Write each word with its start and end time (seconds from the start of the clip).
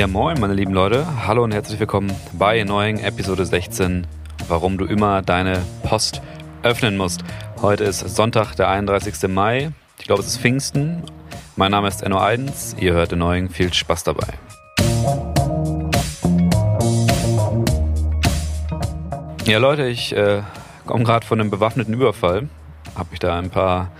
Ja, 0.00 0.06
moin, 0.06 0.40
meine 0.40 0.54
lieben 0.54 0.72
Leute. 0.72 1.06
Hallo 1.26 1.44
und 1.44 1.52
herzlich 1.52 1.78
willkommen 1.78 2.10
bei 2.32 2.64
neuen 2.64 2.98
Episode 3.00 3.44
16, 3.44 4.06
warum 4.48 4.78
du 4.78 4.86
immer 4.86 5.20
deine 5.20 5.62
Post 5.82 6.22
öffnen 6.62 6.96
musst. 6.96 7.22
Heute 7.60 7.84
ist 7.84 7.98
Sonntag, 8.16 8.54
der 8.54 8.70
31. 8.70 9.28
Mai. 9.28 9.72
Ich 9.98 10.06
glaube, 10.06 10.22
es 10.22 10.28
ist 10.28 10.38
Pfingsten. 10.38 11.02
Mein 11.56 11.72
Name 11.72 11.86
ist 11.86 12.02
Enno 12.02 12.18
Eidens. 12.18 12.74
Ihr 12.78 12.94
hört 12.94 13.12
den 13.12 13.18
neuen. 13.18 13.50
Viel 13.50 13.74
Spaß 13.74 14.04
dabei. 14.04 14.28
Ja, 19.44 19.58
Leute, 19.58 19.86
ich 19.86 20.16
äh, 20.16 20.40
komme 20.86 21.04
gerade 21.04 21.26
von 21.26 21.42
einem 21.42 21.50
bewaffneten 21.50 21.92
Überfall. 21.92 22.48
Habe 22.96 23.10
mich 23.10 23.20
da 23.20 23.38
ein 23.38 23.50
paar 23.50 23.90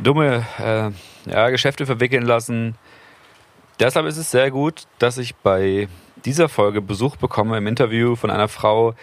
dumme 0.00 0.46
äh, 0.58 0.88
ja, 1.30 1.50
Geschäfte 1.50 1.84
verwickeln 1.84 2.22
lassen 2.22 2.76
Deshalb 3.82 4.06
ist 4.06 4.16
es 4.16 4.30
sehr 4.30 4.52
gut, 4.52 4.84
dass 5.00 5.18
ich 5.18 5.34
bei 5.34 5.88
dieser 6.24 6.48
Folge 6.48 6.80
Besuch 6.80 7.16
bekomme 7.16 7.58
im 7.58 7.66
Interview 7.66 8.14
von 8.14 8.30
einer 8.30 8.46
Frau, 8.46 8.94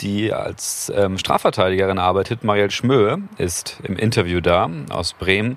die 0.00 0.34
als 0.34 0.92
ähm, 0.94 1.16
Strafverteidigerin 1.16 1.96
arbeitet. 1.96 2.44
Marielle 2.44 2.70
Schmöhe 2.70 3.22
ist 3.38 3.80
im 3.84 3.96
Interview 3.96 4.42
da 4.42 4.68
aus 4.90 5.14
Bremen 5.14 5.56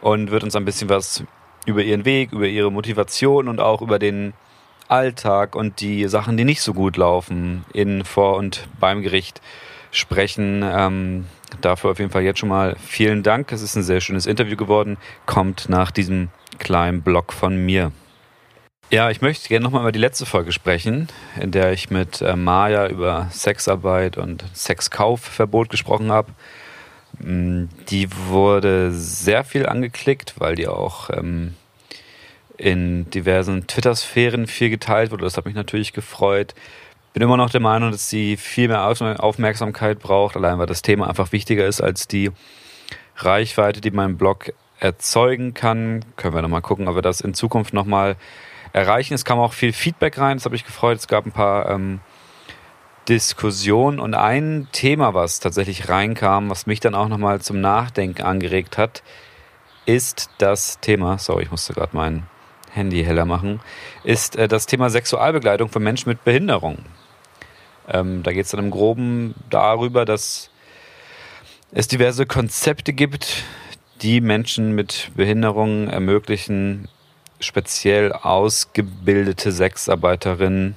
und 0.00 0.32
wird 0.32 0.42
uns 0.42 0.56
ein 0.56 0.64
bisschen 0.64 0.88
was 0.88 1.22
über 1.64 1.80
ihren 1.80 2.04
Weg, 2.04 2.32
über 2.32 2.48
ihre 2.48 2.72
Motivation 2.72 3.46
und 3.46 3.60
auch 3.60 3.80
über 3.82 4.00
den 4.00 4.32
Alltag 4.88 5.54
und 5.54 5.80
die 5.80 6.08
Sachen, 6.08 6.36
die 6.36 6.44
nicht 6.44 6.62
so 6.62 6.74
gut 6.74 6.96
laufen, 6.96 7.64
in, 7.72 8.04
vor 8.04 8.34
und 8.34 8.66
beim 8.80 9.02
Gericht 9.02 9.40
sprechen. 9.92 10.64
Ähm, 10.64 11.26
dafür 11.60 11.92
auf 11.92 12.00
jeden 12.00 12.10
Fall 12.10 12.24
jetzt 12.24 12.40
schon 12.40 12.48
mal 12.48 12.74
vielen 12.84 13.22
Dank. 13.22 13.52
Es 13.52 13.62
ist 13.62 13.76
ein 13.76 13.84
sehr 13.84 14.00
schönes 14.00 14.26
Interview 14.26 14.56
geworden. 14.56 14.96
Kommt 15.24 15.68
nach 15.68 15.92
diesem 15.92 16.30
kleinen 16.58 17.02
Blog 17.02 17.32
von 17.32 17.56
mir. 17.56 17.92
Ja, 18.90 19.10
ich 19.10 19.20
möchte 19.20 19.48
gerne 19.48 19.64
nochmal 19.64 19.82
über 19.82 19.90
die 19.90 19.98
letzte 19.98 20.26
Folge 20.26 20.52
sprechen, 20.52 21.08
in 21.40 21.50
der 21.50 21.72
ich 21.72 21.90
mit 21.90 22.22
äh, 22.22 22.36
Maya 22.36 22.86
über 22.86 23.26
Sexarbeit 23.32 24.16
und 24.16 24.44
Sexkaufverbot 24.54 25.70
gesprochen 25.70 26.12
habe. 26.12 26.30
Mm, 27.18 27.64
die 27.90 28.08
wurde 28.28 28.92
sehr 28.92 29.42
viel 29.42 29.66
angeklickt, 29.66 30.34
weil 30.38 30.54
die 30.54 30.68
auch 30.68 31.10
ähm, 31.10 31.54
in 32.56 33.10
diversen 33.10 33.66
Twitter-Sphären 33.66 34.46
viel 34.46 34.70
geteilt 34.70 35.10
wurde. 35.10 35.24
Das 35.24 35.36
hat 35.36 35.46
mich 35.46 35.56
natürlich 35.56 35.92
gefreut. 35.92 36.54
Bin 37.12 37.22
immer 37.22 37.36
noch 37.36 37.50
der 37.50 37.60
Meinung, 37.60 37.90
dass 37.90 38.08
sie 38.08 38.36
viel 38.36 38.68
mehr 38.68 38.86
Aufmerksamkeit 38.86 39.98
braucht, 39.98 40.36
allein 40.36 40.58
weil 40.58 40.66
das 40.66 40.82
Thema 40.82 41.08
einfach 41.08 41.32
wichtiger 41.32 41.66
ist 41.66 41.80
als 41.80 42.06
die 42.06 42.30
Reichweite, 43.16 43.80
die 43.80 43.90
mein 43.90 44.16
Blog 44.16 44.52
erzeugen 44.80 45.54
kann. 45.54 46.04
Können 46.16 46.34
wir 46.34 46.42
nochmal 46.42 46.62
gucken, 46.62 46.88
ob 46.88 46.94
wir 46.94 47.02
das 47.02 47.20
in 47.20 47.34
Zukunft 47.34 47.72
nochmal 47.72 48.16
erreichen. 48.72 49.14
Es 49.14 49.24
kam 49.24 49.38
auch 49.38 49.52
viel 49.52 49.72
Feedback 49.72 50.18
rein, 50.18 50.36
das 50.36 50.44
habe 50.44 50.56
ich 50.56 50.64
gefreut. 50.64 50.98
Es 50.98 51.08
gab 51.08 51.26
ein 51.26 51.32
paar 51.32 51.70
ähm, 51.70 52.00
Diskussionen 53.08 54.00
und 54.00 54.14
ein 54.14 54.68
Thema, 54.72 55.14
was 55.14 55.40
tatsächlich 55.40 55.88
reinkam, 55.88 56.50
was 56.50 56.66
mich 56.66 56.80
dann 56.80 56.94
auch 56.94 57.08
nochmal 57.08 57.40
zum 57.40 57.60
Nachdenken 57.60 58.22
angeregt 58.22 58.78
hat, 58.78 59.02
ist 59.86 60.30
das 60.38 60.80
Thema, 60.80 61.18
sorry, 61.18 61.44
ich 61.44 61.50
musste 61.50 61.72
gerade 61.72 61.96
mein 61.96 62.26
Handy 62.72 63.04
heller 63.04 63.24
machen, 63.24 63.60
ist 64.02 64.36
äh, 64.36 64.48
das 64.48 64.66
Thema 64.66 64.90
Sexualbegleitung 64.90 65.68
für 65.68 65.80
Menschen 65.80 66.08
mit 66.08 66.24
Behinderung. 66.24 66.78
Ähm, 67.88 68.22
da 68.24 68.32
geht 68.32 68.44
es 68.44 68.50
dann 68.50 68.60
im 68.60 68.70
Groben 68.70 69.34
darüber, 69.48 70.04
dass 70.04 70.50
es 71.70 71.86
diverse 71.88 72.26
Konzepte 72.26 72.92
gibt, 72.92 73.44
die 74.02 74.20
Menschen 74.20 74.74
mit 74.74 75.10
Behinderungen 75.14 75.88
ermöglichen, 75.88 76.88
speziell 77.40 78.12
ausgebildete 78.12 79.52
Sexarbeiterinnen, 79.52 80.74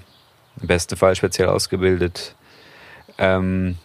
im 0.62 0.68
besten 0.68 0.98
Fall 0.98 1.16
speziell 1.16 1.48
ausgebildet, 1.48 2.36
ähm, 3.18 3.78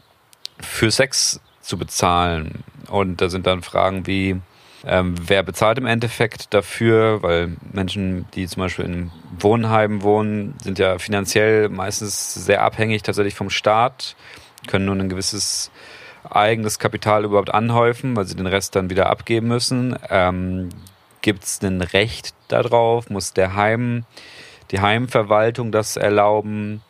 für 0.60 0.90
Sex 0.90 1.40
zu 1.60 1.78
bezahlen. 1.78 2.64
Und 2.88 3.20
da 3.20 3.28
sind 3.28 3.46
dann 3.46 3.62
Fragen 3.62 4.06
wie, 4.06 4.40
ähm, 4.86 5.14
wer 5.20 5.42
bezahlt 5.42 5.78
im 5.78 5.86
Endeffekt 5.86 6.52
dafür? 6.52 7.22
Weil 7.22 7.56
Menschen, 7.72 8.26
die 8.34 8.46
zum 8.46 8.60
Beispiel 8.60 8.84
in 8.84 9.10
Wohnheimen 9.38 10.02
wohnen, 10.02 10.54
sind 10.62 10.78
ja 10.78 10.98
finanziell 10.98 11.68
meistens 11.68 12.34
sehr 12.34 12.62
abhängig 12.62 13.02
tatsächlich 13.02 13.34
vom 13.34 13.50
Staat, 13.50 14.14
können 14.66 14.84
nur 14.84 14.96
ein 14.96 15.08
gewisses 15.08 15.70
eigenes 16.30 16.78
Kapital 16.78 17.24
überhaupt 17.24 17.52
anhäufen, 17.52 18.16
weil 18.16 18.24
sie 18.24 18.36
den 18.36 18.46
Rest 18.46 18.76
dann 18.76 18.90
wieder 18.90 19.10
abgeben 19.10 19.48
müssen? 19.48 19.96
Ähm, 20.10 20.70
Gibt 21.20 21.44
es 21.44 21.62
ein 21.62 21.80
Recht 21.80 22.34
darauf? 22.48 23.10
Muss 23.10 23.32
der 23.32 23.54
Heim, 23.54 24.04
die 24.70 24.80
Heimverwaltung 24.80 25.72
das 25.72 25.96
erlauben? 25.96 26.82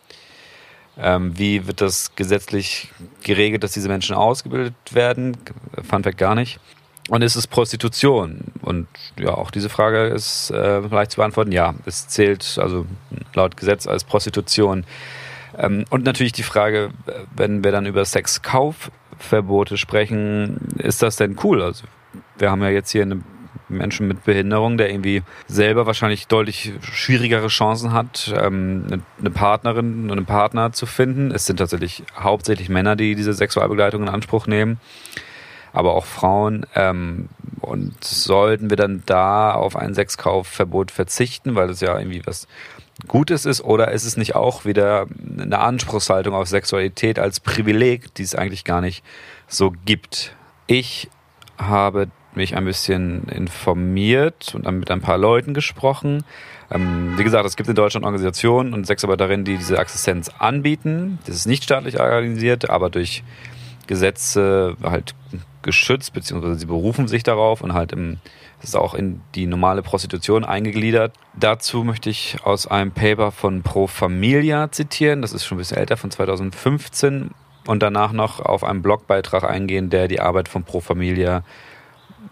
Ähm, 0.96 1.36
wie 1.38 1.66
wird 1.66 1.80
das 1.80 2.14
gesetzlich 2.14 2.92
geregelt, 3.22 3.64
dass 3.64 3.72
diese 3.72 3.88
Menschen 3.88 4.14
ausgebildet 4.14 4.74
werden? 4.90 5.36
Fand 5.82 6.04
Fact 6.04 6.18
gar 6.18 6.34
nicht. 6.34 6.60
Und 7.08 7.22
ist 7.22 7.36
es 7.36 7.46
Prostitution? 7.46 8.40
Und 8.62 8.86
ja, 9.18 9.34
auch 9.34 9.50
diese 9.50 9.68
Frage 9.68 10.06
ist 10.06 10.50
äh, 10.50 10.80
leicht 10.80 11.12
zu 11.12 11.16
beantworten. 11.18 11.52
Ja, 11.52 11.74
es 11.84 12.08
zählt 12.08 12.58
also 12.58 12.86
laut 13.34 13.56
Gesetz 13.56 13.86
als 13.86 14.04
Prostitution. 14.04 14.84
Ähm, 15.58 15.84
und 15.90 16.04
natürlich 16.04 16.32
die 16.32 16.42
Frage, 16.42 16.90
wenn 17.36 17.62
wir 17.62 17.72
dann 17.72 17.86
über 17.86 18.04
Sexkauf 18.04 18.90
Verbote 19.18 19.76
sprechen, 19.76 20.68
ist 20.78 21.02
das 21.02 21.16
denn 21.16 21.36
cool? 21.42 21.62
Also 21.62 21.84
wir 22.38 22.50
haben 22.50 22.62
ja 22.62 22.68
jetzt 22.68 22.90
hier 22.90 23.02
einen 23.02 23.24
Menschen 23.68 24.06
mit 24.06 24.24
Behinderung, 24.24 24.76
der 24.76 24.90
irgendwie 24.90 25.22
selber 25.46 25.86
wahrscheinlich 25.86 26.26
deutlich 26.26 26.72
schwierigere 26.80 27.48
Chancen 27.48 27.92
hat, 27.92 28.32
ähm, 28.36 29.02
eine 29.18 29.30
Partnerin 29.30 30.10
und 30.10 30.18
einen 30.18 30.26
Partner 30.26 30.72
zu 30.72 30.86
finden. 30.86 31.30
Es 31.30 31.46
sind 31.46 31.58
tatsächlich 31.58 32.02
hauptsächlich 32.18 32.68
Männer, 32.68 32.96
die 32.96 33.14
diese 33.14 33.32
Sexualbegleitung 33.32 34.02
in 34.02 34.08
Anspruch 34.08 34.46
nehmen, 34.46 34.78
aber 35.72 35.94
auch 35.94 36.04
Frauen. 36.04 36.66
Ähm, 36.74 37.28
und 37.60 38.04
sollten 38.04 38.68
wir 38.68 38.76
dann 38.76 39.02
da 39.06 39.52
auf 39.52 39.76
ein 39.76 39.94
Sexkaufverbot 39.94 40.90
verzichten, 40.90 41.54
weil 41.54 41.68
das 41.68 41.80
ja 41.80 41.98
irgendwie 41.98 42.22
was 42.26 42.46
Gutes 43.08 43.44
ist 43.44 43.62
oder 43.62 43.90
ist 43.92 44.04
es 44.04 44.16
nicht 44.16 44.34
auch 44.34 44.64
wieder 44.64 45.06
eine 45.38 45.58
Anspruchshaltung 45.58 46.34
auf 46.34 46.48
Sexualität 46.48 47.18
als 47.18 47.40
Privileg, 47.40 48.14
die 48.14 48.22
es 48.22 48.34
eigentlich 48.34 48.64
gar 48.64 48.80
nicht 48.80 49.04
so 49.48 49.72
gibt? 49.84 50.34
Ich 50.66 51.08
habe 51.58 52.08
mich 52.34 52.56
ein 52.56 52.64
bisschen 52.64 53.24
informiert 53.28 54.54
und 54.54 54.66
dann 54.66 54.78
mit 54.78 54.90
ein 54.90 55.00
paar 55.00 55.18
Leuten 55.18 55.54
gesprochen. 55.54 56.24
Ähm, 56.70 57.14
wie 57.16 57.24
gesagt, 57.24 57.46
es 57.46 57.56
gibt 57.56 57.68
in 57.68 57.74
Deutschland 57.74 58.04
Organisationen 58.04 58.74
und 58.74 58.86
Sexarbeiterinnen, 58.86 59.44
die 59.44 59.56
diese 59.56 59.78
Assistenz 59.78 60.30
anbieten. 60.38 61.18
Das 61.26 61.36
ist 61.36 61.46
nicht 61.46 61.64
staatlich 61.64 62.00
organisiert, 62.00 62.70
aber 62.70 62.90
durch 62.90 63.22
Gesetze 63.86 64.76
halt 64.82 65.14
geschützt, 65.62 66.12
beziehungsweise 66.12 66.56
sie 66.56 66.66
berufen 66.66 67.08
sich 67.08 67.22
darauf 67.22 67.60
und 67.60 67.72
halt 67.74 67.92
im 67.92 68.18
das 68.64 68.70
ist 68.70 68.76
auch 68.76 68.94
in 68.94 69.20
die 69.34 69.44
normale 69.44 69.82
Prostitution 69.82 70.42
eingegliedert. 70.42 71.12
Dazu 71.34 71.84
möchte 71.84 72.08
ich 72.08 72.38
aus 72.44 72.66
einem 72.66 72.92
Paper 72.92 73.30
von 73.30 73.62
Pro 73.62 73.86
Familia 73.86 74.72
zitieren. 74.72 75.20
Das 75.20 75.34
ist 75.34 75.44
schon 75.44 75.56
ein 75.56 75.58
bisschen 75.58 75.76
älter, 75.76 75.98
von 75.98 76.10
2015. 76.10 77.32
Und 77.66 77.82
danach 77.82 78.12
noch 78.12 78.40
auf 78.40 78.64
einen 78.64 78.80
Blogbeitrag 78.80 79.44
eingehen, 79.44 79.90
der 79.90 80.08
die 80.08 80.18
Arbeit 80.18 80.48
von 80.48 80.64
Pro 80.64 80.80
Familia 80.80 81.44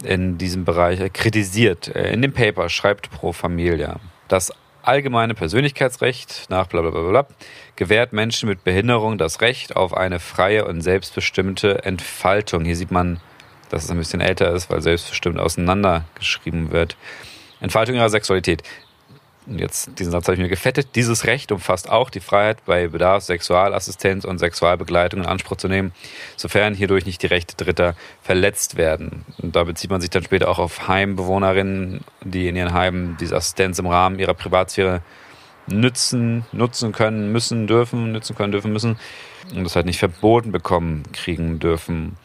in 0.04 0.38
diesem 0.38 0.64
Bereich 0.64 1.12
kritisiert. 1.12 1.88
In 1.88 2.22
dem 2.22 2.32
Paper 2.32 2.70
schreibt 2.70 3.10
Pro 3.10 3.32
Familia, 3.32 3.96
das 4.28 4.54
allgemeine 4.82 5.34
Persönlichkeitsrecht 5.34 6.46
nach 6.48 6.66
bla 6.66 6.82
bla 6.82 6.90
bla 6.90 7.10
bla 7.10 7.26
gewährt 7.76 8.12
Menschen 8.12 8.48
mit 8.48 8.64
Behinderung 8.64 9.18
das 9.18 9.40
Recht 9.40 9.76
auf 9.76 9.94
eine 9.94 10.20
freie 10.20 10.66
und 10.66 10.80
selbstbestimmte 10.80 11.84
Entfaltung. 11.84 12.64
Hier 12.64 12.76
sieht 12.76 12.90
man 12.90 13.20
dass 13.72 13.84
es 13.84 13.90
ein 13.90 13.96
bisschen 13.96 14.20
älter 14.20 14.52
ist, 14.52 14.70
weil 14.70 14.82
selbstbestimmt 14.82 15.40
auseinandergeschrieben 15.40 16.72
wird. 16.72 16.96
Entfaltung 17.60 17.94
ihrer 17.96 18.10
Sexualität. 18.10 18.62
Und 19.46 19.58
jetzt, 19.58 19.98
diesen 19.98 20.12
Satz 20.12 20.26
habe 20.26 20.34
ich 20.34 20.40
mir 20.40 20.48
gefettet. 20.48 20.90
Dieses 20.94 21.26
Recht 21.26 21.50
umfasst 21.50 21.90
auch 21.90 22.10
die 22.10 22.20
Freiheit, 22.20 22.64
bei 22.64 22.86
Bedarf 22.86 23.24
Sexualassistenz 23.24 24.24
und 24.24 24.38
Sexualbegleitung 24.38 25.20
in 25.20 25.26
Anspruch 25.26 25.56
zu 25.56 25.68
nehmen, 25.68 25.92
sofern 26.36 26.74
hierdurch 26.74 27.06
nicht 27.06 27.22
die 27.22 27.26
Rechte 27.26 27.56
Dritter 27.56 27.96
verletzt 28.22 28.76
werden. 28.76 29.24
Und 29.38 29.56
da 29.56 29.64
bezieht 29.64 29.90
man 29.90 30.00
sich 30.00 30.10
dann 30.10 30.22
später 30.22 30.48
auch 30.48 30.58
auf 30.58 30.86
Heimbewohnerinnen, 30.86 32.02
die 32.22 32.48
in 32.48 32.54
ihren 32.54 32.72
Heimen 32.72 33.16
diese 33.18 33.36
Assistenz 33.36 33.80
im 33.80 33.86
Rahmen 33.86 34.20
ihrer 34.20 34.34
Privatsphäre 34.34 35.02
nützen, 35.66 36.44
nutzen 36.52 36.92
können, 36.92 37.32
müssen, 37.32 37.66
dürfen, 37.66 38.12
nützen 38.12 38.36
können, 38.36 38.52
dürfen, 38.52 38.72
müssen 38.72 38.98
und 39.54 39.64
das 39.64 39.74
halt 39.74 39.86
nicht 39.86 39.98
verboten 39.98 40.52
bekommen, 40.52 41.04
kriegen 41.12 41.58
dürfen. 41.58 42.16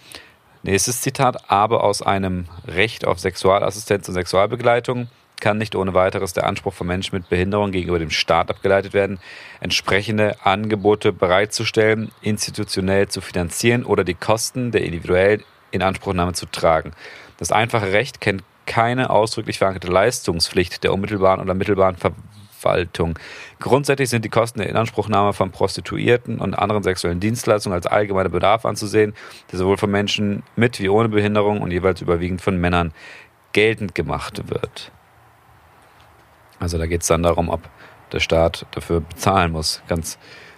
Nächstes 0.63 1.01
Zitat, 1.01 1.49
aber 1.49 1.83
aus 1.83 2.01
einem 2.01 2.45
Recht 2.67 3.05
auf 3.05 3.19
Sexualassistenz 3.19 4.07
und 4.07 4.15
Sexualbegleitung 4.15 5.07
kann 5.39 5.57
nicht 5.57 5.75
ohne 5.75 5.93
weiteres 5.93 6.33
der 6.33 6.45
Anspruch 6.45 6.73
von 6.73 6.87
Menschen 6.87 7.15
mit 7.15 7.29
Behinderung 7.29 7.71
gegenüber 7.71 7.99
dem 7.99 8.09
Staat 8.09 8.49
abgeleitet 8.49 8.93
werden, 8.93 9.19
entsprechende 9.59 10.35
Angebote 10.43 11.13
bereitzustellen, 11.13 12.11
institutionell 12.21 13.07
zu 13.07 13.21
finanzieren 13.21 13.83
oder 13.83 14.03
die 14.03 14.15
Kosten 14.15 14.71
der 14.71 14.83
individuellen 14.83 15.43
Inanspruchnahme 15.71 16.33
zu 16.33 16.45
tragen. 16.47 16.91
Das 17.37 17.51
einfache 17.51 17.91
Recht 17.91 18.21
kennt 18.21 18.43
keine 18.65 19.09
ausdrücklich 19.09 19.59
verankerte 19.59 19.87
Leistungspflicht 19.87 20.83
der 20.83 20.93
unmittelbaren 20.93 21.39
oder 21.39 21.53
mittelbaren 21.53 21.95
Verwaltung. 21.95 23.17
Grundsätzlich 23.59 24.09
sind 24.09 24.25
die 24.25 24.29
Kosten 24.29 24.59
der 24.59 24.69
Inanspruchnahme 24.69 25.33
von 25.33 25.51
Prostituierten 25.51 26.39
und 26.39 26.53
anderen 26.53 26.83
sexuellen 26.83 27.19
Dienstleistungen 27.19 27.75
als 27.75 27.87
allgemeiner 27.87 28.29
Bedarf 28.29 28.65
anzusehen, 28.65 29.13
der 29.51 29.59
sowohl 29.59 29.77
von 29.77 29.91
Menschen 29.91 30.43
mit 30.55 30.79
wie 30.79 30.89
ohne 30.89 31.09
Behinderung 31.09 31.61
und 31.61 31.71
jeweils 31.71 32.01
überwiegend 32.01 32.41
von 32.41 32.57
Männern 32.57 32.93
geltend 33.53 33.95
gemacht 33.95 34.49
wird. 34.49 34.91
Also 36.59 36.77
da 36.77 36.85
geht 36.85 37.01
es 37.01 37.07
dann 37.07 37.23
darum, 37.23 37.49
ob 37.49 37.61
der 38.11 38.19
Staat 38.19 38.65
dafür 38.71 39.01
bezahlen 39.01 39.51
muss, 39.51 39.81
ganz 39.87 40.17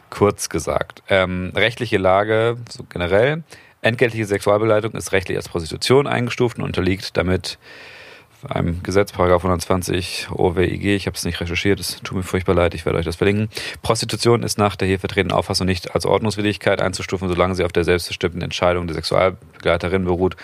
kurz 0.09 0.49
gesagt. 0.49 1.03
Ähm, 1.09 1.51
rechtliche 1.55 1.97
Lage, 1.97 2.57
so 2.69 2.83
generell. 2.87 3.43
Entgeltliche 3.81 4.25
Sexualbegleitung 4.25 4.91
ist 4.93 5.11
rechtlich 5.11 5.37
als 5.37 5.47
Prostitution 5.47 6.07
eingestuft 6.07 6.57
und 6.57 6.65
unterliegt 6.65 7.15
damit 7.15 7.57
einem 8.47 8.81
Gesetz, 8.83 9.11
Paragraph 9.11 9.43
120 9.43 10.29
OWIG, 10.31 10.85
ich 10.95 11.07
habe 11.07 11.15
es 11.15 11.25
nicht 11.25 11.41
recherchiert, 11.41 11.79
es 11.79 11.97
tut 12.03 12.17
mir 12.17 12.23
furchtbar 12.23 12.55
leid, 12.55 12.73
ich 12.73 12.85
werde 12.85 12.97
euch 12.97 13.05
das 13.05 13.17
verlinken. 13.17 13.49
Prostitution 13.81 14.43
ist 14.43 14.57
nach 14.57 14.75
der 14.75 14.87
hier 14.87 14.99
vertretenen 14.99 15.35
Auffassung 15.35 15.67
nicht 15.67 15.93
als 15.93 16.05
Ordnungswidrigkeit 16.05 16.81
einzustufen, 16.81 17.27
solange 17.27 17.55
sie 17.55 17.65
auf 17.65 17.73
der 17.73 17.83
selbstbestimmten 17.83 18.41
Entscheidung 18.41 18.87
der 18.87 18.95
Sexualbegleiterin 18.95 20.05
beruht 20.05 20.37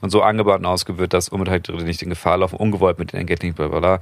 und 0.00 0.10
so 0.10 0.22
angebaut 0.22 0.60
und 0.60 0.66
ausgeführt, 0.66 1.12
dass 1.12 1.28
Unbeteiligte 1.28 1.72
nicht 1.72 2.02
in 2.02 2.10
Gefahr 2.10 2.38
laufen, 2.38 2.56
ungewollt 2.56 2.98
mit 2.98 3.12
den 3.12 3.20
entgeltlichen 3.20 3.54
blablabla, 3.54 4.00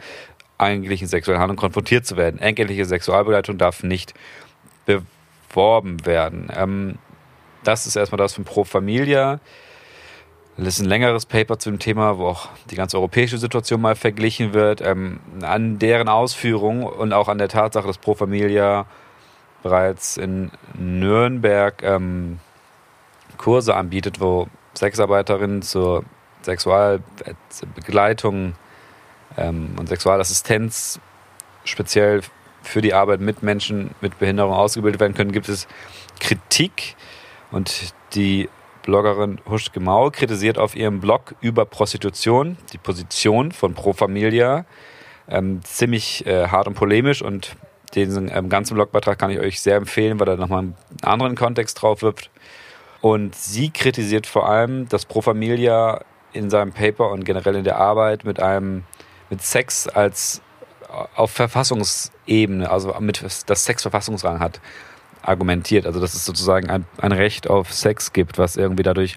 eigentlichen 0.61 1.09
sexuellen 1.09 1.41
Handlungen 1.41 1.59
konfrontiert 1.59 2.07
zu 2.07 2.17
werden. 2.17 2.41
Entgeltliche 2.41 2.85
Sexualbegleitung 2.85 3.59
darf 3.59 3.83
nicht 3.83 4.15
beworben 4.87 6.07
werden. 6.07 6.49
Ähm, 6.55 6.99
das 7.65 7.87
ist 7.87 7.97
erstmal 7.97 8.19
das 8.19 8.35
von 8.35 8.45
Pro 8.45 8.63
Familia. 8.65 9.41
Das 10.57 10.75
ist 10.75 10.81
ein 10.81 10.89
längeres 10.89 11.27
Paper 11.27 11.59
zu 11.59 11.71
dem 11.71 11.79
Thema, 11.79 12.19
wo 12.19 12.27
auch 12.27 12.49
die 12.71 12.75
ganze 12.75 12.99
europäische 12.99 13.39
Situation 13.39 13.81
mal 13.81 13.97
verglichen 13.97 14.53
wird. 14.53 14.83
Ähm, 14.83 15.21
an 15.43 15.79
deren 15.79 16.09
Ausführung 16.09 16.83
und 16.83 17.13
auch 17.13 17.29
an 17.29 17.39
der 17.39 17.49
Tatsache, 17.49 17.87
dass 17.87 17.99
Pro 17.99 18.15
Familia 18.15 18.87
bereits 19.63 20.17
in 20.17 20.51
Nürnberg 20.79 21.83
ähm, 21.83 22.39
Kurse 23.37 23.75
anbietet, 23.75 24.21
wo 24.21 24.49
Sexarbeiterinnen 24.75 25.61
zur 25.63 26.05
Sexualbegleitung 26.43 28.55
und 29.37 29.89
Sexualassistenz 29.89 31.01
speziell 31.65 32.23
für 32.63 32.83
die 32.83 32.95
Arbeit 32.95 33.21
mit 33.21 33.43
Menschen 33.43 33.95
mit 34.01 34.19
Behinderung 34.19 34.53
ausgebildet 34.53 35.01
werden 35.01 35.15
können, 35.15 35.33
gibt 35.33 35.49
es 35.49 35.67
Kritik. 36.19 36.97
Und 37.51 37.95
die 38.15 38.49
Bloggerin 38.83 39.41
Husch 39.49 39.73
Gemau 39.73 40.11
kritisiert 40.11 40.59
auf 40.59 40.75
ihrem 40.75 41.01
Blog 41.01 41.35
über 41.41 41.65
Prostitution 41.65 42.57
die 42.73 42.79
Position 42.79 43.53
von 43.53 43.75
Pro 43.75 43.93
Familia 43.93 44.65
ähm, 45.29 45.61
ziemlich 45.63 46.27
äh, 46.27 46.49
hart 46.49 46.67
und 46.67 46.75
polemisch 46.75 47.23
und 47.23 47.57
den 47.95 48.31
ähm, 48.33 48.49
ganzen 48.49 48.75
Blogbeitrag 48.75 49.19
kann 49.19 49.31
ich 49.31 49.41
euch 49.41 49.61
sehr 49.61 49.77
empfehlen, 49.77 50.21
weil 50.21 50.29
er 50.29 50.37
nochmal 50.37 50.61
einen 50.61 50.77
anderen 51.03 51.35
Kontext 51.37 51.81
drauf 51.81 52.03
wirft. 52.03 52.31
Und 53.01 53.35
sie 53.35 53.71
kritisiert 53.71 54.27
vor 54.27 54.49
allem, 54.49 54.89
dass 54.89 55.07
Pro 55.07 55.23
Familia 55.23 56.03
in 56.33 56.51
seinem 56.51 56.73
Paper 56.73 57.11
und 57.11 57.25
generell 57.25 57.57
in 57.57 57.65
der 57.65 57.79
Arbeit 57.79 58.25
mit 58.25 58.41
einem 58.41 58.85
mit 59.31 59.43
Sex 59.43 59.89
als 59.89 60.43
auf 61.15 61.31
Verfassungsebene, 61.31 62.69
also 62.69 62.95
mit 63.01 63.25
das 63.47 63.65
Sex 63.65 63.83
Verfassungsrang 63.83 64.41
hat, 64.41 64.61
argumentiert. 65.23 65.87
Also 65.87 66.01
dass 66.01 66.15
es 66.15 66.25
sozusagen 66.25 66.69
ein, 66.69 66.87
ein 66.99 67.13
Recht 67.13 67.49
auf 67.49 67.73
Sex 67.73 68.13
gibt, 68.13 68.39
was 68.39 68.57
irgendwie 68.57 68.83
dadurch 68.83 69.17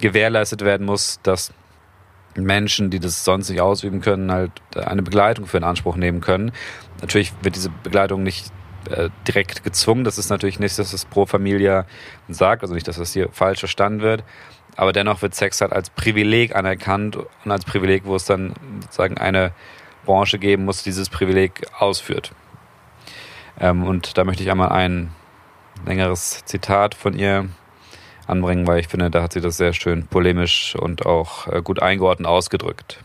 gewährleistet 0.00 0.62
werden 0.62 0.86
muss, 0.86 1.20
dass 1.22 1.52
Menschen, 2.34 2.90
die 2.90 3.00
das 3.00 3.24
sonst 3.24 3.50
nicht 3.50 3.60
ausüben 3.60 4.00
können, 4.00 4.30
halt 4.30 4.52
eine 4.76 5.02
Begleitung 5.02 5.46
für 5.46 5.58
in 5.58 5.64
Anspruch 5.64 5.96
nehmen 5.96 6.20
können. 6.20 6.52
Natürlich 7.00 7.32
wird 7.42 7.56
diese 7.56 7.70
Begleitung 7.70 8.22
nicht 8.22 8.52
äh, 8.88 9.10
direkt 9.26 9.64
gezwungen. 9.64 10.04
Das 10.04 10.16
ist 10.16 10.30
natürlich 10.30 10.58
nicht, 10.58 10.78
dass 10.78 10.92
das 10.92 11.04
Pro 11.04 11.26
Familia 11.26 11.86
sagt, 12.28 12.62
also 12.62 12.74
nicht, 12.74 12.88
dass 12.88 12.96
das 12.96 13.12
hier 13.12 13.28
falsch 13.30 13.58
verstanden 13.58 14.00
wird. 14.00 14.24
Aber 14.80 14.94
dennoch 14.94 15.20
wird 15.20 15.34
Sex 15.34 15.60
halt 15.60 15.74
als 15.74 15.90
Privileg 15.90 16.56
anerkannt 16.56 17.14
und 17.14 17.50
als 17.50 17.66
Privileg, 17.66 18.06
wo 18.06 18.16
es 18.16 18.24
dann 18.24 18.54
sozusagen 18.80 19.18
eine 19.18 19.52
Branche 20.06 20.38
geben 20.38 20.64
muss, 20.64 20.78
die 20.78 20.88
dieses 20.88 21.10
Privileg 21.10 21.66
ausführt. 21.78 22.32
Ähm, 23.60 23.84
und 23.84 24.16
da 24.16 24.24
möchte 24.24 24.42
ich 24.42 24.50
einmal 24.50 24.70
ein 24.70 25.12
längeres 25.84 26.46
Zitat 26.46 26.94
von 26.94 27.12
ihr 27.12 27.50
anbringen, 28.26 28.66
weil 28.66 28.80
ich 28.80 28.88
finde, 28.88 29.10
da 29.10 29.22
hat 29.22 29.34
sie 29.34 29.42
das 29.42 29.58
sehr 29.58 29.74
schön 29.74 30.06
polemisch 30.06 30.74
und 30.76 31.04
auch 31.04 31.46
äh, 31.48 31.60
gut 31.60 31.82
eingeordnet 31.82 32.26
ausgedrückt. 32.26 33.04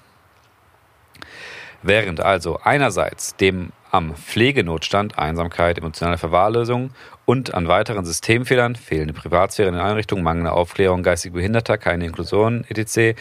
Während 1.84 2.22
also 2.22 2.58
einerseits 2.64 3.36
dem 3.36 3.74
am 3.96 4.14
Pflegenotstand, 4.16 5.18
Einsamkeit, 5.18 5.78
emotionale 5.78 6.18
Verwahrlösung 6.18 6.92
und 7.26 7.54
an 7.54 7.68
weiteren 7.68 8.06
Systemfehlern, 8.06 8.76
fehlende 8.76 9.14
Privatsphäre 9.14 9.70
in 9.70 9.76
den 9.76 9.84
Einrichtungen, 9.84 10.24
mangelnde 10.24 10.52
Aufklärung 10.52 11.02
geistig 11.02 11.32
Behinderter, 11.32 11.78
keine 11.78 12.06
Inklusion, 12.06 12.66
etc., 12.68 13.18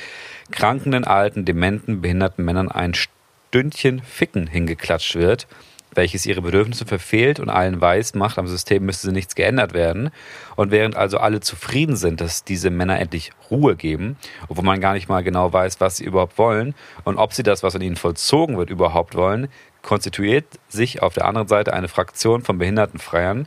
krankenden, 0.51 1.05
alten, 1.05 1.45
dementen, 1.45 2.01
behinderten 2.01 2.45
Männern 2.45 2.71
ein 2.71 2.93
Stündchen 2.95 4.03
Ficken 4.03 4.49
hingeklatscht 4.49 5.15
wird 5.15 5.47
welches 5.97 6.27
ihre 6.27 6.43
Bedürfnisse 6.43 6.87
verfehlt 6.87 7.41
und 7.41 7.51
allen 7.51 7.81
weiß 7.81 8.15
macht, 8.15 8.39
am 8.39 8.47
System 8.47 8.85
müsste 8.85 9.13
nichts 9.13 9.35
geändert 9.35 9.75
werden. 9.75 10.11
Und 10.57 10.71
während 10.71 10.97
also 10.97 11.19
alle 11.19 11.41
zufrieden 11.41 11.97
sind, 11.97 12.21
dass 12.21 12.45
diese 12.45 12.71
Männer 12.71 12.99
endlich 12.99 13.31
Ruhe 13.51 13.77
geben, 13.77 14.17
obwohl 14.49 14.65
man 14.65 14.81
gar 14.81 14.95
nicht 14.95 15.09
mal 15.09 15.23
genau 15.23 15.53
weiß, 15.53 15.81
was 15.81 15.97
sie 15.99 16.05
überhaupt 16.05 16.39
wollen 16.39 16.75
und 17.05 17.17
ob 17.17 17.33
sie 17.33 17.43
das, 17.43 17.63
was 17.63 17.75
an 17.75 17.83
ihnen 17.83 17.97
vollzogen 17.97 18.57
wird, 18.57 18.71
überhaupt 18.71 19.15
wollen, 19.15 19.49
konstituiert 19.85 20.47
sich 20.69 21.03
auf 21.03 21.15
der 21.15 21.27
anderen 21.27 21.47
Seite 21.47 21.73
eine 21.73 21.89
Fraktion 21.89 22.43
von 22.43 22.59
Behindertenfreiern, 22.59 23.47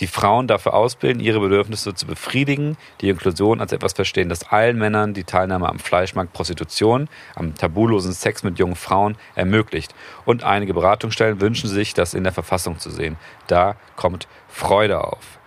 die 0.00 0.06
Frauen 0.06 0.46
dafür 0.46 0.74
ausbilden, 0.74 1.20
ihre 1.20 1.40
Bedürfnisse 1.40 1.94
zu 1.94 2.06
befriedigen, 2.06 2.76
die 3.00 3.08
Inklusion 3.08 3.60
als 3.60 3.72
etwas 3.72 3.94
verstehen, 3.94 4.28
das 4.28 4.50
allen 4.50 4.78
Männern 4.78 5.14
die 5.14 5.24
Teilnahme 5.24 5.68
am 5.68 5.78
Fleischmarkt 5.78 6.32
Prostitution, 6.32 7.08
am 7.34 7.54
tabulosen 7.54 8.12
Sex 8.12 8.42
mit 8.42 8.58
jungen 8.58 8.76
Frauen 8.76 9.16
ermöglicht. 9.34 9.94
Und 10.24 10.44
einige 10.44 10.74
Beratungsstellen 10.74 11.40
wünschen 11.40 11.68
sich, 11.68 11.94
das 11.94 12.14
in 12.14 12.24
der 12.24 12.32
Verfassung 12.32 12.78
zu 12.78 12.90
sehen. 12.90 13.16
Da 13.46 13.76
kommt 13.96 14.28
Freude 14.48 15.02
auf. 15.02 15.38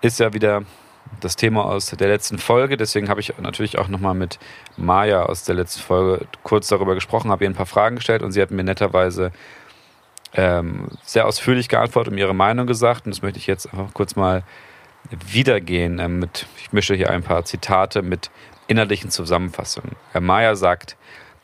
Ist 0.00 0.20
ja 0.20 0.32
wieder 0.34 0.62
das 1.20 1.36
Thema 1.36 1.64
aus 1.64 1.86
der 1.86 2.08
letzten 2.08 2.38
Folge. 2.38 2.76
Deswegen 2.76 3.08
habe 3.08 3.20
ich 3.20 3.32
natürlich 3.38 3.78
auch 3.78 3.88
nochmal 3.88 4.14
mit 4.14 4.38
Maya 4.76 5.24
aus 5.24 5.44
der 5.44 5.54
letzten 5.54 5.80
Folge 5.80 6.26
kurz 6.42 6.68
darüber 6.68 6.94
gesprochen, 6.94 7.30
habe 7.30 7.44
ihr 7.44 7.50
ein 7.50 7.54
paar 7.54 7.66
Fragen 7.66 7.96
gestellt 7.96 8.22
und 8.22 8.32
sie 8.32 8.42
hat 8.42 8.50
mir 8.50 8.64
netterweise 8.64 9.32
ähm, 10.34 10.88
sehr 11.02 11.26
ausführlich 11.26 11.68
geantwortet 11.68 12.12
und 12.12 12.18
ihre 12.18 12.34
Meinung 12.34 12.66
gesagt. 12.66 13.06
Und 13.06 13.14
das 13.14 13.22
möchte 13.22 13.38
ich 13.38 13.46
jetzt 13.46 13.72
einfach 13.72 13.92
kurz 13.94 14.16
mal 14.16 14.42
wiedergehen. 15.10 15.98
Ähm, 15.98 16.18
mit, 16.18 16.46
ich 16.58 16.72
mische 16.72 16.94
hier 16.94 17.10
ein 17.10 17.22
paar 17.22 17.44
Zitate 17.44 18.02
mit 18.02 18.30
innerlichen 18.66 19.10
Zusammenfassungen. 19.10 19.92
Herr 20.12 20.20
Mayer 20.20 20.56
sagt, 20.56 20.96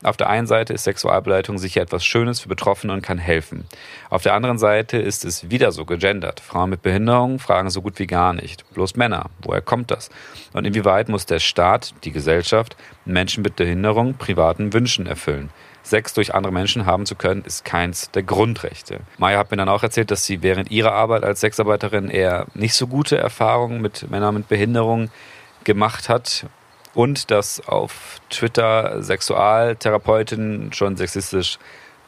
auf 0.03 0.17
der 0.17 0.29
einen 0.29 0.47
Seite 0.47 0.73
ist 0.73 0.85
Sexualbeleidigung 0.85 1.59
sicher 1.59 1.81
etwas 1.81 2.05
Schönes 2.05 2.41
für 2.41 2.49
Betroffene 2.49 2.93
und 2.93 3.03
kann 3.03 3.19
helfen. 3.19 3.65
Auf 4.11 4.23
der 4.23 4.35
anderen 4.35 4.59
Seite 4.59 4.99
ist 4.99 5.25
es 5.25 5.51
wieder 5.51 5.71
so 5.71 5.85
gegendert. 5.85 6.41
Frauen 6.41 6.71
mit 6.71 6.83
Behinderung 6.83 7.39
fragen 7.39 7.71
so 7.71 7.83
gut 7.83 7.99
wie 7.99 8.07
gar 8.07 8.33
nicht. 8.33 8.69
Bloß 8.75 8.97
Männer. 8.97 9.27
Woher 9.43 9.63
kommt 9.63 9.91
das? 9.91 10.11
Und 10.53 10.65
inwieweit 10.65 11.09
muss 11.09 11.27
der 11.27 11.39
Staat, 11.39 11.95
die 12.05 12.11
Gesellschaft, 12.11 12.77
Menschen 13.05 13.43
mit 13.43 13.57
Behinderung 13.57 14.15
privaten 14.15 14.73
Wünschen 14.73 15.07
erfüllen? 15.07 15.51
Sex 15.85 16.15
durch 16.15 16.35
andere 16.35 16.53
Menschen 16.53 16.87
haben 16.87 17.07
zu 17.07 17.15
können, 17.15 17.43
ist 17.45 17.65
keins 17.65 18.11
der 18.13 18.23
Grundrechte. 18.23 19.01
Maya 19.19 19.39
hat 19.39 19.51
mir 19.51 19.57
dann 19.57 19.69
auch 19.69 19.83
erzählt, 19.83 20.11
dass 20.11 20.25
sie 20.25 20.43
während 20.43 20.71
ihrer 20.71 20.93
Arbeit 20.93 21.25
als 21.25 21.41
Sexarbeiterin 21.41 22.09
eher 22.09 22.47
nicht 22.55 22.75
so 22.75 22.87
gute 22.87 23.19
Erfahrungen 23.19 23.81
mit 23.81 24.09
Männern 24.11 24.35
mit 24.35 24.49
Behinderung 24.49 25.11
gemacht 25.65 26.09
hat 26.09 26.47
und 26.95 27.31
dass 27.31 27.67
auf 27.67 28.21
Twitter 28.31 29.03
Sexualtherapeutinnen 29.03 30.73
schon 30.73 30.97
sexistisch 30.97 31.59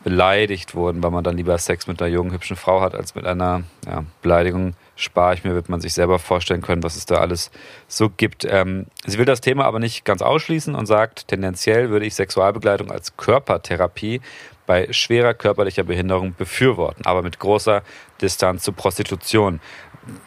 beleidigt 0.05 0.75
wurden, 0.75 1.03
weil 1.03 1.11
man 1.11 1.25
dann 1.25 1.37
lieber 1.37 1.57
Sex 1.57 1.87
mit 1.87 2.01
einer 2.01 2.11
jungen, 2.11 2.33
hübschen 2.33 2.57
Frau 2.57 2.83
hat, 2.83 2.95
als 2.95 3.15
mit 3.15 3.25
einer 3.27 3.63
ja, 3.87 4.05
Beleidigung. 4.21 4.75
Spare 4.97 5.35
ich 5.35 5.43
mir, 5.43 5.55
wird 5.55 5.71
man 5.71 5.81
sich 5.81 5.95
selber 5.95 6.19
vorstellen 6.19 6.61
können, 6.61 6.85
was 6.85 6.95
es 6.95 7.07
da 7.07 7.17
alles 7.17 7.51
so 7.89 8.11
gibt. 8.11 8.47
Ähm, 8.49 8.87
sie 9.07 9.19
will 9.19 9.25
das 9.25 9.41
Thema 9.41 9.65
aber 9.65 9.81
nicht 9.81 10.05
ganz 10.05 10.23
ausschließen 10.23 10.75
und 10.75 10.87
sagt, 10.87 11.27
tendenziell 11.29 11.91
würde 11.91 12.07
ich 12.07 12.15
Sexualbegleitung 12.15 12.93
als 12.93 13.17
Körpertherapie 13.17 14.21
bei 14.67 14.93
schwerer 14.93 15.35
körperlicher 15.35 15.85
Behinderung 15.85 16.35
befürworten, 16.37 17.07
aber 17.07 17.23
mit 17.23 17.39
großer 17.39 17.83
Distanz 18.21 18.63
zur 18.63 18.75
Prostitution. 18.75 19.61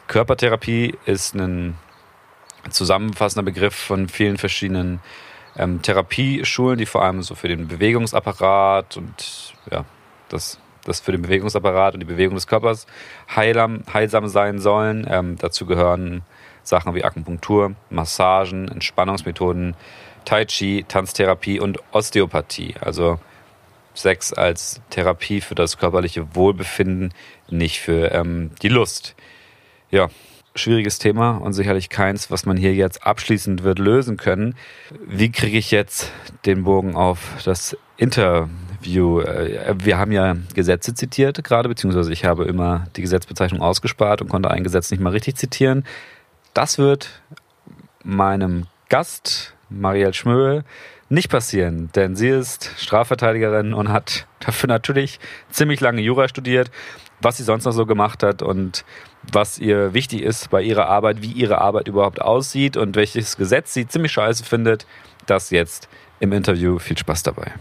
Körpertherapie 0.08 0.96
ist 1.06 1.36
ein 1.36 1.76
zusammenfassender 2.70 3.44
Begriff 3.44 3.76
von 3.76 4.08
vielen 4.10 4.38
verschiedenen 4.38 5.00
ähm, 5.56 5.82
Therapieschulen, 5.82 6.78
die 6.78 6.86
vor 6.86 7.04
allem 7.04 7.22
so 7.22 7.36
für 7.36 7.48
den 7.48 7.68
Bewegungsapparat 7.68 8.98
und 8.98 9.54
ja, 9.72 9.86
das, 10.30 10.60
das 10.86 11.00
für 11.00 11.12
den 11.12 11.22
Bewegungsapparat 11.22 11.94
und 11.94 12.00
die 12.02 12.06
Bewegung 12.06 12.36
des 12.36 12.48
Körpers 12.48 12.88
heilsam, 13.36 13.84
heilsam 13.92 14.28
sein 14.28 14.60
sollen. 14.60 15.08
Ähm, 15.10 15.38
dazu 15.40 15.66
gehören 15.66 16.22
Sachen 16.64 16.94
wie 16.96 17.04
Akupunktur, 17.04 17.76
Massagen, 17.90 18.68
Entspannungsmethoden, 18.68 19.76
Tai 20.26 20.46
Chi, 20.46 20.86
Tanztherapie 20.88 21.60
und 21.60 21.80
Osteopathie. 21.92 22.76
Also 22.82 23.20
Sex 23.94 24.34
als 24.34 24.82
Therapie 24.90 25.42
für 25.42 25.56
das 25.56 25.78
körperliche 25.78 26.36
Wohlbefinden, 26.36 27.14
nicht 27.50 27.80
für 27.80 28.12
ähm, 28.12 28.52
die 28.62 28.68
Lust. 28.68 29.16
Ja, 29.90 30.10
schwieriges 30.58 31.00
Thema 31.00 31.38
und 31.38 31.54
sicherlich 31.54 31.90
keins, 31.90 32.30
was 32.32 32.46
man 32.46 32.58
hier 32.58 32.74
jetzt 32.74 33.06
abschließend 33.06 33.64
wird 33.64 33.80
lösen 33.80 34.18
können. 34.18 34.56
Wie 35.06 35.32
kriege 35.32 35.58
ich 35.58 35.72
jetzt 35.72 36.12
den 36.46 36.64
Bogen 36.64 36.96
auf 36.96 37.42
das 37.46 37.78
Interview? 37.98 39.22
Äh, 39.22 39.76
wir 39.84 39.98
haben 39.98 40.12
ja 40.12 40.36
Gesetze 40.54 40.94
zitiert 40.94 41.44
gerade, 41.44 41.70
beziehungsweise 41.70 42.12
ich 42.12 42.26
habe 42.26 42.46
immer 42.46 42.88
die 42.96 43.02
Gesetzbezeichnung 43.02 43.62
ausgespart 43.62 44.22
und 44.22 44.30
konnte 44.30 44.52
ein 44.52 44.64
Gesetz 44.64 44.92
nicht 44.92 45.02
mal 45.02 45.12
richtig 45.12 45.36
zitieren. 45.36 45.86
Das 46.54 46.78
wird 46.78 47.22
meinem 48.04 48.66
Gast, 48.90 49.54
Marielle 49.70 50.14
Schmöhl, 50.14 50.64
nicht 51.10 51.30
passieren, 51.30 51.90
denn 51.96 52.16
sie 52.16 52.30
ist 52.30 52.72
Strafverteidigerin 52.78 53.74
und 53.74 53.90
hat 53.90 54.28
dafür 54.40 54.68
natürlich 54.68 55.20
ziemlich 55.50 55.80
lange 55.80 56.02
Jura 56.02 56.28
studiert, 56.28 56.72
was 57.22 57.38
sie 57.38 57.44
sonst 57.44 57.66
noch 57.66 57.72
so 57.72 57.86
gemacht 57.86 58.24
hat 58.24 58.42
und 58.42 58.84
was 59.32 59.60
ihr 59.60 59.94
wichtig 59.94 60.22
ist 60.22 60.50
bei 60.50 60.62
ihrer 60.62 60.88
Arbeit, 60.88 61.22
wie 61.22 61.32
ihre 61.32 61.60
Arbeit 61.60 61.88
überhaupt 61.88 62.22
aussieht 62.22 62.78
und 62.78 62.96
welches 62.96 63.38
Gesetz 63.38 63.74
sie 63.74 63.88
ziemlich 63.88 64.12
scheiße 64.12 64.44
findet. 64.44 64.86
Das 65.26 65.50
jetzt 65.50 65.90
im 66.20 66.32
Interview. 66.32 66.80
Viel 66.80 66.98
Spaß 66.98 67.24
dabei. 67.24 67.54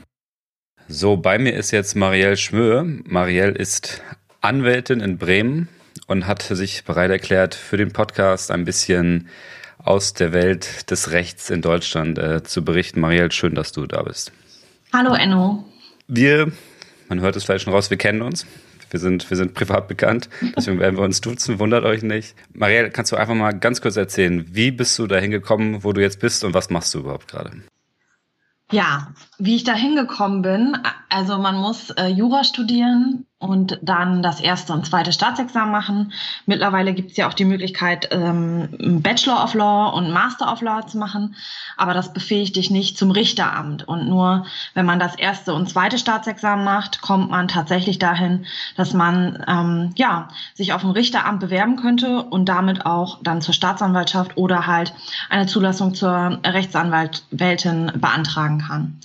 So, 0.88 1.16
bei 1.16 1.38
mir 1.38 1.54
ist 1.54 1.72
jetzt 1.72 1.96
Marielle 1.96 2.36
Schmöhe. 2.36 2.84
Marielle 3.04 3.52
ist 3.52 4.02
Anwältin 4.40 5.00
in 5.00 5.18
Bremen 5.18 5.68
und 6.06 6.26
hat 6.26 6.42
sich 6.42 6.84
bereit 6.84 7.10
erklärt, 7.10 7.54
für 7.54 7.76
den 7.76 7.92
Podcast 7.92 8.50
ein 8.50 8.64
bisschen 8.64 9.28
aus 9.78 10.14
der 10.14 10.32
Welt 10.32 10.90
des 10.90 11.10
Rechts 11.10 11.50
in 11.50 11.62
Deutschland 11.62 12.18
äh, 12.18 12.42
zu 12.42 12.64
berichten. 12.64 13.00
Marielle, 13.00 13.32
schön, 13.32 13.54
dass 13.54 13.72
du 13.72 13.86
da 13.86 14.02
bist. 14.02 14.32
Hallo 14.92 15.14
Enno. 15.14 15.64
Wir, 16.06 16.52
man 17.08 17.20
hört 17.20 17.34
es 17.36 17.44
vielleicht 17.44 17.64
schon 17.64 17.72
raus, 17.72 17.90
wir 17.90 17.96
kennen 17.96 18.22
uns. 18.22 18.46
Wir 18.96 19.00
sind, 19.00 19.28
wir 19.28 19.36
sind 19.36 19.52
privat 19.52 19.88
bekannt, 19.88 20.30
deswegen 20.56 20.80
werden 20.80 20.96
wir 20.96 21.04
uns 21.04 21.20
duzen, 21.20 21.58
wundert 21.58 21.84
euch 21.84 22.02
nicht. 22.02 22.34
Marielle, 22.54 22.90
kannst 22.90 23.12
du 23.12 23.16
einfach 23.16 23.34
mal 23.34 23.52
ganz 23.52 23.82
kurz 23.82 23.96
erzählen, 23.96 24.46
wie 24.52 24.70
bist 24.70 24.98
du 24.98 25.06
da 25.06 25.18
hingekommen, 25.18 25.84
wo 25.84 25.92
du 25.92 26.00
jetzt 26.00 26.18
bist 26.18 26.42
und 26.44 26.54
was 26.54 26.70
machst 26.70 26.94
du 26.94 27.00
überhaupt 27.00 27.28
gerade? 27.28 27.50
Ja, 28.72 29.12
wie 29.36 29.54
ich 29.54 29.64
da 29.64 29.74
hingekommen 29.74 30.40
bin, 30.40 30.78
also 31.10 31.36
man 31.36 31.56
muss 31.56 31.90
äh, 31.90 32.06
Jura 32.06 32.42
studieren 32.42 33.25
und 33.38 33.78
dann 33.82 34.22
das 34.22 34.40
erste 34.40 34.72
und 34.72 34.86
zweite 34.86 35.12
Staatsexamen 35.12 35.70
machen. 35.70 36.12
Mittlerweile 36.46 36.94
gibt 36.94 37.10
es 37.10 37.16
ja 37.18 37.28
auch 37.28 37.34
die 37.34 37.44
Möglichkeit, 37.44 38.08
ähm, 38.10 39.02
Bachelor 39.02 39.44
of 39.44 39.52
Law 39.52 39.90
und 39.90 40.10
Master 40.10 40.50
of 40.50 40.62
Law 40.62 40.86
zu 40.86 40.96
machen, 40.96 41.36
aber 41.76 41.92
das 41.92 42.14
befähigt 42.14 42.56
dich 42.56 42.70
nicht 42.70 42.96
zum 42.96 43.10
Richteramt. 43.10 43.86
Und 43.86 44.08
nur 44.08 44.46
wenn 44.72 44.86
man 44.86 44.98
das 44.98 45.16
erste 45.16 45.52
und 45.52 45.68
zweite 45.68 45.98
Staatsexamen 45.98 46.64
macht, 46.64 47.02
kommt 47.02 47.30
man 47.30 47.46
tatsächlich 47.46 47.98
dahin, 47.98 48.46
dass 48.74 48.94
man 48.94 49.44
ähm, 49.46 49.90
ja 49.96 50.28
sich 50.54 50.72
auf 50.72 50.82
ein 50.82 50.90
Richteramt 50.90 51.40
bewerben 51.40 51.76
könnte 51.76 52.22
und 52.22 52.48
damit 52.48 52.86
auch 52.86 53.18
dann 53.22 53.42
zur 53.42 53.52
Staatsanwaltschaft 53.52 54.38
oder 54.38 54.66
halt 54.66 54.94
eine 55.28 55.46
Zulassung 55.46 55.94
zur 55.94 56.40
Rechtsanwältin 56.42 57.92
beantragen 57.96 58.58
kann. 58.66 58.98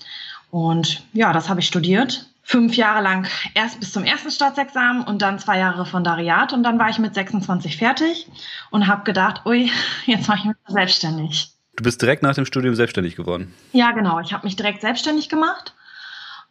Und 0.51 1.03
ja, 1.11 1.33
das 1.33 1.49
habe 1.49 1.59
ich 1.59 1.67
studiert 1.67 2.30
fünf 2.43 2.75
Jahre 2.75 3.01
lang 3.01 3.27
erst 3.53 3.79
bis 3.79 3.93
zum 3.93 4.03
ersten 4.03 4.31
Staatsexamen 4.31 5.03
und 5.03 5.21
dann 5.21 5.39
zwei 5.39 5.59
Jahre 5.59 5.81
Referendariat 5.81 6.53
und 6.53 6.63
dann 6.63 6.79
war 6.79 6.89
ich 6.89 6.99
mit 6.99 7.13
26 7.13 7.77
fertig 7.77 8.27
und 8.71 8.87
habe 8.87 9.03
gedacht, 9.03 9.45
ui, 9.45 9.69
jetzt 10.05 10.27
mache 10.27 10.39
ich 10.39 10.45
mich 10.45 10.55
selbstständig. 10.67 11.51
Du 11.75 11.83
bist 11.83 12.01
direkt 12.01 12.23
nach 12.23 12.35
dem 12.35 12.45
Studium 12.45 12.75
selbstständig 12.75 13.15
geworden? 13.15 13.53
Ja, 13.71 13.91
genau. 13.91 14.19
Ich 14.19 14.33
habe 14.33 14.45
mich 14.45 14.55
direkt 14.55 14.81
selbstständig 14.81 15.29
gemacht 15.29 15.73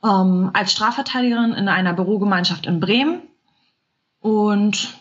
ähm, 0.03 0.51
als 0.55 0.73
Strafverteidigerin 0.73 1.53
in 1.53 1.69
einer 1.69 1.93
Bürogemeinschaft 1.93 2.67
in 2.67 2.81
Bremen 2.81 3.23
und 4.21 4.95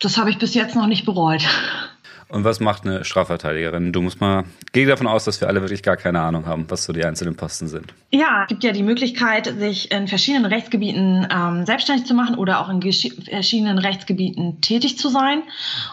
das 0.00 0.18
habe 0.18 0.30
ich 0.30 0.38
bis 0.38 0.54
jetzt 0.54 0.74
noch 0.74 0.86
nicht 0.86 1.04
bereut. 1.04 1.42
Und 2.34 2.42
was 2.42 2.58
macht 2.58 2.84
eine 2.84 3.04
Strafverteidigerin? 3.04 3.92
Du 3.92 4.02
musst 4.02 4.20
mal, 4.20 4.42
gehe 4.72 4.88
davon 4.88 5.06
aus, 5.06 5.22
dass 5.22 5.40
wir 5.40 5.46
alle 5.46 5.60
wirklich 5.60 5.84
gar 5.84 5.96
keine 5.96 6.20
Ahnung 6.20 6.46
haben, 6.46 6.68
was 6.68 6.82
so 6.82 6.92
die 6.92 7.04
einzelnen 7.04 7.36
Posten 7.36 7.68
sind. 7.68 7.94
Ja, 8.10 8.42
es 8.42 8.48
gibt 8.48 8.64
ja 8.64 8.72
die 8.72 8.82
Möglichkeit, 8.82 9.46
sich 9.46 9.92
in 9.92 10.08
verschiedenen 10.08 10.44
Rechtsgebieten 10.44 11.28
ähm, 11.30 11.64
selbstständig 11.64 12.06
zu 12.06 12.14
machen 12.14 12.34
oder 12.34 12.60
auch 12.60 12.68
in 12.68 12.82
verschiedenen 12.82 13.78
Rechtsgebieten 13.78 14.60
tätig 14.60 14.98
zu 14.98 15.10
sein. 15.10 15.44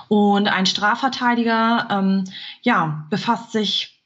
Und 0.07 0.48
ein 0.48 0.65
Strafverteidiger, 0.65 1.88
ähm, 1.91 2.24
ja, 2.63 3.05
befasst 3.12 3.51
sich 3.51 4.00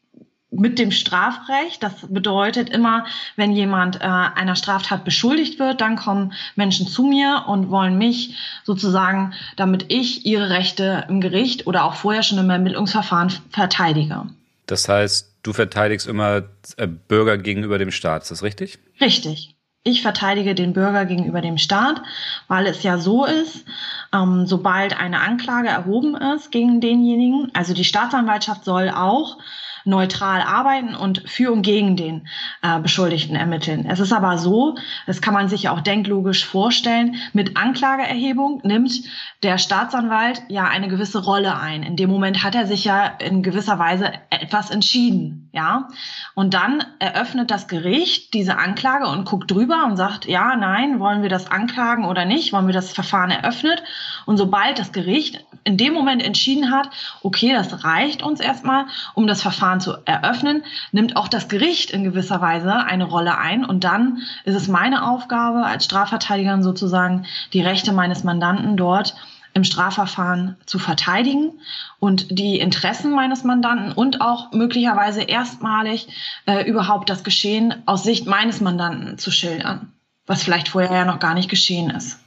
mit 0.58 0.80
dem 0.80 0.92
Strafrecht. 0.92 1.82
Das 1.82 1.94
bedeutet 2.08 2.70
immer, 2.70 3.06
wenn 3.36 3.52
jemand 3.52 4.02
äh, 4.02 4.06
einer 4.06 4.56
Straftat 4.56 5.04
beschuldigt 5.04 5.60
wird, 5.60 5.82
dann 5.82 5.96
kommen 5.96 6.34
Menschen 6.56 6.88
zu 6.88 7.04
mir 7.04 7.46
und 7.48 7.70
wollen 7.70 7.98
mich 7.98 8.36
sozusagen, 8.64 9.34
damit 9.56 9.86
ich 9.90 10.26
ihre 10.26 10.50
Rechte 10.50 11.06
im 11.10 11.22
Gericht 11.22 11.68
oder 11.68 11.86
auch 11.86 11.96
vorher 11.96 12.24
schon 12.24 12.38
im 12.38 12.50
Ermittlungsverfahren 12.50 13.32
verteidige. 13.50 14.28
Das 14.66 14.90
heißt, 14.90 15.36
du 15.44 15.54
verteidigst 15.54 16.08
immer 16.08 16.44
äh, 16.78 16.88
Bürger 16.88 17.38
gegenüber 17.38 17.78
dem 17.78 17.92
Staat, 17.92 18.24
ist 18.24 18.32
das 18.32 18.44
richtig? 18.44 18.80
Richtig. 19.00 19.56
Ich 19.88 20.02
verteidige 20.02 20.56
den 20.56 20.74
Bürger 20.74 21.06
gegenüber 21.06 21.42
dem 21.42 21.60
Staat, 21.60 22.02
weil 22.48 22.66
es 22.66 22.82
ja 22.82 22.98
so 22.98 23.24
ist, 23.24 23.66
ähm, 24.12 24.48
sobald 24.48 25.00
eine 25.00 25.20
Anklage 25.20 25.68
erhoben 25.68 26.16
ist 26.16 26.52
gegen 26.52 26.82
denjenigen, 26.82 27.52
also 27.54 27.76
die 27.76 27.84
Staatsanwaltschaft 27.84 28.66
soll 28.66 28.90
auch 28.90 29.38
neutral 29.86 30.42
arbeiten 30.42 30.96
und 30.96 31.30
für 31.30 31.52
und 31.52 31.62
gegen 31.62 31.96
den 31.96 32.28
äh, 32.62 32.80
Beschuldigten 32.80 33.36
ermitteln. 33.36 33.86
Es 33.88 34.00
ist 34.00 34.12
aber 34.12 34.38
so, 34.38 34.76
das 35.06 35.22
kann 35.22 35.34
man 35.34 35.48
sich 35.48 35.64
ja 35.64 35.72
auch 35.72 35.82
denklogisch 35.82 36.46
vorstellen, 36.46 37.16
mit 37.34 37.56
Anklageerhebung 37.56 38.62
nimmt 38.64 39.04
der 39.44 39.58
Staatsanwalt 39.58 40.42
ja 40.50 40.66
eine 40.66 40.88
gewisse 40.88 41.24
Rolle 41.24 41.58
ein. 41.58 41.84
In 41.84 41.96
dem 41.96 42.10
Moment 42.10 42.44
hat 42.44 42.56
er 42.56 42.66
sich 42.66 42.84
ja 42.84 43.06
in 43.06 43.44
gewisser 43.44 43.78
Weise 43.78 44.12
etwas 44.32 44.72
entschieden, 44.72 45.50
ja. 45.54 45.88
Und 46.34 46.54
dann 46.54 46.84
eröffnet 47.00 47.52
das 47.52 47.68
Gericht 47.68 48.34
diese 48.34 48.58
Anklage 48.58 49.08
und 49.08 49.26
guckt 49.26 49.52
drüber 49.52 49.86
und 49.86 49.98
sagt, 49.98 50.26
ja, 50.26 50.56
nein, 50.56 51.00
wollen 51.00 51.22
wir 51.22 51.30
das 51.30 51.52
anklagen 51.52 52.06
oder 52.06 52.26
nicht? 52.26 52.54
Wollen 52.54 52.68
wir 52.68 52.74
das 52.74 52.92
Verfahren 52.92 53.32
eröffnet? 53.32 53.84
Und 54.26 54.38
sobald 54.38 54.80
das 54.80 54.92
Gericht 54.92 55.46
in 55.64 55.78
dem 55.78 55.94
Moment 55.94 56.24
entschieden 56.24 56.72
hat, 56.72 56.90
okay, 57.22 57.54
das 57.54 57.84
reicht 57.84 58.24
uns 58.24 58.40
erstmal, 58.40 58.86
um 59.14 59.28
das 59.28 59.42
Verfahren 59.42 59.75
Verfahren 59.76 59.82
zu 59.82 59.98
eröffnen, 60.06 60.64
nimmt 60.92 61.16
auch 61.16 61.28
das 61.28 61.48
Gericht 61.48 61.92
in 61.92 62.04
gewisser 62.04 62.42
Weise 62.42 62.74
eine 62.76 63.06
Rolle 63.06 63.38
ein. 63.38 63.66
Und 63.66 63.84
dann 63.84 64.22
ist 64.44 64.56
es 64.56 64.68
meine 64.68 65.08
Aufgabe 65.08 65.66
als 65.66 65.86
Strafverteidigerin 65.86 66.64
sozusagen, 66.64 67.26
die 67.54 67.62
Rechte 67.62 67.92
meines 67.92 68.24
Mandanten 68.24 68.78
dort 68.78 69.16
im 69.54 69.64
Strafverfahren 69.64 70.58
zu 70.66 70.80
verteidigen 70.80 71.54
und 72.00 72.38
die 72.38 72.60
Interessen 72.60 73.12
meines 73.12 73.46
Mandanten 73.46 73.94
und 73.94 74.20
auch 74.20 74.52
möglicherweise 74.52 75.22
erstmalig 75.22 76.08
äh, 76.46 76.68
überhaupt 76.70 77.10
das 77.10 77.24
Geschehen 77.24 77.74
aus 77.86 78.04
Sicht 78.04 78.26
meines 78.26 78.60
Mandanten 78.60 79.18
zu 79.18 79.32
schildern, 79.32 79.94
was 80.28 80.44
vielleicht 80.44 80.68
vorher 80.68 80.92
ja 80.92 81.06
noch 81.06 81.20
gar 81.20 81.34
nicht 81.34 81.50
geschehen 81.50 81.90
ist 81.90 82.25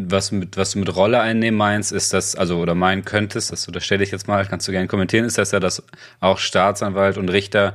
was, 0.00 0.32
mit, 0.32 0.56
was 0.56 0.72
du 0.72 0.78
mit 0.78 0.94
Rolle 0.94 1.20
einnehmen 1.20 1.58
meinst, 1.58 1.92
ist 1.92 2.12
das, 2.12 2.34
also 2.34 2.58
oder 2.58 2.74
meinen 2.74 3.04
könntest, 3.04 3.52
das 3.52 3.66
unterstelle 3.66 4.02
ich 4.02 4.10
jetzt 4.10 4.28
mal, 4.28 4.46
kannst 4.46 4.66
du 4.68 4.72
gerne 4.72 4.88
kommentieren, 4.88 5.24
ist 5.24 5.38
das 5.38 5.52
ja, 5.52 5.60
dass 5.60 5.82
auch 6.20 6.38
Staatsanwalt 6.38 7.18
und 7.18 7.28
Richter 7.28 7.74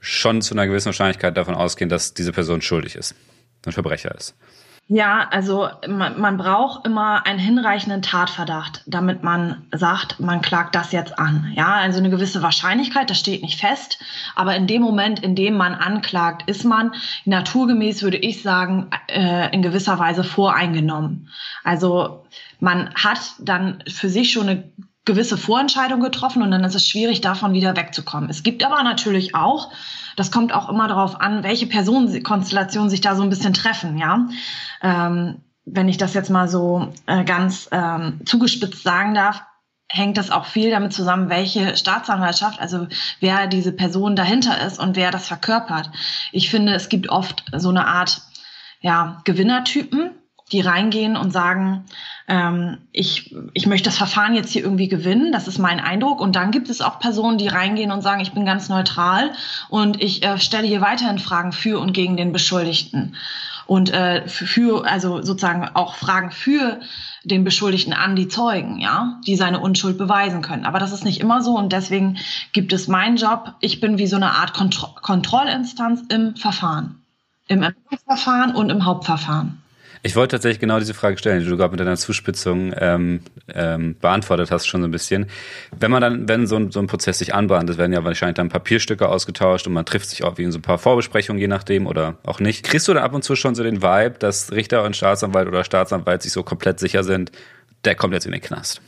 schon 0.00 0.42
zu 0.42 0.54
einer 0.54 0.66
gewissen 0.66 0.86
Wahrscheinlichkeit 0.86 1.36
davon 1.36 1.54
ausgehen, 1.54 1.88
dass 1.88 2.14
diese 2.14 2.32
Person 2.32 2.62
schuldig 2.62 2.96
ist, 2.96 3.14
ein 3.64 3.72
Verbrecher 3.72 4.14
ist. 4.14 4.34
Ja, 4.88 5.26
also 5.32 5.68
man, 5.88 6.20
man 6.20 6.36
braucht 6.36 6.86
immer 6.86 7.26
einen 7.26 7.40
hinreichenden 7.40 8.02
Tatverdacht, 8.02 8.84
damit 8.86 9.24
man 9.24 9.66
sagt, 9.72 10.20
man 10.20 10.42
klagt 10.42 10.76
das 10.76 10.92
jetzt 10.92 11.18
an. 11.18 11.52
Ja, 11.56 11.74
also 11.74 11.98
eine 11.98 12.08
gewisse 12.08 12.40
Wahrscheinlichkeit, 12.40 13.10
das 13.10 13.18
steht 13.18 13.42
nicht 13.42 13.58
fest, 13.58 13.98
aber 14.36 14.54
in 14.54 14.68
dem 14.68 14.82
Moment, 14.82 15.18
in 15.18 15.34
dem 15.34 15.56
man 15.56 15.74
anklagt, 15.74 16.48
ist 16.48 16.64
man 16.64 16.94
naturgemäß, 17.24 18.04
würde 18.04 18.18
ich 18.18 18.42
sagen, 18.42 18.90
äh, 19.08 19.52
in 19.52 19.62
gewisser 19.62 19.98
Weise 19.98 20.22
voreingenommen. 20.22 21.30
Also 21.64 22.24
man 22.60 22.94
hat 22.94 23.18
dann 23.40 23.82
für 23.88 24.08
sich 24.08 24.30
schon 24.30 24.48
eine 24.48 24.72
gewisse 25.06 25.38
Vorentscheidung 25.38 26.00
getroffen 26.00 26.42
und 26.42 26.50
dann 26.50 26.64
ist 26.64 26.74
es 26.74 26.86
schwierig, 26.86 27.22
davon 27.22 27.54
wieder 27.54 27.76
wegzukommen. 27.76 28.28
Es 28.28 28.42
gibt 28.42 28.64
aber 28.64 28.82
natürlich 28.82 29.34
auch 29.34 29.70
das 30.16 30.30
kommt 30.30 30.52
auch 30.52 30.68
immer 30.68 30.88
darauf 30.88 31.20
an, 31.20 31.44
welche 31.44 31.66
Personenkonstellationen 31.66 32.90
sich 32.90 33.02
da 33.02 33.14
so 33.14 33.22
ein 33.22 33.30
bisschen 33.30 33.52
treffen, 33.52 33.98
ja. 33.98 34.26
Ähm, 34.82 35.42
wenn 35.66 35.88
ich 35.88 35.98
das 35.98 36.14
jetzt 36.14 36.30
mal 36.30 36.48
so 36.48 36.92
äh, 37.06 37.24
ganz 37.24 37.68
ähm, 37.70 38.20
zugespitzt 38.24 38.82
sagen 38.82 39.14
darf, 39.14 39.42
hängt 39.88 40.16
das 40.16 40.30
auch 40.30 40.46
viel 40.46 40.70
damit 40.70 40.92
zusammen, 40.92 41.28
welche 41.28 41.76
Staatsanwaltschaft, 41.76 42.60
also 42.60 42.88
wer 43.20 43.46
diese 43.46 43.72
Person 43.72 44.16
dahinter 44.16 44.64
ist 44.66 44.78
und 44.78 44.96
wer 44.96 45.10
das 45.10 45.28
verkörpert. 45.28 45.90
Ich 46.32 46.50
finde, 46.50 46.74
es 46.74 46.88
gibt 46.88 47.08
oft 47.08 47.44
so 47.54 47.68
eine 47.68 47.86
Art 47.86 48.22
ja, 48.80 49.20
Gewinnertypen, 49.24 50.12
die 50.52 50.60
reingehen 50.60 51.16
und 51.16 51.32
sagen, 51.32 51.84
ähm, 52.28 52.78
ich, 52.92 53.34
ich 53.52 53.66
möchte 53.66 53.88
das 53.88 53.98
Verfahren 53.98 54.34
jetzt 54.34 54.52
hier 54.52 54.62
irgendwie 54.62 54.88
gewinnen, 54.88 55.32
das 55.32 55.48
ist 55.48 55.58
mein 55.58 55.80
Eindruck. 55.80 56.20
Und 56.20 56.36
dann 56.36 56.52
gibt 56.52 56.70
es 56.70 56.80
auch 56.80 57.00
Personen, 57.00 57.36
die 57.36 57.48
reingehen 57.48 57.90
und 57.90 58.02
sagen, 58.02 58.20
ich 58.20 58.32
bin 58.32 58.44
ganz 58.44 58.68
neutral 58.68 59.32
und 59.68 60.00
ich 60.00 60.24
äh, 60.24 60.38
stelle 60.38 60.66
hier 60.66 60.80
weiterhin 60.80 61.18
Fragen 61.18 61.52
für 61.52 61.80
und 61.80 61.92
gegen 61.92 62.16
den 62.16 62.32
Beschuldigten. 62.32 63.16
und 63.66 63.92
äh, 63.92 64.28
für, 64.28 64.86
also 64.86 65.22
sozusagen 65.22 65.68
auch 65.74 65.96
Fragen 65.96 66.30
für 66.30 66.78
den 67.24 67.42
Beschuldigten 67.42 67.92
an 67.92 68.14
die 68.14 68.28
Zeugen, 68.28 68.78
ja, 68.78 69.20
die 69.26 69.34
seine 69.34 69.58
Unschuld 69.58 69.98
beweisen 69.98 70.42
können. 70.42 70.64
Aber 70.64 70.78
das 70.78 70.92
ist 70.92 71.04
nicht 71.04 71.20
immer 71.20 71.42
so 71.42 71.58
und 71.58 71.72
deswegen 71.72 72.18
gibt 72.52 72.72
es 72.72 72.86
meinen 72.86 73.16
Job. 73.16 73.54
Ich 73.58 73.80
bin 73.80 73.98
wie 73.98 74.06
so 74.06 74.14
eine 74.14 74.30
Art 74.30 74.54
Kontro 74.54 74.94
Kontrollinstanz 75.02 76.04
im 76.08 76.36
Verfahren, 76.36 77.02
im 77.48 77.62
Ermittlungsverfahren 77.62 78.54
und 78.54 78.70
im 78.70 78.84
Hauptverfahren. 78.84 79.60
Ich 80.02 80.16
wollte 80.16 80.36
tatsächlich 80.36 80.60
genau 80.60 80.78
diese 80.78 80.94
Frage 80.94 81.18
stellen, 81.18 81.40
die 81.40 81.46
du 81.48 81.56
gerade 81.56 81.70
mit 81.70 81.80
deiner 81.80 81.96
Zuspitzung 81.96 82.74
ähm, 82.78 83.20
ähm, 83.52 83.96
beantwortet 84.00 84.50
hast, 84.50 84.66
schon 84.66 84.80
so 84.80 84.88
ein 84.88 84.90
bisschen. 84.90 85.26
Wenn 85.78 85.90
man 85.90 86.00
dann, 86.00 86.28
wenn 86.28 86.46
so 86.46 86.56
ein, 86.56 86.70
so 86.70 86.80
ein 86.80 86.86
Prozess 86.86 87.18
sich 87.18 87.34
anbahnt, 87.34 87.68
es 87.70 87.78
werden 87.78 87.92
ja 87.92 88.04
wahrscheinlich 88.04 88.36
dann 88.36 88.48
Papierstücke 88.48 89.08
ausgetauscht 89.08 89.66
und 89.66 89.72
man 89.72 89.84
trifft 89.84 90.08
sich 90.08 90.24
auch 90.24 90.38
wie 90.38 90.42
in 90.44 90.52
so 90.52 90.58
ein 90.58 90.62
paar 90.62 90.78
Vorbesprechungen, 90.78 91.40
je 91.40 91.48
nachdem, 91.48 91.86
oder 91.86 92.18
auch 92.24 92.40
nicht. 92.40 92.64
Kriegst 92.64 92.88
du 92.88 92.94
da 92.94 93.02
ab 93.02 93.14
und 93.14 93.22
zu 93.22 93.36
schon 93.36 93.54
so 93.54 93.62
den 93.62 93.82
Vibe, 93.82 94.16
dass 94.18 94.52
Richter 94.52 94.84
und 94.84 94.96
Staatsanwalt 94.96 95.48
oder 95.48 95.64
Staatsanwalt 95.64 96.22
sich 96.22 96.32
so 96.32 96.42
komplett 96.42 96.78
sicher 96.80 97.04
sind, 97.04 97.32
der 97.84 97.94
kommt 97.94 98.14
jetzt 98.14 98.26
in 98.26 98.32
den 98.32 98.40
Knast? 98.40 98.80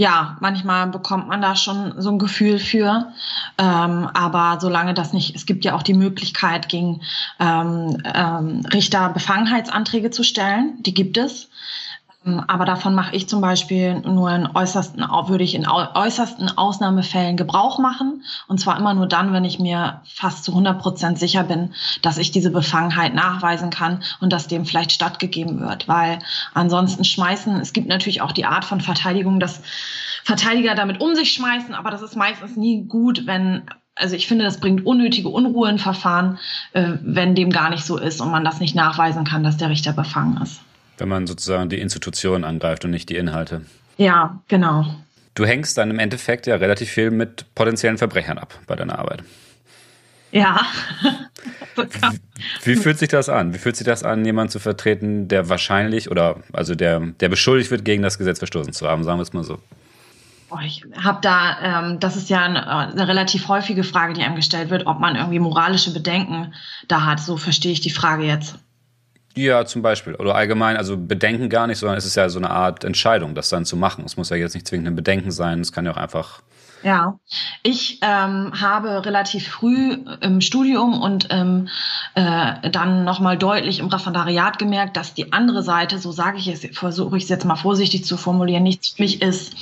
Ja, 0.00 0.38
manchmal 0.40 0.86
bekommt 0.86 1.28
man 1.28 1.42
da 1.42 1.54
schon 1.54 1.92
so 2.00 2.10
ein 2.10 2.18
Gefühl 2.18 2.58
für. 2.58 3.12
Ähm, 3.58 4.08
aber 4.14 4.58
solange 4.58 4.94
das 4.94 5.12
nicht, 5.12 5.36
es 5.36 5.44
gibt 5.44 5.62
ja 5.62 5.74
auch 5.74 5.82
die 5.82 5.92
Möglichkeit, 5.92 6.70
gegen 6.70 7.02
ähm, 7.38 8.02
ähm, 8.14 8.62
Richter 8.72 9.10
Befangenheitsanträge 9.10 10.10
zu 10.10 10.22
stellen. 10.22 10.82
Die 10.84 10.94
gibt 10.94 11.18
es. 11.18 11.50
Ähm, 12.24 12.42
aber 12.46 12.64
davon 12.64 12.94
mache 12.94 13.14
ich 13.14 13.28
zum 13.28 13.40
Beispiel 13.40 14.00
nur 14.00 14.30
in 14.30 14.48
äußersten, 14.54 15.02
würde 15.02 15.44
ich 15.44 15.54
in 15.54 15.66
äußersten 15.66 16.56
Ausnahmefällen 16.56 17.36
Gebrauch 17.36 17.78
machen. 17.78 18.24
Und 18.48 18.60
zwar 18.60 18.78
immer 18.78 18.94
nur 18.94 19.06
dann, 19.06 19.32
wenn 19.32 19.44
ich 19.44 19.58
mir 19.58 20.02
fast 20.04 20.44
zu 20.44 20.52
100 20.52 20.80
Prozent 20.80 21.18
sicher 21.18 21.44
bin, 21.44 21.72
dass 22.02 22.18
ich 22.18 22.30
diese 22.30 22.50
Befangenheit 22.50 23.14
nachweisen 23.14 23.70
kann 23.70 24.02
und 24.20 24.32
dass 24.32 24.48
dem 24.48 24.66
vielleicht 24.66 24.92
stattgegeben 24.92 25.60
wird. 25.60 25.88
Weil 25.88 26.18
ansonsten 26.54 27.04
schmeißen, 27.04 27.56
es 27.60 27.72
gibt 27.72 27.88
natürlich 27.88 28.22
auch 28.22 28.32
die 28.32 28.46
Art 28.46 28.64
von 28.64 28.80
Verteidigung, 28.80 29.40
dass 29.40 29.62
Verteidiger 30.24 30.74
damit 30.74 31.00
um 31.00 31.14
sich 31.14 31.32
schmeißen, 31.32 31.74
aber 31.74 31.90
das 31.90 32.02
ist 32.02 32.16
meistens 32.16 32.56
nie 32.56 32.84
gut, 32.84 33.26
wenn 33.26 33.62
also 33.96 34.16
ich 34.16 34.28
finde, 34.28 34.44
das 34.44 34.60
bringt 34.60 34.86
unnötige 34.86 35.28
Unruhe 35.28 35.68
in 35.68 35.78
Verfahren, 35.78 36.38
äh, 36.72 36.92
wenn 37.02 37.34
dem 37.34 37.50
gar 37.50 37.68
nicht 37.68 37.84
so 37.84 37.98
ist 37.98 38.22
und 38.22 38.30
man 38.30 38.44
das 38.44 38.58
nicht 38.58 38.74
nachweisen 38.74 39.24
kann, 39.24 39.42
dass 39.42 39.58
der 39.58 39.68
Richter 39.68 39.92
befangen 39.92 40.40
ist 40.40 40.60
wenn 41.00 41.08
man 41.08 41.26
sozusagen 41.26 41.68
die 41.68 41.80
Institution 41.80 42.44
angreift 42.44 42.84
und 42.84 42.90
nicht 42.90 43.08
die 43.08 43.16
Inhalte. 43.16 43.62
Ja, 43.96 44.40
genau. 44.48 44.86
Du 45.34 45.46
hängst 45.46 45.78
dann 45.78 45.90
im 45.90 45.98
Endeffekt 45.98 46.46
ja 46.46 46.56
relativ 46.56 46.90
viel 46.90 47.10
mit 47.10 47.46
potenziellen 47.54 47.98
Verbrechern 47.98 48.38
ab 48.38 48.58
bei 48.66 48.76
deiner 48.76 48.98
Arbeit. 48.98 49.22
Ja. 50.32 50.60
wie, 51.76 52.66
wie 52.66 52.76
fühlt 52.76 52.98
sich 52.98 53.08
das 53.08 53.28
an? 53.28 53.52
Wie 53.52 53.58
fühlt 53.58 53.76
sich 53.76 53.84
das 53.84 54.04
an, 54.04 54.24
jemanden 54.24 54.50
zu 54.50 54.58
vertreten, 54.58 55.28
der 55.28 55.48
wahrscheinlich 55.48 56.10
oder 56.10 56.36
also 56.52 56.74
der, 56.74 57.00
der 57.00 57.28
beschuldigt 57.28 57.70
wird, 57.70 57.84
gegen 57.84 58.02
das 58.02 58.18
Gesetz 58.18 58.38
verstoßen 58.38 58.72
zu 58.72 58.88
haben, 58.88 59.02
sagen 59.04 59.18
wir 59.18 59.22
es 59.22 59.32
mal 59.32 59.44
so? 59.44 59.58
Ich 60.64 60.84
habe 61.00 61.20
da, 61.20 61.58
ähm, 61.62 62.00
das 62.00 62.16
ist 62.16 62.28
ja 62.28 62.42
eine, 62.44 62.66
eine, 62.66 63.06
relativ 63.06 63.46
häufige 63.46 63.84
Frage, 63.84 64.14
die 64.14 64.22
einem 64.22 64.34
gestellt 64.34 64.70
wird, 64.70 64.86
ob 64.86 64.98
man 64.98 65.14
irgendwie 65.14 65.38
moralische 65.38 65.92
Bedenken 65.92 66.54
da 66.88 67.04
hat. 67.04 67.20
So 67.20 67.36
verstehe 67.36 67.72
ich 67.72 67.80
die 67.80 67.90
Frage 67.90 68.24
jetzt. 68.24 68.56
Ja, 69.36 69.64
zum 69.64 69.82
Beispiel. 69.82 70.14
Oder 70.16 70.34
allgemein, 70.34 70.76
also 70.76 70.96
Bedenken 70.96 71.48
gar 71.48 71.66
nicht, 71.66 71.78
sondern 71.78 71.96
es 71.96 72.04
ist 72.04 72.16
ja 72.16 72.28
so 72.28 72.38
eine 72.38 72.50
Art 72.50 72.84
Entscheidung, 72.84 73.34
das 73.34 73.48
dann 73.48 73.64
zu 73.64 73.76
machen. 73.76 74.04
Es 74.04 74.16
muss 74.16 74.30
ja 74.30 74.36
jetzt 74.36 74.54
nicht 74.54 74.66
zwingend 74.66 74.88
ein 74.88 74.96
Bedenken 74.96 75.30
sein, 75.30 75.60
es 75.60 75.72
kann 75.72 75.86
ja 75.86 75.92
auch 75.92 75.96
einfach. 75.96 76.42
Ja, 76.82 77.18
ich 77.62 77.98
ähm, 78.00 78.52
habe 78.58 79.04
relativ 79.04 79.48
früh 79.48 79.98
im 80.22 80.40
Studium 80.40 81.00
und 81.00 81.28
ähm, 81.28 81.68
äh, 82.14 82.70
dann 82.70 83.04
nochmal 83.04 83.36
deutlich 83.36 83.80
im 83.80 83.88
Referendariat 83.88 84.58
gemerkt, 84.58 84.96
dass 84.96 85.12
die 85.12 85.32
andere 85.34 85.62
Seite, 85.62 85.98
so 85.98 86.10
sage 86.10 86.38
ich 86.38 86.48
es, 86.48 86.66
versuche 86.76 87.18
ich 87.18 87.24
es 87.24 87.28
jetzt 87.28 87.44
mal 87.44 87.56
vorsichtig 87.56 88.06
zu 88.06 88.16
formulieren, 88.16 88.62
nichts 88.62 88.90
für 88.90 89.02
mich 89.02 89.20
ist. 89.20 89.54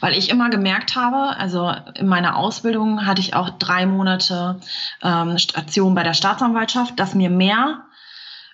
Weil 0.00 0.14
ich 0.14 0.30
immer 0.30 0.50
gemerkt 0.50 0.96
habe, 0.96 1.36
also 1.38 1.72
in 1.94 2.08
meiner 2.08 2.36
Ausbildung 2.36 3.06
hatte 3.06 3.20
ich 3.20 3.34
auch 3.34 3.50
drei 3.50 3.86
Monate 3.86 4.56
ähm, 5.00 5.38
Station 5.38 5.94
bei 5.94 6.02
der 6.02 6.14
Staatsanwaltschaft, 6.14 6.98
dass 6.98 7.14
mir 7.14 7.30
mehr 7.30 7.84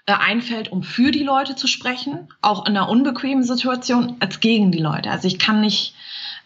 einfällt, 0.07 0.73
um 0.73 0.83
für 0.83 1.11
die 1.11 1.23
Leute 1.23 1.57
zu 1.57 1.67
sprechen, 1.67 2.29
auch 2.41 2.67
in 2.67 2.77
einer 2.77 2.89
unbequemen 2.89 3.45
Situation, 3.45 4.17
als 4.21 4.41
gegen 4.41 4.73
die 4.73 4.79
Leute. 4.79 5.11
Also 5.11 5.29
ich 5.29 5.39
kann 5.39 5.61
nicht, 5.61 5.95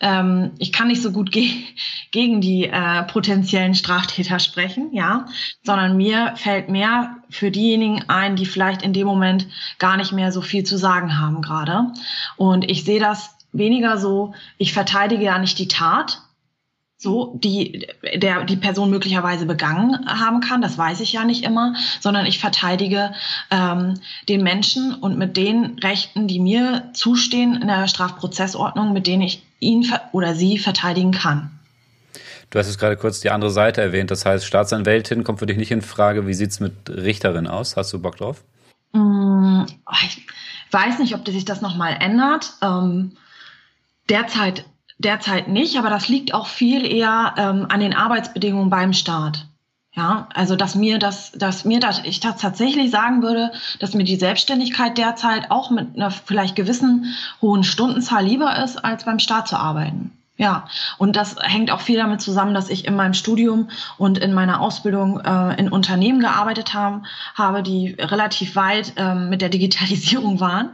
ähm, 0.00 0.52
ich 0.58 0.72
kann 0.72 0.88
nicht 0.88 1.02
so 1.02 1.12
gut 1.12 1.30
ge 1.32 1.50
gegen 2.10 2.40
die 2.40 2.64
äh, 2.66 3.02
potenziellen 3.04 3.74
Straftäter 3.74 4.38
sprechen, 4.38 4.92
ja, 4.92 5.26
sondern 5.62 5.96
mir 5.96 6.34
fällt 6.36 6.68
mehr 6.68 7.16
für 7.30 7.50
diejenigen 7.50 8.08
ein, 8.08 8.36
die 8.36 8.46
vielleicht 8.46 8.82
in 8.82 8.92
dem 8.92 9.06
Moment 9.06 9.46
gar 9.78 9.96
nicht 9.96 10.12
mehr 10.12 10.30
so 10.30 10.40
viel 10.40 10.64
zu 10.64 10.76
sagen 10.76 11.18
haben 11.18 11.42
gerade. 11.42 11.92
Und 12.36 12.70
ich 12.70 12.84
sehe 12.84 13.00
das 13.00 13.36
weniger 13.52 13.98
so, 13.98 14.34
ich 14.58 14.72
verteidige 14.72 15.24
ja 15.24 15.38
nicht 15.38 15.58
die 15.58 15.68
Tat, 15.68 16.20
so, 17.04 17.38
die 17.38 17.86
der 18.16 18.42
die 18.42 18.56
Person 18.56 18.90
möglicherweise 18.90 19.46
begangen 19.46 20.04
haben 20.06 20.40
kann, 20.40 20.60
das 20.60 20.76
weiß 20.76 20.98
ich 21.00 21.12
ja 21.12 21.24
nicht 21.24 21.44
immer, 21.44 21.76
sondern 22.00 22.26
ich 22.26 22.40
verteidige 22.40 23.12
ähm, 23.52 23.94
den 24.28 24.42
Menschen 24.42 24.92
und 24.94 25.16
mit 25.16 25.36
den 25.36 25.78
Rechten, 25.78 26.26
die 26.26 26.40
mir 26.40 26.90
zustehen 26.94 27.54
in 27.54 27.68
der 27.68 27.86
Strafprozessordnung, 27.86 28.92
mit 28.92 29.06
denen 29.06 29.22
ich 29.22 29.44
ihn 29.60 29.86
oder 30.10 30.34
sie 30.34 30.58
verteidigen 30.58 31.12
kann. 31.12 31.50
Du 32.50 32.58
hast 32.58 32.66
jetzt 32.66 32.78
gerade 32.78 32.96
kurz 32.96 33.20
die 33.20 33.30
andere 33.30 33.50
Seite 33.50 33.80
erwähnt, 33.80 34.10
das 34.10 34.24
heißt, 34.26 34.44
Staatsanwältin 34.44 35.22
kommt 35.22 35.38
für 35.38 35.46
dich 35.46 35.56
nicht 35.56 35.70
in 35.70 35.82
Frage. 35.82 36.26
Wie 36.26 36.34
sieht 36.34 36.50
es 36.50 36.60
mit 36.60 36.88
Richterin 36.88 37.46
aus? 37.46 37.76
Hast 37.76 37.92
du 37.92 38.00
Bock 38.00 38.16
drauf? 38.16 38.42
Mm, 38.92 39.64
ich 40.04 40.26
weiß 40.70 40.98
nicht, 40.98 41.14
ob 41.14 41.26
sich 41.26 41.44
das 41.44 41.60
nochmal 41.60 41.96
ändert. 42.00 42.52
Ähm, 42.62 43.12
derzeit 44.08 44.64
Derzeit 44.98 45.48
nicht, 45.48 45.76
aber 45.76 45.90
das 45.90 46.08
liegt 46.08 46.34
auch 46.34 46.46
viel 46.46 46.86
eher 46.86 47.34
ähm, 47.36 47.66
an 47.68 47.80
den 47.80 47.94
Arbeitsbedingungen 47.94 48.70
beim 48.70 48.92
Staat. 48.92 49.46
Ja, 49.96 50.28
also 50.34 50.56
dass 50.56 50.74
mir 50.74 50.98
das, 50.98 51.30
dass 51.32 51.64
mir 51.64 51.78
das, 51.78 52.00
ich 52.02 52.18
das 52.18 52.40
tatsächlich 52.40 52.90
sagen 52.90 53.22
würde, 53.22 53.52
dass 53.78 53.94
mir 53.94 54.02
die 54.02 54.16
Selbstständigkeit 54.16 54.98
derzeit 54.98 55.52
auch 55.52 55.70
mit 55.70 55.94
einer 55.94 56.10
vielleicht 56.10 56.56
gewissen 56.56 57.14
hohen 57.40 57.62
Stundenzahl 57.62 58.24
lieber 58.24 58.62
ist, 58.62 58.84
als 58.84 59.04
beim 59.04 59.20
Staat 59.20 59.46
zu 59.46 59.56
arbeiten. 59.56 60.10
Ja, 60.36 60.66
und 60.98 61.14
das 61.14 61.36
hängt 61.40 61.70
auch 61.70 61.80
viel 61.80 61.96
damit 61.96 62.20
zusammen, 62.20 62.54
dass 62.54 62.68
ich 62.68 62.86
in 62.86 62.96
meinem 62.96 63.14
Studium 63.14 63.70
und 63.98 64.18
in 64.18 64.34
meiner 64.34 64.60
Ausbildung 64.60 65.20
äh, 65.20 65.54
in 65.60 65.68
Unternehmen 65.68 66.18
gearbeitet 66.18 66.74
haben, 66.74 67.04
habe, 67.36 67.62
die 67.62 67.94
relativ 67.96 68.56
weit 68.56 68.94
äh, 68.96 69.14
mit 69.14 69.42
der 69.42 69.48
Digitalisierung 69.48 70.40
waren 70.40 70.70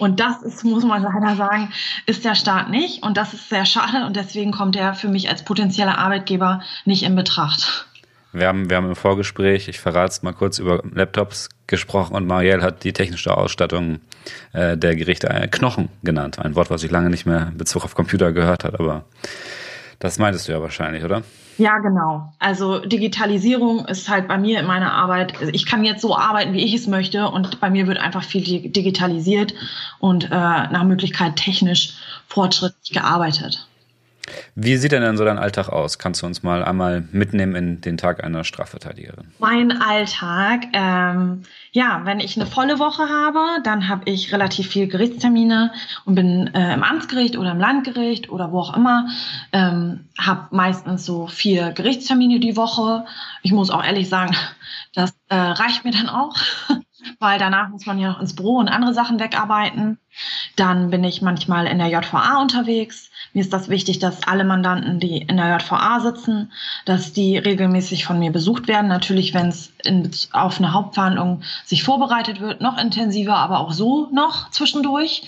und 0.00 0.18
das 0.18 0.42
ist, 0.42 0.64
muss 0.64 0.82
man 0.84 1.02
leider 1.02 1.36
sagen, 1.36 1.72
ist 2.06 2.24
der 2.24 2.34
Staat 2.34 2.70
nicht. 2.70 3.02
Und 3.02 3.18
das 3.18 3.34
ist 3.34 3.50
sehr 3.50 3.66
schade. 3.66 4.06
Und 4.06 4.16
deswegen 4.16 4.50
kommt 4.50 4.74
er 4.74 4.94
für 4.94 5.08
mich 5.08 5.28
als 5.28 5.44
potenzieller 5.44 5.98
Arbeitgeber 5.98 6.62
nicht 6.86 7.02
in 7.02 7.14
Betracht. 7.14 7.86
Wir 8.32 8.46
haben, 8.46 8.70
wir 8.70 8.76
haben 8.76 8.86
im 8.86 8.96
Vorgespräch, 8.96 9.68
ich 9.68 9.78
verrate 9.78 10.12
es 10.12 10.22
mal 10.22 10.32
kurz, 10.32 10.58
über 10.58 10.82
Laptops 10.94 11.48
gesprochen 11.66 12.14
und 12.14 12.26
Marielle 12.26 12.62
hat 12.62 12.84
die 12.84 12.92
technische 12.92 13.36
Ausstattung 13.36 14.00
äh, 14.52 14.76
der 14.76 14.96
Gerichte 14.96 15.28
äh, 15.28 15.48
Knochen 15.48 15.88
genannt. 16.02 16.38
Ein 16.38 16.54
Wort, 16.54 16.70
was 16.70 16.82
ich 16.82 16.90
lange 16.90 17.10
nicht 17.10 17.26
mehr 17.26 17.48
in 17.48 17.58
Bezug 17.58 17.84
auf 17.84 17.94
Computer 17.94 18.32
gehört 18.32 18.64
hat, 18.64 18.78
aber 18.78 19.04
das 20.00 20.18
meintest 20.18 20.48
du 20.48 20.52
ja 20.52 20.60
wahrscheinlich, 20.60 21.04
oder? 21.04 21.22
Ja, 21.58 21.78
genau. 21.78 22.32
Also 22.38 22.78
Digitalisierung 22.78 23.84
ist 23.84 24.08
halt 24.08 24.28
bei 24.28 24.38
mir 24.38 24.60
in 24.60 24.66
meiner 24.66 24.92
Arbeit, 24.94 25.38
also 25.38 25.52
ich 25.52 25.66
kann 25.66 25.84
jetzt 25.84 26.00
so 26.00 26.16
arbeiten, 26.16 26.54
wie 26.54 26.64
ich 26.64 26.72
es 26.72 26.86
möchte 26.86 27.28
und 27.28 27.60
bei 27.60 27.68
mir 27.68 27.86
wird 27.86 27.98
einfach 27.98 28.24
viel 28.24 28.70
digitalisiert 28.70 29.52
und 29.98 30.24
äh, 30.24 30.28
nach 30.30 30.84
Möglichkeit 30.84 31.36
technisch 31.36 31.92
fortschrittlich 32.26 32.92
gearbeitet. 32.92 33.68
Wie 34.54 34.76
sieht 34.76 34.92
denn 34.92 35.02
dann 35.02 35.16
so 35.16 35.24
dein 35.24 35.38
Alltag 35.38 35.68
aus? 35.68 35.98
Kannst 35.98 36.22
du 36.22 36.26
uns 36.26 36.42
mal 36.42 36.64
einmal 36.64 37.04
mitnehmen 37.12 37.54
in 37.54 37.80
den 37.80 37.96
Tag 37.96 38.22
einer 38.22 38.44
Strafverteidigerin? 38.44 39.32
Mein 39.38 39.80
Alltag, 39.80 40.66
ähm, 40.72 41.42
ja, 41.72 42.02
wenn 42.04 42.20
ich 42.20 42.36
eine 42.36 42.46
volle 42.46 42.78
Woche 42.78 43.08
habe, 43.08 43.62
dann 43.64 43.88
habe 43.88 44.10
ich 44.10 44.32
relativ 44.32 44.68
viel 44.68 44.88
Gerichtstermine 44.88 45.72
und 46.04 46.14
bin 46.14 46.48
äh, 46.54 46.74
im 46.74 46.82
Amtsgericht 46.82 47.36
oder 47.36 47.52
im 47.52 47.58
Landgericht 47.58 48.30
oder 48.30 48.52
wo 48.52 48.60
auch 48.60 48.76
immer. 48.76 49.08
Ähm, 49.52 50.08
habe 50.18 50.48
meistens 50.50 51.04
so 51.04 51.26
vier 51.26 51.72
Gerichtstermine 51.72 52.40
die 52.40 52.56
Woche. 52.56 53.04
Ich 53.42 53.52
muss 53.52 53.70
auch 53.70 53.84
ehrlich 53.84 54.08
sagen, 54.08 54.36
das 54.94 55.14
äh, 55.28 55.36
reicht 55.36 55.84
mir 55.84 55.92
dann 55.92 56.08
auch 56.08 56.36
weil 57.18 57.38
danach 57.38 57.68
muss 57.68 57.86
man 57.86 57.98
ja 57.98 58.08
noch 58.08 58.20
ins 58.20 58.34
Büro 58.34 58.56
und 58.56 58.68
andere 58.68 58.94
Sachen 58.94 59.20
wegarbeiten. 59.20 59.98
Dann 60.56 60.90
bin 60.90 61.04
ich 61.04 61.22
manchmal 61.22 61.66
in 61.66 61.78
der 61.78 61.88
JVA 61.88 62.40
unterwegs. 62.40 63.10
Mir 63.32 63.40
ist 63.40 63.52
das 63.52 63.68
wichtig, 63.68 63.98
dass 63.98 64.24
alle 64.24 64.44
Mandanten, 64.44 64.98
die 64.98 65.18
in 65.18 65.36
der 65.36 65.56
JVA 65.56 66.00
sitzen, 66.00 66.50
dass 66.84 67.12
die 67.12 67.38
regelmäßig 67.38 68.04
von 68.04 68.18
mir 68.18 68.32
besucht 68.32 68.66
werden. 68.68 68.88
Natürlich, 68.88 69.34
wenn 69.34 69.48
es 69.48 70.28
auf 70.32 70.58
eine 70.58 70.72
Hauptverhandlung 70.72 71.42
sich 71.64 71.84
vorbereitet 71.84 72.40
wird, 72.40 72.60
noch 72.60 72.78
intensiver, 72.78 73.36
aber 73.36 73.60
auch 73.60 73.72
so 73.72 74.08
noch 74.12 74.50
zwischendurch 74.50 75.22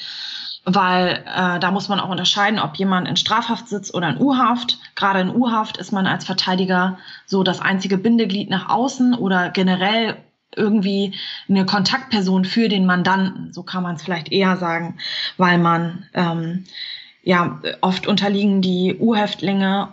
weil 0.65 1.25
äh, 1.27 1.59
da 1.59 1.71
muss 1.73 1.89
man 1.89 1.99
auch 1.99 2.09
unterscheiden, 2.09 2.61
ob 2.61 2.77
jemand 2.77 3.09
in 3.09 3.17
Strafhaft 3.17 3.69
sitzt 3.69 3.95
oder 3.95 4.11
in 4.11 4.21
U-Haft. 4.21 4.79
Gerade 4.95 5.21
in 5.21 5.35
U-Haft 5.35 5.77
ist 5.77 5.93
man 5.93 6.07
als 6.07 6.25
Verteidiger 6.25 6.99
so 7.27 7.43
das 7.43 7.61
einzige 7.61 7.99
Bindeglied 7.99 8.49
nach 8.49 8.69
außen 8.69 9.15
oder 9.15 9.51
generell 9.51 10.17
irgendwie 10.55 11.15
eine 11.49 11.67
Kontaktperson 11.67 12.45
für 12.45 12.69
den 12.69 12.87
Mandanten, 12.87 13.53
so 13.53 13.63
kann 13.63 13.83
man 13.83 13.97
es 13.97 14.03
vielleicht 14.03 14.31
eher 14.31 14.57
sagen, 14.57 14.99
weil 15.37 15.59
man 15.59 16.07
ähm, 16.15 16.65
ja 17.23 17.61
oft 17.81 18.07
unterliegen 18.07 18.63
die 18.63 18.97
U-Häftlinge 18.99 19.89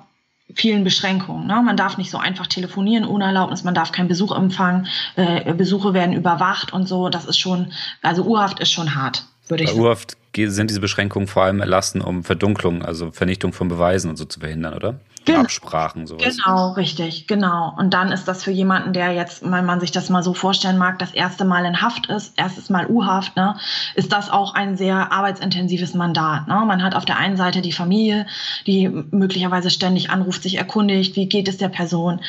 vielen 0.56 0.84
Beschränkungen. 0.84 1.48
Ne? 1.48 1.62
Man 1.64 1.78
darf 1.78 1.98
nicht 1.98 2.10
so 2.10 2.18
einfach 2.18 2.48
telefonieren 2.48 3.06
ohne 3.06 3.26
Erlaubnis, 3.26 3.64
man 3.64 3.76
darf 3.76 3.92
keinen 3.92 4.08
Besuch 4.08 4.36
empfangen, 4.36 4.88
äh, 5.16 5.54
Besuche 5.54 5.94
werden 5.94 6.16
überwacht 6.16 6.74
und 6.74 6.88
so. 6.88 7.10
Das 7.10 7.26
ist 7.26 7.38
schon, 7.38 7.72
also 8.02 8.24
Urhaft 8.24 8.60
ist 8.60 8.72
schon 8.72 8.96
hart, 8.96 9.26
würde 9.48 9.64
ich 9.64 9.70
sagen. 9.70 9.82
Urhaft 9.82 10.18
sind 10.36 10.70
diese 10.70 10.80
Beschränkungen 10.80 11.28
vor 11.28 11.44
allem 11.44 11.60
erlassen, 11.60 12.02
um 12.02 12.24
Verdunklung, 12.24 12.84
also 12.84 13.12
Vernichtung 13.12 13.54
von 13.54 13.68
Beweisen 13.68 14.10
und 14.10 14.18
so 14.18 14.26
zu 14.26 14.40
verhindern, 14.40 14.74
oder? 14.74 15.00
Genau. 15.26 15.42
Absprachen, 15.42 16.08
sowas. 16.08 16.38
Genau, 16.38 16.72
richtig, 16.72 17.28
genau. 17.28 17.74
Und 17.78 17.94
dann 17.94 18.12
ist 18.12 18.28
das 18.28 18.44
für 18.44 18.52
jemanden, 18.52 18.94
der 18.94 19.12
jetzt, 19.12 19.44
wenn 19.44 19.66
man 19.66 19.80
sich 19.80 19.92
das 19.92 20.10
mal 20.10 20.24
so 20.24 20.34
vorstellen 20.34 20.78
mag, 20.78 21.00
das 21.00 21.12
erste 21.12 21.46
Mal 21.46 21.66
in 21.66 21.82
Haft 21.82 22.08
ist, 22.08 22.34
erstes 22.38 22.70
Mal 22.70 22.88
U-Haft, 22.88 23.36
ne, 23.36 23.56
ist 23.96 24.12
das 24.12 24.30
auch 24.30 24.54
ein 24.56 24.78
sehr 24.78 25.12
arbeitsintensives 25.12 25.94
Mandat. 25.94 26.48
Ne? 26.48 26.64
Man 26.66 26.84
hat 26.84 26.96
auf 26.96 27.06
der 27.06 27.18
einen 27.18 27.38
Seite 27.38 27.62
die 27.62 27.72
Familie, 27.72 28.26
die 28.66 28.90
möglicherweise 28.90 29.70
ständig 29.70 30.10
anruft, 30.10 30.44
sich 30.44 30.58
erkundigt, 30.58 31.16
wie 31.16 31.28
geht 31.28 31.48
es 31.48 31.58
der 31.58 31.70
Person. 31.70 32.22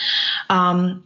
Ähm, 0.50 1.04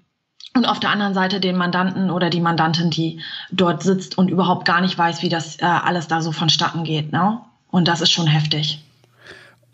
und 0.56 0.66
auf 0.66 0.78
der 0.78 0.90
anderen 0.90 1.14
Seite 1.14 1.40
den 1.40 1.56
Mandanten 1.56 2.10
oder 2.10 2.30
die 2.30 2.40
Mandantin, 2.40 2.90
die 2.90 3.20
dort 3.50 3.82
sitzt 3.82 4.16
und 4.16 4.30
überhaupt 4.30 4.64
gar 4.64 4.80
nicht 4.80 4.96
weiß, 4.96 5.22
wie 5.22 5.28
das 5.28 5.56
äh, 5.60 5.64
alles 5.64 6.06
da 6.06 6.20
so 6.20 6.30
vonstatten 6.30 6.84
geht. 6.84 7.12
Ne? 7.12 7.40
Und 7.70 7.88
das 7.88 8.00
ist 8.00 8.12
schon 8.12 8.28
heftig. 8.28 8.83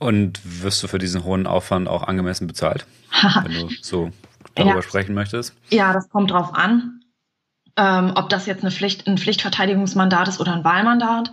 Und 0.00 0.40
wirst 0.62 0.82
du 0.82 0.88
für 0.88 0.98
diesen 0.98 1.24
hohen 1.24 1.46
Aufwand 1.46 1.86
auch 1.86 2.02
angemessen 2.02 2.46
bezahlt, 2.46 2.86
wenn 3.44 3.68
du 3.68 3.74
so 3.82 4.10
darüber 4.54 4.76
ja. 4.76 4.82
sprechen 4.82 5.14
möchtest? 5.14 5.54
Ja, 5.68 5.92
das 5.92 6.08
kommt 6.08 6.30
drauf 6.30 6.54
an, 6.54 7.02
ähm, 7.76 8.12
ob 8.14 8.30
das 8.30 8.46
jetzt 8.46 8.62
eine 8.62 8.70
Pflicht, 8.70 9.06
ein 9.06 9.18
Pflichtverteidigungsmandat 9.18 10.26
ist 10.28 10.40
oder 10.40 10.54
ein 10.54 10.64
Wahlmandat. 10.64 11.30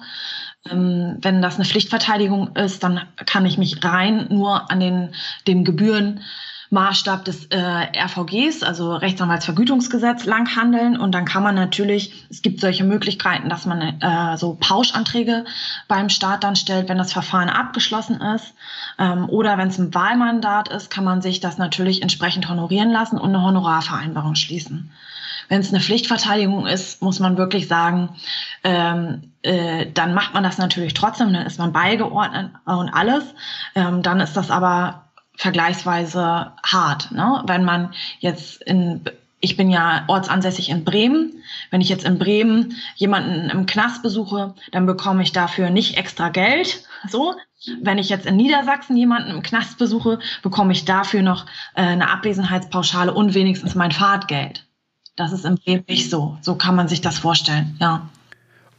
Ähm, 0.69 1.17
wenn 1.21 1.41
das 1.41 1.55
eine 1.55 1.65
Pflichtverteidigung 1.65 2.55
ist, 2.55 2.83
dann 2.83 3.01
kann 3.25 3.45
ich 3.45 3.57
mich 3.57 3.83
rein 3.83 4.27
nur 4.29 4.69
an 4.69 4.79
den, 4.79 5.15
den 5.47 5.63
Gebühren 5.63 6.21
Maßstab 6.69 7.23
des 7.25 7.45
äh, 7.45 7.57
RVGs, 7.57 8.63
also 8.63 8.95
Rechtsanwaltsvergütungsgesetz, 8.95 10.25
lang 10.25 10.55
handeln. 10.55 10.97
Und 10.99 11.13
dann 11.13 11.25
kann 11.25 11.43
man 11.43 11.55
natürlich, 11.55 12.25
es 12.29 12.41
gibt 12.41 12.59
solche 12.59 12.83
Möglichkeiten, 12.83 13.49
dass 13.49 13.65
man 13.65 13.81
äh, 13.81 14.37
so 14.37 14.57
Pauschanträge 14.59 15.45
beim 15.87 16.09
Staat 16.09 16.43
dann 16.43 16.55
stellt, 16.55 16.89
wenn 16.89 16.97
das 16.97 17.13
Verfahren 17.13 17.49
abgeschlossen 17.49 18.19
ist. 18.19 18.53
Ähm, 18.99 19.29
oder 19.29 19.57
wenn 19.57 19.69
es 19.69 19.77
ein 19.77 19.93
Wahlmandat 19.93 20.67
ist, 20.69 20.89
kann 20.89 21.03
man 21.03 21.21
sich 21.21 21.39
das 21.39 21.57
natürlich 21.57 22.01
entsprechend 22.01 22.49
honorieren 22.49 22.91
lassen 22.91 23.17
und 23.17 23.29
eine 23.29 23.43
Honorarvereinbarung 23.43 24.35
schließen. 24.35 24.91
Wenn 25.49 25.61
es 25.61 25.69
eine 25.69 25.79
Pflichtverteidigung 25.79 26.67
ist, 26.67 27.01
muss 27.01 27.19
man 27.19 27.37
wirklich 27.37 27.67
sagen, 27.69 28.09
ähm, 28.65 29.31
äh, 29.43 29.89
dann 29.93 30.13
macht 30.13 30.33
man 30.33 30.43
das 30.43 30.57
natürlich 30.57 30.93
trotzdem, 30.93 31.31
dann 31.31 31.45
ist 31.45 31.59
man 31.59 31.71
beigeordnet 31.71 32.51
und 32.65 32.89
alles. 32.89 33.23
Ähm, 33.73 34.01
dann 34.03 34.19
ist 34.19 34.35
das 34.35 34.51
aber 34.51 35.06
vergleichsweise 35.37 36.51
hart. 36.63 37.11
Ne? 37.11 37.43
Wenn 37.45 37.63
man 37.63 37.93
jetzt 38.19 38.61
in, 38.63 39.01
ich 39.39 39.55
bin 39.55 39.69
ja 39.69 40.03
ortsansässig 40.07 40.69
in 40.69 40.83
Bremen, 40.83 41.43
wenn 41.69 41.79
ich 41.79 41.89
jetzt 41.89 42.03
in 42.03 42.17
Bremen 42.17 42.75
jemanden 42.95 43.49
im 43.49 43.65
Knast 43.67 44.01
besuche, 44.01 44.55
dann 44.71 44.85
bekomme 44.85 45.23
ich 45.23 45.31
dafür 45.31 45.69
nicht 45.69 45.95
extra 45.95 46.29
Geld. 46.29 46.83
So, 47.07 47.35
wenn 47.81 47.99
ich 47.99 48.09
jetzt 48.09 48.25
in 48.25 48.35
Niedersachsen 48.35 48.97
jemanden 48.97 49.29
im 49.29 49.43
Knast 49.43 49.77
besuche, 49.77 50.19
bekomme 50.41 50.73
ich 50.73 50.85
dafür 50.85 51.21
noch 51.21 51.45
äh, 51.75 51.83
eine 51.83 52.09
Abwesenheitspauschale 52.09 53.13
und 53.13 53.35
wenigstens 53.35 53.75
mein 53.75 53.91
Fahrtgeld. 53.91 54.65
Das 55.15 55.31
ist 55.31 55.45
in 55.45 55.55
Bremen 55.55 55.83
nicht 55.87 56.09
so. 56.09 56.37
So 56.41 56.55
kann 56.55 56.75
man 56.75 56.87
sich 56.87 57.01
das 57.01 57.19
vorstellen, 57.19 57.77
ja. 57.79 58.09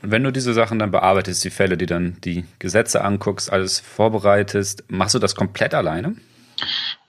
Und 0.02 0.12
wenn 0.12 0.22
du 0.22 0.30
diese 0.30 0.54
Sachen 0.54 0.78
dann 0.78 0.92
bearbeitest, 0.92 1.42
die 1.44 1.50
Fälle, 1.50 1.76
die 1.76 1.86
dann 1.86 2.18
die 2.22 2.44
Gesetze 2.60 3.04
anguckst, 3.04 3.52
alles 3.52 3.80
vorbereitest, 3.80 4.84
machst 4.88 5.14
du 5.14 5.18
das 5.18 5.34
komplett 5.34 5.74
alleine? 5.74 6.14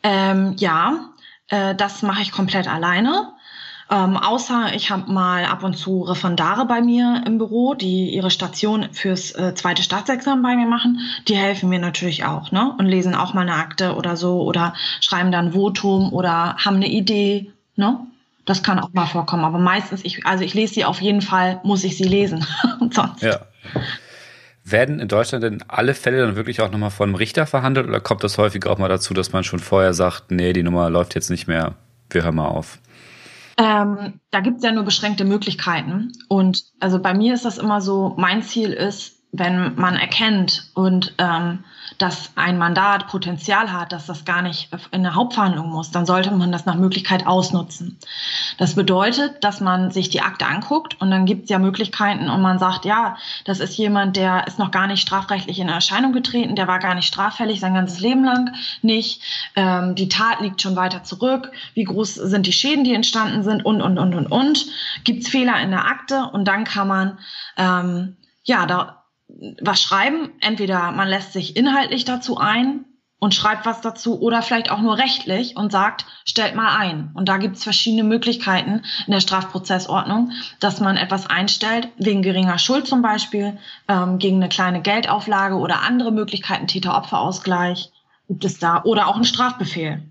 Ähm, 0.03 0.55
ja, 0.57 1.09
äh, 1.49 1.75
das 1.75 2.01
mache 2.01 2.21
ich 2.21 2.31
komplett 2.31 2.67
alleine. 2.67 3.33
Ähm, 3.91 4.17
außer 4.17 4.75
ich 4.75 4.91
habe 4.91 5.11
mal 5.11 5.45
ab 5.45 5.63
und 5.63 5.75
zu 5.75 6.03
Referendare 6.03 6.65
bei 6.65 6.79
mir 6.79 7.23
im 7.25 7.39
Büro, 7.39 7.73
die 7.73 8.13
ihre 8.13 8.29
Station 8.29 8.89
fürs 8.91 9.31
äh, 9.31 9.55
zweite 9.55 9.81
Staatsexamen 9.81 10.43
bei 10.43 10.55
mir 10.55 10.67
machen. 10.67 10.99
Die 11.27 11.35
helfen 11.35 11.69
mir 11.69 11.79
natürlich 11.79 12.23
auch, 12.23 12.51
ne? 12.51 12.75
Und 12.77 12.85
lesen 12.85 13.15
auch 13.15 13.33
mal 13.33 13.41
eine 13.41 13.55
Akte 13.55 13.95
oder 13.95 14.15
so 14.15 14.43
oder 14.43 14.75
schreiben 15.01 15.31
dann 15.31 15.53
Votum 15.53 16.13
oder 16.13 16.55
haben 16.57 16.75
eine 16.75 16.87
Idee, 16.87 17.51
ne? 17.75 17.99
Das 18.45 18.61
kann 18.61 18.79
auch 18.79 18.93
mal 18.93 19.07
vorkommen. 19.07 19.43
Aber 19.43 19.59
meistens, 19.59 20.05
ich, 20.05 20.25
also 20.25 20.43
ich 20.43 20.53
lese 20.53 20.75
sie 20.75 20.85
auf 20.85 21.01
jeden 21.01 21.21
Fall, 21.21 21.59
muss 21.63 21.83
ich 21.83 21.97
sie 21.97 22.03
lesen. 22.03 22.45
und 22.79 22.93
sonst. 22.93 23.23
Ja. 23.23 23.39
Werden 24.71 24.99
in 24.99 25.07
Deutschland 25.07 25.43
denn 25.43 25.63
alle 25.67 25.93
Fälle 25.93 26.25
dann 26.25 26.35
wirklich 26.35 26.61
auch 26.61 26.71
nochmal 26.71 26.91
von 26.91 27.09
einem 27.09 27.15
Richter 27.15 27.45
verhandelt 27.45 27.87
oder 27.87 27.99
kommt 27.99 28.23
das 28.23 28.37
häufig 28.37 28.65
auch 28.65 28.77
mal 28.77 28.89
dazu, 28.89 29.13
dass 29.13 29.31
man 29.31 29.43
schon 29.43 29.59
vorher 29.59 29.93
sagt, 29.93 30.31
nee, 30.31 30.53
die 30.53 30.63
Nummer 30.63 30.89
läuft 30.89 31.15
jetzt 31.15 31.29
nicht 31.29 31.47
mehr, 31.47 31.75
wir 32.09 32.23
hören 32.23 32.35
mal 32.35 32.47
auf? 32.47 32.79
Ähm, 33.57 34.19
da 34.31 34.39
gibt 34.39 34.57
es 34.57 34.63
ja 34.63 34.71
nur 34.71 34.83
beschränkte 34.83 35.25
Möglichkeiten. 35.25 36.13
Und 36.29 36.63
also 36.79 36.99
bei 36.99 37.13
mir 37.13 37.33
ist 37.33 37.43
das 37.45 37.57
immer 37.57 37.81
so, 37.81 38.15
mein 38.17 38.41
Ziel 38.41 38.71
ist, 38.71 39.18
wenn 39.31 39.75
man 39.75 39.95
erkennt 39.95 40.71
und 40.73 41.13
ähm, 41.19 41.63
dass 41.99 42.31
ein 42.35 42.57
Mandat 42.57 43.07
Potenzial 43.07 43.71
hat, 43.71 43.91
dass 43.91 44.07
das 44.07 44.25
gar 44.25 44.41
nicht 44.41 44.69
in 44.91 45.05
eine 45.05 45.13
Hauptverhandlung 45.13 45.69
muss, 45.69 45.91
dann 45.91 46.05
sollte 46.05 46.31
man 46.31 46.51
das 46.51 46.65
nach 46.65 46.75
Möglichkeit 46.75 47.27
ausnutzen. 47.27 47.99
Das 48.57 48.73
bedeutet, 48.73 49.43
dass 49.43 49.61
man 49.61 49.91
sich 49.91 50.09
die 50.09 50.21
Akte 50.21 50.47
anguckt 50.47 50.99
und 50.99 51.11
dann 51.11 51.25
gibt 51.25 51.43
es 51.43 51.49
ja 51.49 51.59
Möglichkeiten 51.59 52.29
und 52.29 52.41
man 52.41 52.57
sagt, 52.57 52.85
ja, 52.85 53.17
das 53.45 53.59
ist 53.59 53.77
jemand, 53.77 54.15
der 54.15 54.47
ist 54.47 54.57
noch 54.57 54.71
gar 54.71 54.87
nicht 54.87 55.01
strafrechtlich 55.01 55.59
in 55.59 55.69
Erscheinung 55.69 56.11
getreten, 56.11 56.55
der 56.55 56.67
war 56.67 56.79
gar 56.79 56.95
nicht 56.95 57.07
straffällig 57.07 57.59
sein 57.59 57.75
ganzes 57.75 57.99
Leben 57.99 58.23
lang 58.23 58.51
nicht, 58.81 59.21
ähm, 59.55 59.93
die 59.93 60.09
Tat 60.09 60.41
liegt 60.41 60.61
schon 60.61 60.75
weiter 60.75 61.03
zurück, 61.03 61.51
wie 61.75 61.83
groß 61.83 62.15
sind 62.15 62.47
die 62.47 62.53
Schäden, 62.53 62.83
die 62.83 62.93
entstanden 62.93 63.43
sind 63.43 63.63
und, 63.63 63.81
und, 63.81 63.97
und, 63.99 64.15
und, 64.15 64.27
und. 64.27 64.65
Gibt 65.03 65.23
es 65.23 65.29
Fehler 65.29 65.59
in 65.61 65.71
der 65.71 65.85
Akte 65.85 66.29
und 66.31 66.47
dann 66.47 66.63
kann 66.63 66.87
man 66.87 67.19
ähm, 67.57 68.15
ja, 68.43 68.65
da 68.65 68.98
was 69.61 69.81
schreiben. 69.81 70.31
Entweder 70.41 70.91
man 70.91 71.07
lässt 71.07 71.33
sich 71.33 71.55
inhaltlich 71.55 72.05
dazu 72.05 72.37
ein 72.37 72.85
und 73.19 73.35
schreibt 73.35 73.65
was 73.65 73.81
dazu 73.81 74.19
oder 74.21 74.41
vielleicht 74.41 74.71
auch 74.71 74.79
nur 74.79 74.97
rechtlich 74.97 75.55
und 75.57 75.71
sagt, 75.71 76.05
stellt 76.25 76.55
mal 76.55 76.77
ein. 76.77 77.11
Und 77.13 77.27
da 77.27 77.37
gibt 77.37 77.57
es 77.57 77.63
verschiedene 77.63 78.03
Möglichkeiten 78.03 78.83
in 79.05 79.11
der 79.11 79.19
Strafprozessordnung, 79.19 80.31
dass 80.59 80.79
man 80.79 80.97
etwas 80.97 81.27
einstellt, 81.27 81.89
wegen 81.97 82.21
geringer 82.21 82.57
Schuld 82.57 82.87
zum 82.87 83.01
Beispiel, 83.01 83.57
ähm, 83.87 84.19
gegen 84.19 84.37
eine 84.37 84.49
kleine 84.49 84.81
Geldauflage 84.81 85.55
oder 85.55 85.81
andere 85.81 86.11
Möglichkeiten, 86.11 86.67
Täter-Opfer-Ausgleich 86.67 87.91
gibt 88.27 88.45
es 88.45 88.59
da 88.59 88.83
oder 88.83 89.07
auch 89.07 89.17
ein 89.17 89.25
Strafbefehl. 89.25 90.03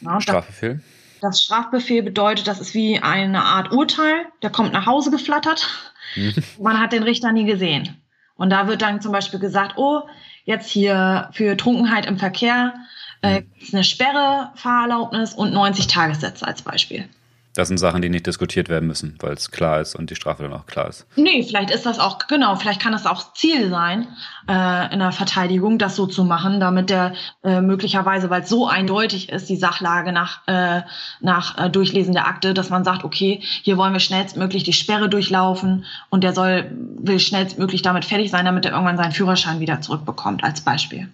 Ja, 0.00 0.20
Strafbefehl? 0.20 0.80
Das, 1.20 1.32
das 1.32 1.42
Strafbefehl 1.42 2.02
bedeutet, 2.02 2.46
das 2.46 2.60
ist 2.60 2.72
wie 2.72 2.98
eine 3.00 3.42
Art 3.42 3.72
Urteil, 3.72 4.26
der 4.42 4.50
kommt 4.50 4.72
nach 4.72 4.86
Hause 4.86 5.10
geflattert. 5.10 5.68
Mhm. 6.14 6.34
Man 6.60 6.80
hat 6.80 6.92
den 6.92 7.02
Richter 7.02 7.32
nie 7.32 7.44
gesehen. 7.44 8.00
Und 8.36 8.50
da 8.50 8.68
wird 8.68 8.82
dann 8.82 9.00
zum 9.00 9.12
Beispiel 9.12 9.40
gesagt, 9.40 9.74
oh, 9.76 10.02
jetzt 10.44 10.68
hier 10.68 11.30
für 11.32 11.56
Trunkenheit 11.56 12.06
im 12.06 12.18
Verkehr 12.18 12.74
äh, 13.22 13.40
mhm. 13.40 13.46
ist 13.60 13.74
eine 13.74 13.84
Sperre, 13.84 14.50
Fahrerlaubnis 14.54 15.34
und 15.34 15.52
90 15.52 15.86
Tagessätze 15.86 16.46
als 16.46 16.62
Beispiel. 16.62 17.08
Das 17.56 17.68
sind 17.68 17.78
Sachen, 17.78 18.02
die 18.02 18.10
nicht 18.10 18.26
diskutiert 18.26 18.68
werden 18.68 18.86
müssen, 18.86 19.16
weil 19.20 19.32
es 19.32 19.50
klar 19.50 19.80
ist 19.80 19.94
und 19.94 20.10
die 20.10 20.14
Strafe 20.14 20.42
dann 20.42 20.52
auch 20.52 20.66
klar 20.66 20.88
ist. 20.88 21.06
Nee, 21.16 21.42
vielleicht 21.42 21.70
ist 21.70 21.86
das 21.86 21.98
auch, 21.98 22.18
genau, 22.28 22.54
vielleicht 22.56 22.82
kann 22.82 22.92
das 22.92 23.06
auch 23.06 23.32
Ziel 23.32 23.70
sein, 23.70 24.08
äh, 24.46 24.92
in 24.92 24.98
der 24.98 25.10
Verteidigung 25.10 25.78
das 25.78 25.96
so 25.96 26.06
zu 26.06 26.24
machen, 26.24 26.60
damit 26.60 26.90
der 26.90 27.14
äh, 27.42 27.62
möglicherweise, 27.62 28.28
weil 28.28 28.42
es 28.42 28.50
so 28.50 28.68
eindeutig 28.68 29.30
ist, 29.30 29.48
die 29.48 29.56
Sachlage 29.56 30.12
nach, 30.12 30.46
äh, 30.46 30.82
nach 31.20 31.56
äh, 31.56 31.70
Durchlesen 31.70 32.12
der 32.12 32.26
Akte, 32.26 32.52
dass 32.52 32.68
man 32.68 32.84
sagt, 32.84 33.04
okay, 33.04 33.40
hier 33.40 33.78
wollen 33.78 33.94
wir 33.94 34.00
schnellstmöglich 34.00 34.62
die 34.62 34.74
Sperre 34.74 35.08
durchlaufen 35.08 35.86
und 36.10 36.24
der 36.24 36.34
soll, 36.34 36.70
will 36.98 37.18
schnellstmöglich 37.18 37.80
damit 37.80 38.04
fertig 38.04 38.30
sein, 38.30 38.44
damit 38.44 38.66
er 38.66 38.72
irgendwann 38.72 38.98
seinen 38.98 39.12
Führerschein 39.12 39.60
wieder 39.60 39.80
zurückbekommt, 39.80 40.44
als 40.44 40.60
Beispiel. 40.60 41.08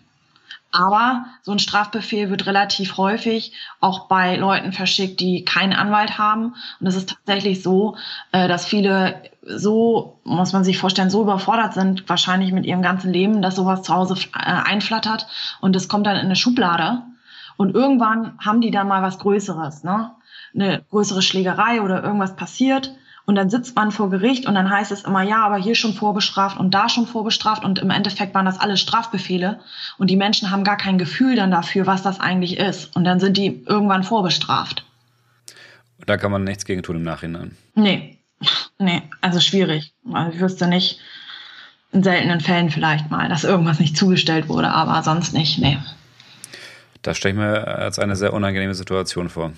Aber 0.72 1.26
so 1.42 1.52
ein 1.52 1.58
Strafbefehl 1.58 2.30
wird 2.30 2.46
relativ 2.46 2.96
häufig 2.96 3.52
auch 3.80 4.08
bei 4.08 4.36
Leuten 4.36 4.72
verschickt, 4.72 5.20
die 5.20 5.44
keinen 5.44 5.74
Anwalt 5.74 6.16
haben. 6.18 6.54
Und 6.80 6.86
es 6.86 6.96
ist 6.96 7.10
tatsächlich 7.10 7.62
so, 7.62 7.96
äh, 8.32 8.48
dass 8.48 8.64
viele 8.64 9.22
so, 9.44 10.20
muss 10.24 10.52
man 10.52 10.64
sich 10.64 10.78
vorstellen, 10.78 11.10
so 11.10 11.22
überfordert 11.22 11.74
sind, 11.74 12.08
wahrscheinlich 12.08 12.52
mit 12.52 12.64
ihrem 12.64 12.80
ganzen 12.80 13.12
Leben, 13.12 13.42
dass 13.42 13.56
sowas 13.56 13.82
zu 13.82 13.92
Hause 13.92 14.14
äh, 14.34 14.38
einflattert 14.40 15.26
und 15.60 15.76
es 15.76 15.88
kommt 15.88 16.06
dann 16.06 16.16
in 16.16 16.26
eine 16.26 16.36
Schublade. 16.36 17.02
Und 17.56 17.74
irgendwann 17.74 18.38
haben 18.38 18.60
die 18.60 18.70
dann 18.70 18.88
mal 18.88 19.02
was 19.02 19.18
Größeres, 19.18 19.84
ne? 19.84 20.12
Eine 20.54 20.82
größere 20.90 21.22
Schlägerei 21.22 21.82
oder 21.82 22.02
irgendwas 22.02 22.36
passiert. 22.36 22.94
Und 23.24 23.36
dann 23.36 23.50
sitzt 23.50 23.76
man 23.76 23.92
vor 23.92 24.10
Gericht 24.10 24.46
und 24.46 24.54
dann 24.54 24.68
heißt 24.68 24.90
es 24.90 25.04
immer, 25.04 25.22
ja, 25.22 25.44
aber 25.44 25.56
hier 25.56 25.74
schon 25.74 25.94
vorbestraft 25.94 26.58
und 26.58 26.72
da 26.72 26.88
schon 26.88 27.06
vorbestraft 27.06 27.64
und 27.64 27.78
im 27.78 27.90
Endeffekt 27.90 28.34
waren 28.34 28.46
das 28.46 28.58
alles 28.58 28.80
Strafbefehle 28.80 29.60
und 29.98 30.10
die 30.10 30.16
Menschen 30.16 30.50
haben 30.50 30.64
gar 30.64 30.76
kein 30.76 30.98
Gefühl 30.98 31.36
dann 31.36 31.50
dafür, 31.50 31.86
was 31.86 32.02
das 32.02 32.18
eigentlich 32.18 32.58
ist. 32.58 32.94
Und 32.96 33.04
dann 33.04 33.20
sind 33.20 33.36
die 33.36 33.62
irgendwann 33.66 34.02
vorbestraft. 34.02 34.84
Da 36.04 36.16
kann 36.16 36.32
man 36.32 36.42
nichts 36.42 36.64
gegen 36.64 36.82
tun 36.82 36.96
im 36.96 37.04
Nachhinein. 37.04 37.56
Nee, 37.76 38.18
nee, 38.78 39.02
also 39.20 39.38
schwierig. 39.38 39.94
Also 40.12 40.32
ich 40.32 40.40
wüsste 40.40 40.66
nicht, 40.66 40.98
in 41.92 42.02
seltenen 42.02 42.40
Fällen 42.40 42.70
vielleicht 42.70 43.10
mal, 43.10 43.28
dass 43.28 43.44
irgendwas 43.44 43.78
nicht 43.78 43.96
zugestellt 43.96 44.48
wurde, 44.48 44.70
aber 44.70 45.02
sonst 45.02 45.32
nicht, 45.32 45.58
nee. 45.58 45.78
Das 47.02 47.18
stelle 47.18 47.34
ich 47.34 47.38
mir 47.38 47.66
als 47.68 47.98
eine 47.98 48.16
sehr 48.16 48.32
unangenehme 48.32 48.74
Situation 48.74 49.28
vor. 49.28 49.52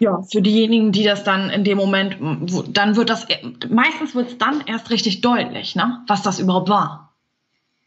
Ja, 0.00 0.22
für 0.22 0.42
diejenigen, 0.42 0.92
die 0.92 1.02
das 1.02 1.24
dann 1.24 1.50
in 1.50 1.64
dem 1.64 1.76
Moment, 1.76 2.16
dann 2.68 2.96
wird 2.96 3.10
das, 3.10 3.26
meistens 3.68 4.14
wird 4.14 4.30
es 4.30 4.38
dann 4.38 4.62
erst 4.66 4.90
richtig 4.90 5.20
deutlich, 5.20 5.74
ne, 5.74 6.02
was 6.06 6.22
das 6.22 6.38
überhaupt 6.38 6.68
war. 6.68 7.12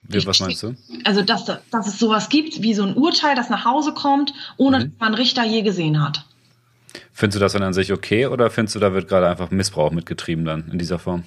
Wie, 0.03 0.25
was 0.25 0.39
meinst 0.39 0.63
du? 0.63 0.75
Also, 1.05 1.21
dass, 1.21 1.45
dass 1.45 1.87
es 1.87 1.99
sowas 1.99 2.29
gibt, 2.29 2.61
wie 2.61 2.73
so 2.73 2.83
ein 2.83 2.95
Urteil, 2.95 3.35
das 3.35 3.49
nach 3.49 3.65
Hause 3.65 3.93
kommt, 3.93 4.33
ohne 4.57 4.79
mhm. 4.79 4.81
dass 4.83 4.99
man 4.99 5.13
Richter 5.13 5.45
je 5.45 5.61
gesehen 5.61 6.03
hat. 6.03 6.25
Findest 7.13 7.37
du 7.37 7.39
das 7.39 7.53
dann 7.53 7.63
an 7.63 7.73
sich 7.73 7.93
okay 7.93 8.25
oder 8.25 8.49
findest 8.49 8.75
du, 8.75 8.79
da 8.79 8.93
wird 8.93 9.07
gerade 9.07 9.29
einfach 9.29 9.51
Missbrauch 9.51 9.91
mitgetrieben 9.91 10.43
dann 10.43 10.67
in 10.69 10.79
dieser 10.79 10.99
Form? 10.99 11.23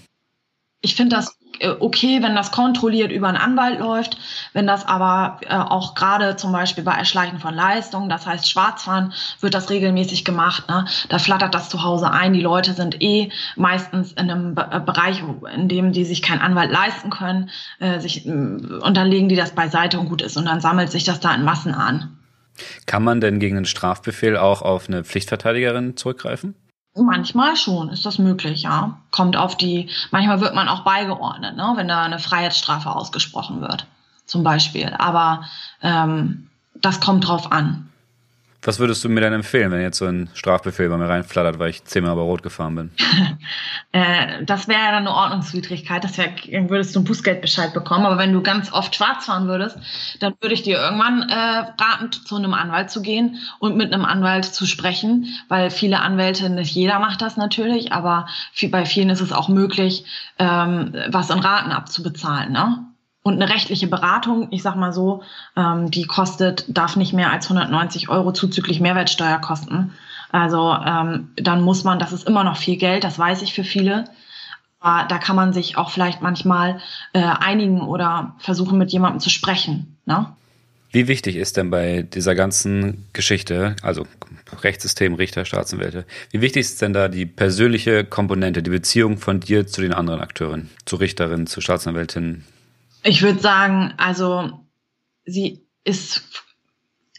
Ich 0.83 0.97
finde 0.97 1.16
das 1.16 1.38
okay, 1.81 2.23
wenn 2.23 2.35
das 2.35 2.51
kontrolliert 2.51 3.12
über 3.12 3.29
einen 3.29 3.37
Anwalt 3.37 3.79
läuft, 3.79 4.19
wenn 4.53 4.67
das 4.67 4.87
aber 4.87 5.40
äh, 5.49 5.55
auch 5.55 5.95
gerade 5.95 6.37
zum 6.37 6.53
Beispiel 6.53 6.85
bei 6.85 6.95
Erschleichen 6.95 7.38
von 7.38 7.55
Leistungen, 7.55 8.09
das 8.09 8.27
heißt 8.27 8.49
Schwarzfahren, 8.49 9.12
wird 9.40 9.55
das 9.55 9.71
regelmäßig 9.71 10.25
gemacht. 10.25 10.69
Ne? 10.69 10.87
Da 11.09 11.19
flattert 11.19 11.55
das 11.55 11.69
zu 11.69 11.83
Hause 11.83 12.11
ein. 12.11 12.33
Die 12.33 12.40
Leute 12.40 12.73
sind 12.73 13.01
eh 13.03 13.31
meistens 13.57 14.12
in 14.12 14.31
einem 14.31 14.55
Be 14.55 14.69
äh, 14.71 14.81
Bereich, 14.81 15.23
in 15.55 15.69
dem 15.69 15.93
die 15.93 16.05
sich 16.05 16.23
keinen 16.23 16.40
Anwalt 16.40 16.71
leisten 16.71 17.11
können, 17.11 17.51
äh, 17.79 18.01
sich, 18.01 18.27
und 18.27 18.97
dann 18.97 19.09
legen 19.09 19.29
die 19.29 19.37
das 19.37 19.53
beiseite 19.53 19.99
und 19.99 20.09
gut 20.09 20.23
ist 20.23 20.37
und 20.37 20.47
dann 20.47 20.61
sammelt 20.61 20.90
sich 20.90 21.05
das 21.05 21.21
da 21.21 21.35
in 21.35 21.45
Massen 21.45 21.75
an. 21.75 22.17
Kann 22.87 23.03
man 23.03 23.21
denn 23.21 23.40
gegen 23.40 23.57
einen 23.57 23.67
Strafbefehl 23.67 24.37
auch 24.37 24.62
auf 24.62 24.88
eine 24.88 25.05
Pflichtverteidigerin 25.05 25.97
zurückgreifen? 25.97 26.55
Manchmal 26.96 27.57
schon 27.57 27.88
ist 27.88 28.07
das 28.07 28.18
möglich, 28.18 28.62
ja. 28.62 28.98
Kommt 29.11 29.37
auf 29.37 29.57
die, 29.57 29.90
manchmal 30.12 30.40
wird 30.40 30.54
man 30.54 30.68
auch 30.68 30.85
beigeordnet, 30.85 31.57
ne, 31.57 31.72
wenn 31.76 31.88
da 31.88 32.02
eine 32.02 32.20
Freiheitsstrafe 32.20 32.90
ausgesprochen 32.90 33.61
wird, 33.61 33.87
zum 34.26 34.44
Beispiel. 34.44 34.94
Aber 34.96 35.44
ähm, 35.83 36.48
das 36.74 37.00
kommt 37.00 37.26
drauf 37.26 37.50
an. 37.50 37.90
Was 38.66 38.79
würdest 38.79 39.05
du 39.05 39.11
mir 39.11 39.20
denn 39.20 39.35
empfehlen, 39.35 39.70
wenn 39.70 39.83
jetzt 39.83 39.98
so 39.98 40.07
ein 40.07 40.31
Strafbefehl 40.33 40.88
bei 40.88 40.96
mir 40.96 41.09
reinflattert, 41.09 41.59
weil 41.59 41.68
ich 41.68 41.85
zehnmal 41.85 42.14
über 42.14 42.22
Rot 42.22 42.42
gefahren 42.42 42.74
bin? 42.74 42.90
äh, 43.92 44.42
das 44.44 44.68
wäre 44.68 44.81
ja 44.81 44.90
dann 44.90 45.07
eine 45.07 45.14
Ordnungswidrigkeit, 45.14 46.03
das 46.03 46.16
wär, 46.16 46.31
würdest 46.70 46.94
du 46.94 47.00
einen 47.00 47.07
Bußgeldbescheid 47.07 47.74
bekommen. 47.74 48.07
Aber 48.07 48.16
wenn 48.16 48.33
du 48.33 48.42
ganz 48.42 48.72
oft 48.72 48.94
schwarz 48.94 49.27
fahren 49.27 49.48
würdest, 49.48 49.77
dann 50.20 50.35
würde 50.40 50.55
ich 50.55 50.62
dir 50.62 50.79
irgendwann 50.79 51.29
äh, 51.29 51.35
raten, 51.35 52.11
zu 52.11 52.37
einem 52.37 52.55
Anwalt 52.55 52.90
zu 52.90 53.03
gehen 53.03 53.37
und 53.59 53.77
mit 53.77 53.92
einem 53.92 54.07
Anwalt 54.07 54.46
zu 54.46 54.64
sprechen, 54.64 55.27
weil 55.48 55.70
viele 55.70 56.00
Anwälte, 56.00 56.48
nicht 56.48 56.74
jeder 56.74 56.98
macht 57.00 57.20
das 57.20 57.37
natürlich, 57.37 57.92
aber 57.92 58.27
viel, 58.53 58.70
bei 58.70 58.87
vielen 58.87 59.11
ist 59.11 59.20
es 59.20 59.33
auch 59.33 59.48
möglich, 59.48 60.07
ähm, 60.38 60.94
was 61.09 61.29
in 61.29 61.38
Raten 61.38 61.70
abzubezahlen. 61.70 62.53
Ne? 62.53 62.93
Und 63.26 63.40
eine 63.40 63.50
rechtliche 63.50 63.87
Beratung, 63.87 64.48
ich 64.50 64.62
sag 64.62 64.76
mal 64.76 64.92
so, 64.92 65.22
ähm, 65.56 65.90
die 65.90 66.04
kostet, 66.04 66.66
darf 66.68 66.94
nicht 66.94 67.14
mehr 67.14 67.32
als 67.32 67.46
190 67.46 68.10
Euro 68.10 68.32
zuzüglich 68.32 68.80
Mehrwertsteuer 68.80 69.38
kosten. 69.38 69.94
Also 70.30 70.76
ähm, 70.87 71.30
dann 71.37 71.62
muss 71.62 71.84
man, 71.84 71.98
das 71.98 72.12
ist 72.12 72.28
immer 72.28 72.44
noch 72.44 72.58
viel 72.58 72.76
Geld, 72.76 73.02
das 73.02 73.18
weiß 73.18 73.40
ich 73.40 73.54
für 73.54 73.64
viele. 73.64 74.04
Aber 74.78 75.08
da 75.08 75.16
kann 75.16 75.37
man 75.37 75.54
sich 75.54 75.78
auch 75.78 75.88
vielleicht 75.88 76.20
manchmal 76.20 76.80
äh, 77.14 77.22
einigen 77.22 77.80
oder 77.80 78.34
versuchen, 78.40 78.76
mit 78.76 78.92
jemandem 78.92 79.20
zu 79.20 79.30
sprechen. 79.30 79.96
Ne? 80.04 80.26
Wie 80.92 81.08
wichtig 81.08 81.37
ist 81.37 81.56
denn 81.56 81.70
bei 81.70 82.02
dieser 82.02 82.34
ganzen 82.34 83.06
Geschichte, 83.14 83.74
also 83.80 84.06
Rechtssystem, 84.62 85.14
Richter, 85.14 85.46
Staatsanwälte, 85.46 86.04
wie 86.30 86.42
wichtig 86.42 86.60
ist 86.60 86.82
denn 86.82 86.92
da 86.92 87.08
die 87.08 87.24
persönliche 87.24 88.04
Komponente, 88.04 88.62
die 88.62 88.68
Beziehung 88.68 89.16
von 89.16 89.40
dir 89.40 89.66
zu 89.66 89.80
den 89.80 89.94
anderen 89.94 90.20
Akteuren, 90.20 90.68
zu 90.84 90.96
Richterin, 90.96 91.46
zu 91.46 91.62
Staatsanwältin? 91.62 92.44
Ich 93.05 93.23
würde 93.23 93.38
sagen, 93.38 93.93
also 93.99 94.67
sie 95.27 95.67
ist 95.85 96.23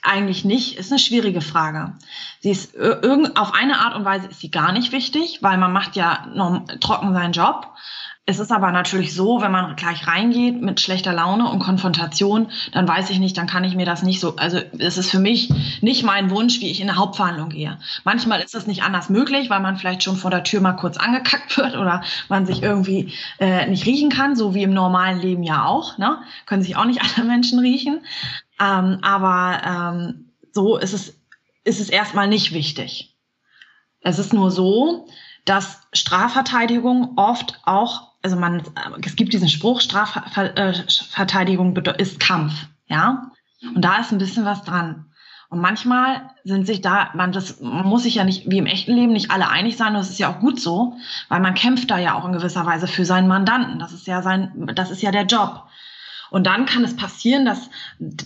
eigentlich 0.01 0.43
nicht, 0.43 0.77
ist 0.77 0.91
eine 0.91 0.99
schwierige 0.99 1.41
Frage. 1.41 1.93
Sie 2.39 2.49
ist 2.49 2.73
irgend, 2.73 3.37
auf 3.37 3.53
eine 3.53 3.79
Art 3.79 3.95
und 3.95 4.03
Weise 4.03 4.27
ist 4.27 4.39
sie 4.39 4.51
gar 4.51 4.71
nicht 4.71 4.91
wichtig, 4.91 5.39
weil 5.41 5.57
man 5.57 5.73
macht 5.73 5.95
ja 5.95 6.27
trocken 6.79 7.13
seinen 7.13 7.33
Job. 7.33 7.71
Es 8.27 8.39
ist 8.39 8.51
aber 8.51 8.71
natürlich 8.71 9.13
so, 9.13 9.41
wenn 9.41 9.51
man 9.51 9.75
gleich 9.75 10.07
reingeht 10.07 10.59
mit 10.59 10.81
schlechter 10.81 11.13
Laune 11.13 11.47
und 11.47 11.59
Konfrontation, 11.59 12.47
dann 12.71 12.87
weiß 12.87 13.11
ich 13.11 13.19
nicht, 13.19 13.37
dann 13.37 13.45
kann 13.45 13.63
ich 13.63 13.75
mir 13.75 13.85
das 13.85 14.01
nicht 14.01 14.19
so, 14.19 14.35
also 14.37 14.59
es 14.79 14.97
ist 14.97 15.11
für 15.11 15.19
mich 15.19 15.53
nicht 15.81 16.03
mein 16.03 16.31
Wunsch, 16.31 16.59
wie 16.59 16.71
ich 16.71 16.81
in 16.81 16.89
eine 16.89 16.97
Hauptverhandlung 16.97 17.49
gehe. 17.49 17.77
Manchmal 18.03 18.41
ist 18.41 18.55
das 18.55 18.65
nicht 18.65 18.81
anders 18.81 19.09
möglich, 19.09 19.51
weil 19.51 19.59
man 19.59 19.77
vielleicht 19.77 20.01
schon 20.01 20.15
vor 20.15 20.31
der 20.31 20.43
Tür 20.43 20.59
mal 20.61 20.73
kurz 20.73 20.97
angekackt 20.97 21.55
wird 21.57 21.75
oder 21.75 22.03
man 22.27 22.47
sich 22.47 22.63
irgendwie 22.63 23.13
äh, 23.39 23.67
nicht 23.67 23.85
riechen 23.85 24.09
kann, 24.09 24.35
so 24.35 24.55
wie 24.55 24.63
im 24.63 24.73
normalen 24.73 25.19
Leben 25.19 25.43
ja 25.43 25.65
auch. 25.65 25.99
Ne? 25.99 26.17
Können 26.47 26.63
sich 26.63 26.77
auch 26.77 26.85
nicht 26.85 27.01
alle 27.17 27.27
Menschen 27.27 27.59
riechen. 27.59 28.01
Ähm, 28.59 28.99
aber 29.03 29.61
ähm, 29.63 30.31
so 30.51 30.77
ist 30.77 30.93
es, 30.93 31.19
ist 31.63 31.79
es 31.79 31.89
erstmal 31.89 32.27
nicht 32.27 32.53
wichtig. 32.53 33.15
Es 34.01 34.17
ist 34.17 34.33
nur 34.33 34.49
so, 34.49 35.07
dass 35.45 35.81
Strafverteidigung 35.93 37.13
oft 37.17 37.59
auch 37.65 38.14
also 38.25 38.37
man, 38.37 38.63
es 39.05 39.15
gibt 39.15 39.33
diesen 39.33 39.49
Spruch, 39.49 39.81
Strafverteidigung 39.81 41.75
ist 41.99 42.19
Kampf, 42.19 42.53
ja. 42.87 43.29
Und 43.75 43.85
da 43.85 43.97
ist 43.97 44.11
ein 44.11 44.17
bisschen 44.17 44.45
was 44.45 44.63
dran. 44.63 45.05
Und 45.49 45.59
manchmal 45.59 46.31
sind 46.43 46.65
sich 46.65 46.81
da, 46.81 47.11
man, 47.13 47.31
das 47.31 47.61
man 47.61 47.85
muss 47.85 48.01
sich 48.01 48.15
ja 48.15 48.23
nicht, 48.23 48.49
wie 48.49 48.57
im 48.57 48.65
echten 48.65 48.93
Leben, 48.93 49.13
nicht 49.13 49.29
alle 49.29 49.47
einig 49.47 49.77
sein. 49.77 49.89
Und 49.89 49.97
das 49.99 50.09
ist 50.09 50.17
ja 50.17 50.33
auch 50.33 50.39
gut 50.39 50.59
so, 50.59 50.97
weil 51.29 51.39
man 51.39 51.53
kämpft 51.53 51.91
da 51.91 51.99
ja 51.99 52.15
auch 52.15 52.25
in 52.25 52.33
gewisser 52.33 52.65
Weise 52.65 52.87
für 52.87 53.05
seinen 53.05 53.27
Mandanten. 53.27 53.77
Das 53.77 53.93
ist 53.93 54.07
ja 54.07 54.23
sein, 54.23 54.71
das 54.73 54.89
ist 54.89 55.03
ja 55.03 55.11
der 55.11 55.27
Job. 55.27 55.67
Und 56.31 56.47
dann 56.47 56.65
kann 56.65 56.83
es 56.83 56.95
passieren, 56.95 57.45
dass 57.45 57.69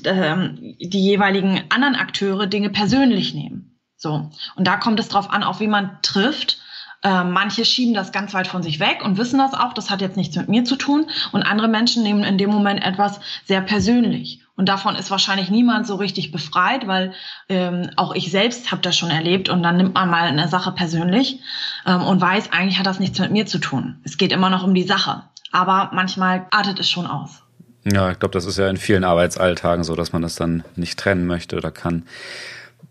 ähm, 0.05 0.75
die 0.79 1.03
jeweiligen 1.03 1.61
anderen 1.69 1.97
Akteure 1.97 2.47
Dinge 2.47 2.69
persönlich 2.69 3.33
nehmen. 3.33 3.77
So. 3.97 4.31
Und 4.55 4.65
da 4.65 4.77
kommt 4.77 5.01
es 5.01 5.09
drauf 5.09 5.29
an, 5.29 5.43
auf 5.43 5.59
wie 5.59 5.67
man 5.67 5.97
trifft 6.01 6.61
äh, 7.01 7.23
manche 7.23 7.63
schieben 7.63 7.93
das 7.93 8.11
ganz 8.11 8.33
weit 8.33 8.47
von 8.47 8.61
sich 8.61 8.79
weg 8.79 9.03
und 9.03 9.17
wissen 9.17 9.39
das 9.39 9.53
auch, 9.53 9.73
das 9.73 9.89
hat 9.89 10.01
jetzt 10.01 10.17
nichts 10.17 10.35
mit 10.35 10.49
mir 10.49 10.65
zu 10.65 10.75
tun. 10.75 11.05
Und 11.31 11.43
andere 11.43 11.67
Menschen 11.67 12.03
nehmen 12.03 12.23
in 12.23 12.37
dem 12.37 12.49
Moment 12.49 12.83
etwas 12.83 13.19
sehr 13.45 13.61
persönlich. 13.61 14.41
Und 14.55 14.67
davon 14.67 14.97
ist 14.97 15.09
wahrscheinlich 15.09 15.49
niemand 15.49 15.87
so 15.87 15.95
richtig 15.95 16.33
befreit, 16.33 16.85
weil 16.85 17.13
ähm, 17.47 17.91
auch 17.95 18.13
ich 18.13 18.29
selbst 18.29 18.71
habe 18.71 18.81
das 18.81 18.97
schon 18.97 19.09
erlebt. 19.09 19.47
Und 19.47 19.63
dann 19.63 19.77
nimmt 19.77 19.93
man 19.93 20.09
mal 20.09 20.27
eine 20.27 20.49
Sache 20.49 20.73
persönlich 20.73 21.39
ähm, 21.85 22.01
und 22.01 22.19
weiß, 22.19 22.51
eigentlich 22.51 22.77
hat 22.77 22.85
das 22.85 22.99
nichts 22.99 23.17
mit 23.19 23.31
mir 23.31 23.45
zu 23.45 23.59
tun. 23.59 24.01
Es 24.03 24.17
geht 24.17 24.33
immer 24.33 24.49
noch 24.49 24.63
um 24.63 24.73
die 24.73 24.83
Sache. 24.83 25.23
Aber 25.51 25.91
manchmal 25.93 26.45
artet 26.51 26.79
es 26.79 26.89
schon 26.89 27.07
aus. 27.07 27.41
Ja, 27.85 28.11
ich 28.11 28.19
glaube, 28.19 28.33
das 28.33 28.45
ist 28.45 28.57
ja 28.57 28.69
in 28.69 28.75
vielen 28.75 29.05
Arbeitsalltagen 29.05 29.85
so, 29.85 29.95
dass 29.95 30.11
man 30.11 30.21
das 30.21 30.35
dann 30.35 30.65
nicht 30.75 30.99
trennen 30.99 31.25
möchte 31.25 31.55
oder 31.55 31.71
kann. 31.71 32.03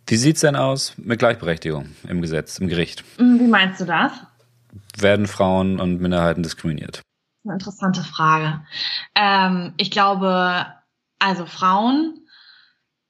Wie 0.07 0.17
sieht 0.17 0.37
es 0.37 0.43
denn 0.43 0.57
aus 0.57 0.95
mit 0.97 1.19
Gleichberechtigung 1.19 1.91
im 2.09 2.23
Gesetz, 2.23 2.59
im 2.59 2.69
Gericht? 2.69 3.05
Hm, 3.17 3.39
wie 3.41 3.47
meinst 3.47 3.81
du 3.81 3.85
das? 3.85 4.13
Werden 4.97 5.27
Frauen 5.27 5.81
und 5.81 6.01
Minderheiten 6.01 6.43
diskriminiert? 6.43 7.03
Eine 7.45 7.55
interessante 7.55 8.03
Frage. 8.03 8.61
Ähm, 9.15 9.75
ich 9.77 9.91
glaube, 9.91 10.67
also 11.19 11.47
Frauen 11.47 12.27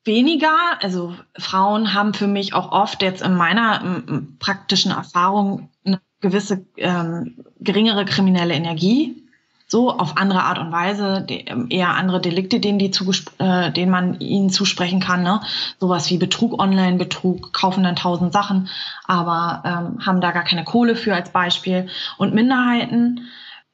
weniger. 0.04 0.82
Also 0.82 1.14
Frauen 1.38 1.94
haben 1.94 2.14
für 2.14 2.26
mich 2.26 2.54
auch 2.54 2.72
oft 2.72 3.02
jetzt 3.02 3.22
in 3.22 3.34
meiner 3.34 4.04
praktischen 4.38 4.90
Erfahrung 4.90 5.70
eine 5.84 6.00
gewisse 6.20 6.66
ähm, 6.76 7.44
geringere 7.60 8.04
kriminelle 8.04 8.54
Energie 8.54 9.27
so 9.68 9.90
auf 9.90 10.16
andere 10.16 10.42
Art 10.44 10.58
und 10.58 10.72
Weise, 10.72 11.26
ähm, 11.28 11.66
eher 11.68 11.90
andere 11.90 12.20
Delikte, 12.20 12.58
denen, 12.58 12.78
die 12.78 12.90
äh, 13.38 13.70
denen 13.70 13.90
man 13.90 14.18
ihnen 14.18 14.48
zusprechen 14.50 14.98
kann. 14.98 15.22
Ne? 15.22 15.42
Sowas 15.78 16.10
wie 16.10 16.16
Betrug, 16.16 16.58
Online-Betrug, 16.58 17.52
kaufen 17.52 17.84
dann 17.84 17.94
tausend 17.94 18.32
Sachen, 18.32 18.68
aber 19.04 19.62
ähm, 19.64 20.06
haben 20.06 20.20
da 20.22 20.32
gar 20.32 20.44
keine 20.44 20.64
Kohle 20.64 20.96
für 20.96 21.14
als 21.14 21.30
Beispiel. 21.30 21.88
Und 22.16 22.34
Minderheiten, 22.34 23.28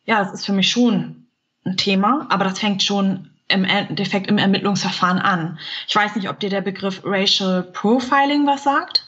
ja, 0.04 0.18
das 0.18 0.34
ist 0.34 0.46
für 0.46 0.52
mich 0.52 0.68
schon 0.68 1.26
ein 1.64 1.76
Thema, 1.76 2.26
aber 2.28 2.44
das 2.44 2.58
fängt 2.58 2.82
schon 2.82 3.30
im 3.46 3.64
Endeffekt 3.64 4.26
im 4.26 4.38
Ermittlungsverfahren 4.38 5.18
an. 5.18 5.58
Ich 5.86 5.94
weiß 5.94 6.16
nicht, 6.16 6.28
ob 6.28 6.40
dir 6.40 6.50
der 6.50 6.62
Begriff 6.62 7.02
Racial 7.04 7.62
Profiling 7.62 8.46
was 8.46 8.64
sagt. 8.64 9.03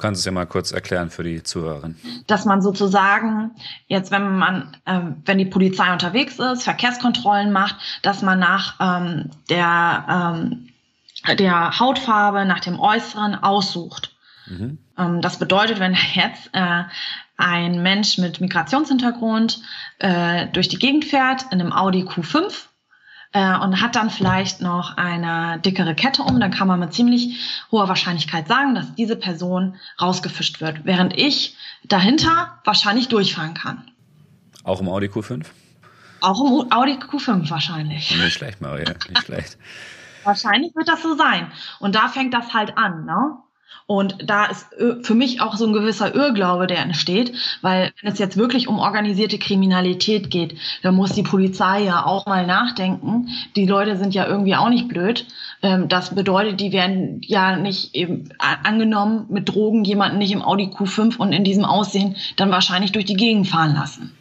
Du 0.00 0.06
kannst 0.06 0.20
es 0.20 0.24
ja 0.24 0.32
mal 0.32 0.46
kurz 0.46 0.72
erklären 0.72 1.10
für 1.10 1.24
die 1.24 1.42
Zuhörerin. 1.42 1.94
Dass 2.26 2.46
man 2.46 2.62
sozusagen 2.62 3.50
jetzt, 3.86 4.10
wenn 4.10 4.38
man, 4.38 4.74
äh, 4.86 4.98
wenn 5.26 5.36
die 5.36 5.44
Polizei 5.44 5.92
unterwegs 5.92 6.38
ist, 6.38 6.62
Verkehrskontrollen 6.62 7.52
macht, 7.52 7.76
dass 8.00 8.22
man 8.22 8.38
nach 8.38 8.76
ähm, 8.80 9.28
der, 9.50 10.06
ähm, 10.08 10.70
der 11.38 11.78
Hautfarbe, 11.78 12.46
nach 12.46 12.60
dem 12.60 12.80
Äußeren 12.80 13.34
aussucht. 13.34 14.16
Mhm. 14.46 14.78
Ähm, 14.96 15.20
das 15.20 15.38
bedeutet, 15.38 15.80
wenn 15.80 15.94
jetzt 16.14 16.48
äh, 16.54 16.84
ein 17.36 17.82
Mensch 17.82 18.16
mit 18.16 18.40
Migrationshintergrund 18.40 19.60
äh, 19.98 20.46
durch 20.46 20.68
die 20.68 20.78
Gegend 20.78 21.04
fährt 21.04 21.42
in 21.50 21.60
einem 21.60 21.74
Audi 21.74 22.04
Q5, 22.04 22.69
äh, 23.32 23.56
und 23.58 23.80
hat 23.80 23.96
dann 23.96 24.10
vielleicht 24.10 24.60
noch 24.60 24.96
eine 24.96 25.58
dickere 25.60 25.94
Kette 25.94 26.22
um, 26.22 26.40
dann 26.40 26.50
kann 26.50 26.66
man 26.68 26.80
mit 26.80 26.92
ziemlich 26.92 27.64
hoher 27.70 27.88
Wahrscheinlichkeit 27.88 28.48
sagen, 28.48 28.74
dass 28.74 28.94
diese 28.94 29.16
Person 29.16 29.76
rausgefischt 30.00 30.60
wird, 30.60 30.84
während 30.84 31.16
ich 31.16 31.56
dahinter 31.84 32.58
wahrscheinlich 32.64 33.08
durchfahren 33.08 33.54
kann. 33.54 33.90
Auch 34.64 34.80
im 34.80 34.88
Audi 34.88 35.06
Q5? 35.06 35.46
Auch 36.20 36.40
im 36.40 36.72
Audi 36.72 36.92
Q5 36.94 37.48
wahrscheinlich. 37.50 38.14
Nicht 38.16 38.34
schlecht, 38.34 38.60
Maria, 38.60 38.94
nicht 39.08 39.18
schlecht. 39.24 39.56
wahrscheinlich 40.24 40.74
wird 40.74 40.88
das 40.88 41.02
so 41.02 41.16
sein. 41.16 41.50
Und 41.78 41.94
da 41.94 42.08
fängt 42.08 42.34
das 42.34 42.52
halt 42.52 42.76
an, 42.76 43.04
ne? 43.06 43.38
Und 43.86 44.18
da 44.24 44.46
ist 44.46 44.66
für 45.02 45.14
mich 45.14 45.40
auch 45.40 45.56
so 45.56 45.66
ein 45.66 45.72
gewisser 45.72 46.14
Irrglaube, 46.14 46.68
der 46.68 46.78
entsteht, 46.78 47.32
weil 47.60 47.92
wenn 48.00 48.12
es 48.12 48.20
jetzt 48.20 48.36
wirklich 48.36 48.68
um 48.68 48.78
organisierte 48.78 49.36
Kriminalität 49.36 50.30
geht, 50.30 50.56
dann 50.82 50.94
muss 50.94 51.12
die 51.12 51.24
Polizei 51.24 51.82
ja 51.82 52.06
auch 52.06 52.26
mal 52.26 52.46
nachdenken. 52.46 53.28
Die 53.56 53.66
Leute 53.66 53.96
sind 53.96 54.14
ja 54.14 54.26
irgendwie 54.26 54.54
auch 54.54 54.68
nicht 54.68 54.86
blöd. 54.86 55.26
Ähm, 55.62 55.88
das 55.88 56.14
bedeutet, 56.14 56.60
die 56.60 56.70
werden 56.72 57.20
ja 57.24 57.56
nicht 57.56 57.94
eben 57.96 58.28
angenommen 58.38 59.26
mit 59.28 59.48
Drogen 59.48 59.84
jemanden 59.84 60.18
nicht 60.18 60.32
im 60.32 60.42
Audi 60.42 60.66
Q5 60.66 61.16
und 61.16 61.32
in 61.32 61.42
diesem 61.42 61.64
Aussehen 61.64 62.16
dann 62.36 62.50
wahrscheinlich 62.50 62.92
durch 62.92 63.06
die 63.06 63.16
Gegend 63.16 63.48
fahren 63.48 63.74
lassen. 63.74 64.16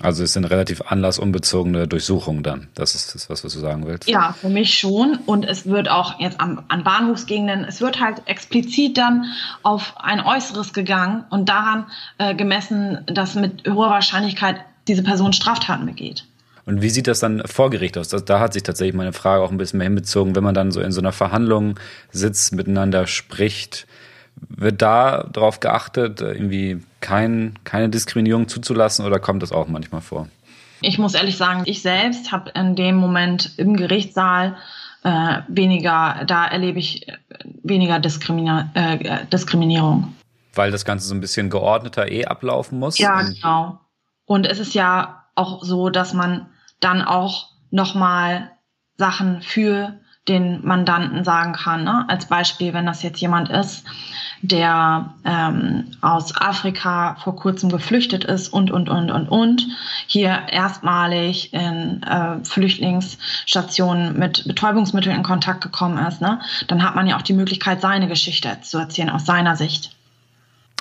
Also 0.00 0.24
es 0.24 0.34
sind 0.34 0.44
relativ 0.44 0.82
anlassunbezogene 0.82 1.88
Durchsuchungen 1.88 2.42
dann. 2.42 2.68
Das 2.74 2.94
ist 2.94 3.14
das, 3.14 3.30
was 3.30 3.40
du 3.40 3.48
sagen 3.48 3.86
willst. 3.86 4.08
Ja, 4.08 4.34
für 4.38 4.50
mich 4.50 4.78
schon. 4.78 5.18
Und 5.24 5.44
es 5.44 5.64
wird 5.64 5.88
auch 5.88 6.20
jetzt 6.20 6.38
an, 6.38 6.62
an 6.68 6.84
Bahnhofsgegenden, 6.84 7.64
es 7.64 7.80
wird 7.80 7.98
halt 7.98 8.20
explizit 8.26 8.98
dann 8.98 9.24
auf 9.62 9.94
ein 9.96 10.20
Äußeres 10.20 10.74
gegangen 10.74 11.24
und 11.30 11.48
daran 11.48 11.86
äh, 12.18 12.34
gemessen, 12.34 13.00
dass 13.06 13.34
mit 13.36 13.66
hoher 13.66 13.88
Wahrscheinlichkeit 13.88 14.56
diese 14.86 15.02
Person 15.02 15.32
Straftaten 15.32 15.86
begeht. 15.86 16.26
Und 16.66 16.82
wie 16.82 16.90
sieht 16.90 17.06
das 17.06 17.20
dann 17.20 17.42
vor 17.46 17.70
Gericht 17.70 17.96
aus? 17.96 18.08
Das, 18.08 18.24
da 18.24 18.40
hat 18.40 18.52
sich 18.52 18.64
tatsächlich 18.64 18.94
meine 18.94 19.12
Frage 19.12 19.42
auch 19.42 19.50
ein 19.50 19.56
bisschen 19.56 19.78
mehr 19.78 19.86
hinbezogen, 19.86 20.36
wenn 20.36 20.44
man 20.44 20.54
dann 20.54 20.72
so 20.72 20.80
in 20.80 20.92
so 20.92 21.00
einer 21.00 21.12
Verhandlung 21.12 21.78
sitzt, 22.10 22.54
miteinander 22.54 23.06
spricht 23.06 23.86
wird 24.48 24.82
da 24.82 25.24
darauf 25.32 25.60
geachtet, 25.60 26.20
irgendwie 26.20 26.80
kein, 27.06 27.56
keine 27.62 27.88
Diskriminierung 27.88 28.48
zuzulassen 28.48 29.06
oder 29.06 29.20
kommt 29.20 29.40
das 29.40 29.52
auch 29.52 29.68
manchmal 29.68 30.00
vor? 30.00 30.28
Ich 30.80 30.98
muss 30.98 31.14
ehrlich 31.14 31.36
sagen, 31.36 31.62
ich 31.64 31.80
selbst 31.80 32.32
habe 32.32 32.50
in 32.50 32.74
dem 32.74 32.96
Moment 32.96 33.52
im 33.58 33.76
Gerichtssaal 33.76 34.56
äh, 35.04 35.38
weniger, 35.46 36.24
da 36.26 36.46
erlebe 36.46 36.80
ich 36.80 37.06
weniger 37.62 38.00
Diskrimina 38.00 38.70
äh, 38.74 39.24
Diskriminierung. 39.26 40.16
Weil 40.52 40.72
das 40.72 40.84
Ganze 40.84 41.06
so 41.06 41.14
ein 41.14 41.20
bisschen 41.20 41.48
geordneter 41.48 42.10
eh 42.10 42.24
ablaufen 42.24 42.80
muss? 42.80 42.98
Ja, 42.98 43.22
genau. 43.22 43.78
Und 44.24 44.44
es 44.44 44.58
ist 44.58 44.74
ja 44.74 45.26
auch 45.36 45.62
so, 45.62 45.90
dass 45.90 46.12
man 46.12 46.46
dann 46.80 47.02
auch 47.02 47.50
nochmal 47.70 48.50
Sachen 48.96 49.42
für 49.42 50.00
den 50.26 50.66
Mandanten 50.66 51.22
sagen 51.22 51.52
kann. 51.52 51.84
Ne? 51.84 52.04
Als 52.08 52.26
Beispiel, 52.26 52.74
wenn 52.74 52.86
das 52.86 53.04
jetzt 53.04 53.20
jemand 53.20 53.48
ist, 53.48 53.84
der 54.42 55.14
ähm, 55.24 55.84
aus 56.00 56.36
Afrika 56.36 57.16
vor 57.22 57.36
kurzem 57.36 57.70
geflüchtet 57.70 58.24
ist 58.24 58.48
und, 58.48 58.70
und, 58.70 58.88
und, 58.88 59.10
und, 59.10 59.28
und, 59.28 59.66
hier 60.06 60.42
erstmalig 60.50 61.52
in 61.52 62.02
äh, 62.02 62.44
Flüchtlingsstationen 62.44 64.18
mit 64.18 64.46
Betäubungsmitteln 64.46 65.16
in 65.16 65.22
Kontakt 65.22 65.62
gekommen 65.62 66.04
ist, 66.06 66.20
ne? 66.20 66.40
dann 66.68 66.82
hat 66.82 66.94
man 66.94 67.06
ja 67.06 67.16
auch 67.16 67.22
die 67.22 67.32
Möglichkeit, 67.32 67.80
seine 67.80 68.08
Geschichte 68.08 68.58
zu 68.62 68.78
erzählen 68.78 69.10
aus 69.10 69.24
seiner 69.24 69.56
Sicht. 69.56 69.96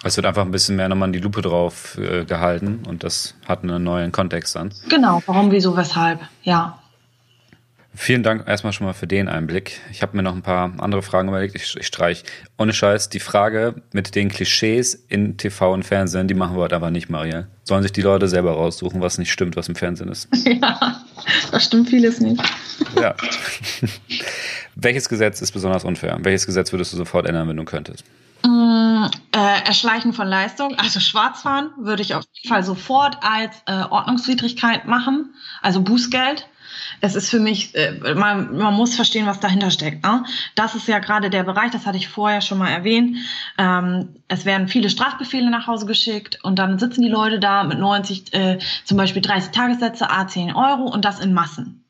Es 0.04 0.18
wird 0.18 0.28
einfach 0.28 0.44
ein 0.44 0.52
bisschen 0.52 0.76
mehr 0.76 0.88
nochmal 0.88 1.12
die 1.12 1.20
Lupe 1.20 1.42
drauf 1.42 1.98
äh, 1.98 2.26
gehalten 2.26 2.84
und 2.88 3.04
das 3.04 3.34
hat 3.48 3.64
einen 3.64 3.84
neuen 3.84 4.12
Kontext 4.12 4.56
dann. 4.56 4.72
Genau, 4.90 5.24
warum, 5.26 5.52
wieso, 5.52 5.76
weshalb, 5.76 6.20
ja. 6.44 6.78
Vielen 7.98 8.24
Dank 8.24 8.46
erstmal 8.46 8.74
schon 8.74 8.86
mal 8.86 8.94
für 8.94 9.08
den 9.08 9.30
Einblick. 9.30 9.80
Ich 9.90 10.02
habe 10.02 10.18
mir 10.18 10.24
noch 10.24 10.36
ein 10.36 10.42
paar 10.42 10.74
andere 10.80 11.02
Fragen 11.02 11.30
überlegt. 11.30 11.56
Ich, 11.56 11.76
ich 11.78 11.88
streich 11.88 12.24
ohne 12.58 12.74
Scheiß 12.74 13.08
die 13.08 13.22
Frage 13.22 13.82
mit 13.94 14.16
den 14.16 14.28
Klischees 14.28 14.94
in 14.94 15.38
TV 15.38 15.74
und 15.74 15.84
Fernsehen, 15.84 16.28
die 16.28 16.34
machen 16.34 16.58
wir 16.58 16.62
heute 16.62 16.76
aber 16.76 16.92
nicht, 16.92 17.10
Maria. 17.10 17.48
Sollen 17.64 17.84
sich 17.84 17.94
die 17.94 18.02
Leute 18.02 18.28
selber 18.28 18.52
raussuchen, 18.52 19.00
was 19.00 19.18
nicht 19.18 19.32
stimmt, 19.32 19.56
was 19.56 19.70
im 19.70 19.76
Fernsehen 19.76 20.10
ist. 20.10 20.28
Ja, 20.46 21.04
das 21.52 21.66
stimmt 21.66 21.90
vieles 21.90 22.20
nicht. 22.20 22.42
Ja. 23.00 23.16
Welches 24.76 25.10
Gesetz 25.10 25.42
ist 25.42 25.52
besonders 25.52 25.84
unfair? 25.84 26.18
Welches 26.22 26.46
Gesetz 26.46 26.72
würdest 26.72 26.94
du 26.94 26.98
sofort 26.98 27.26
ändern, 27.26 27.48
wenn 27.48 27.58
du 27.58 27.64
könntest? 27.64 28.04
Mm, 28.46 29.06
äh, 29.32 29.66
Erschleichen 29.66 30.14
von 30.14 30.28
Leistung, 30.28 30.76
also 30.78 31.00
Schwarzfahren, 31.00 31.72
würde 31.78 32.04
ich 32.04 32.14
auf 32.14 32.26
jeden 32.34 32.50
Fall 32.50 32.64
sofort 32.64 33.18
als 33.22 33.56
äh, 33.66 33.84
Ordnungswidrigkeit 33.90 34.86
machen, 34.86 35.34
also 35.62 35.82
Bußgeld 35.82 36.48
es 37.02 37.16
ist 37.16 37.30
für 37.30 37.40
mich, 37.40 37.76
äh, 37.76 38.14
man, 38.16 38.58
man 38.58 38.74
muss 38.74 38.96
verstehen, 38.96 39.26
was 39.26 39.40
dahinter 39.40 39.72
steckt. 39.72 40.04
Ne? 40.04 40.24
Das 40.56 40.76
ist 40.76 40.88
ja 40.88 41.00
gerade 41.00 41.30
der 41.30 41.44
Bereich, 41.44 41.72
das 41.72 41.86
hatte 41.86 41.98
ich 41.98 42.08
vorher 42.08 42.42
schon 42.42 42.58
mal 42.58 42.70
erwähnt. 42.70 43.18
Ähm, 43.58 44.16
es 44.28 44.46
werden 44.46 44.68
viele 44.68 44.90
Strafbefehle 44.90 45.50
nach 45.50 45.68
Hause 45.68 45.86
geschickt 45.86 46.40
und 46.44 46.60
dann 46.60 46.80
sitzen 46.80 47.02
die 47.02 47.10
Leute 47.10 47.40
da 47.40 47.64
mit 47.64 47.80
90, 47.80 48.34
äh, 48.34 48.60
zum 48.84 48.98
Beispiel 48.98 49.22
30 49.22 49.52
Tagessätze, 49.52 50.10
a 50.10 50.28
10 50.28 50.56
Euro 50.56 50.84
und 50.84 51.06
das 51.06 51.20
in 51.20 51.34
Massen. 51.34 51.86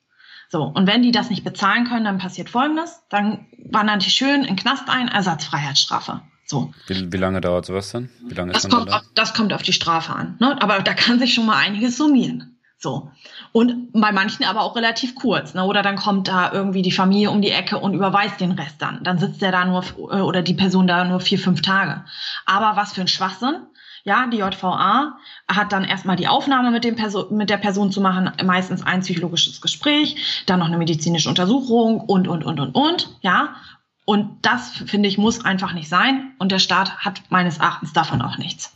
So, 0.49 0.63
und 0.63 0.87
wenn 0.87 1.01
die 1.01 1.11
das 1.11 1.29
nicht 1.29 1.43
bezahlen 1.43 1.85
können, 1.85 2.05
dann 2.05 2.17
passiert 2.17 2.49
Folgendes. 2.49 3.01
Dann 3.09 3.47
wandern 3.69 3.99
die 3.99 4.09
schön 4.09 4.43
in 4.43 4.55
Knast 4.55 4.89
ein, 4.89 5.07
Ersatzfreiheitsstrafe. 5.07 6.21
So. 6.45 6.71
Wie, 6.87 7.11
wie 7.11 7.17
lange 7.17 7.41
dauert 7.41 7.65
sowas 7.65 7.91
dann? 7.91 8.09
Wie 8.27 8.35
lange 8.35 8.53
das, 8.53 8.69
kommt 8.69 8.89
da? 8.89 8.97
auf, 8.97 9.03
das 9.15 9.33
kommt 9.33 9.51
auf 9.51 9.63
die 9.63 9.73
Strafe 9.73 10.13
an. 10.13 10.37
Ne? 10.39 10.61
Aber 10.61 10.79
da 10.81 10.93
kann 10.93 11.19
sich 11.19 11.33
schon 11.33 11.47
mal 11.47 11.57
einiges 11.57 11.97
summieren. 11.97 12.59
So. 12.77 13.11
Und 13.55 13.93
bei 13.93 14.11
manchen 14.11 14.43
aber 14.43 14.63
auch 14.63 14.75
relativ 14.75 15.15
kurz. 15.15 15.53
Ne? 15.53 15.63
Oder 15.63 15.81
dann 15.81 15.95
kommt 15.95 16.27
da 16.27 16.51
irgendwie 16.51 16.81
die 16.81 16.91
Familie 16.91 17.31
um 17.31 17.41
die 17.41 17.51
Ecke 17.51 17.79
und 17.79 17.93
überweist 17.93 18.41
den 18.41 18.51
Rest 18.51 18.81
dann. 18.81 19.01
Dann 19.05 19.17
sitzt 19.17 19.41
der 19.41 19.53
da 19.53 19.63
nur 19.63 19.81
äh, 20.11 20.19
oder 20.19 20.41
die 20.41 20.55
Person 20.55 20.87
da 20.87 21.05
nur 21.05 21.21
vier, 21.21 21.39
fünf 21.39 21.61
Tage. 21.61 22.03
Aber 22.45 22.75
was 22.75 22.91
für 22.91 22.99
ein 22.99 23.07
Schwachsinn. 23.07 23.55
Ja, 24.03 24.27
die 24.27 24.39
JVA 24.39 25.15
hat 25.47 25.71
dann 25.71 25.85
erstmal 25.85 26.17
die 26.17 26.27
Aufnahme 26.27 26.69
mit, 26.69 26.83
dem 26.83 26.97
Person, 26.97 27.37
mit 27.37 27.49
der 27.49 27.55
Person 27.55 27.93
zu 27.93 28.01
machen, 28.01 28.29
meistens 28.43 28.85
ein 28.85 28.99
psychologisches 28.99 29.61
Gespräch, 29.61 30.43
dann 30.47 30.59
noch 30.59 30.67
eine 30.67 30.77
medizinische 30.77 31.29
Untersuchung 31.29 32.01
und, 32.01 32.27
und, 32.27 32.43
und, 32.43 32.59
und, 32.59 32.75
und. 32.75 33.09
Ja, 33.21 33.55
und 34.03 34.45
das, 34.45 34.67
finde 34.85 35.07
ich, 35.07 35.17
muss 35.17 35.45
einfach 35.45 35.71
nicht 35.71 35.87
sein. 35.87 36.33
Und 36.39 36.51
der 36.51 36.59
Staat 36.59 36.97
hat 36.97 37.21
meines 37.29 37.59
Erachtens 37.59 37.93
davon 37.93 38.21
auch 38.21 38.37
nichts. 38.37 38.75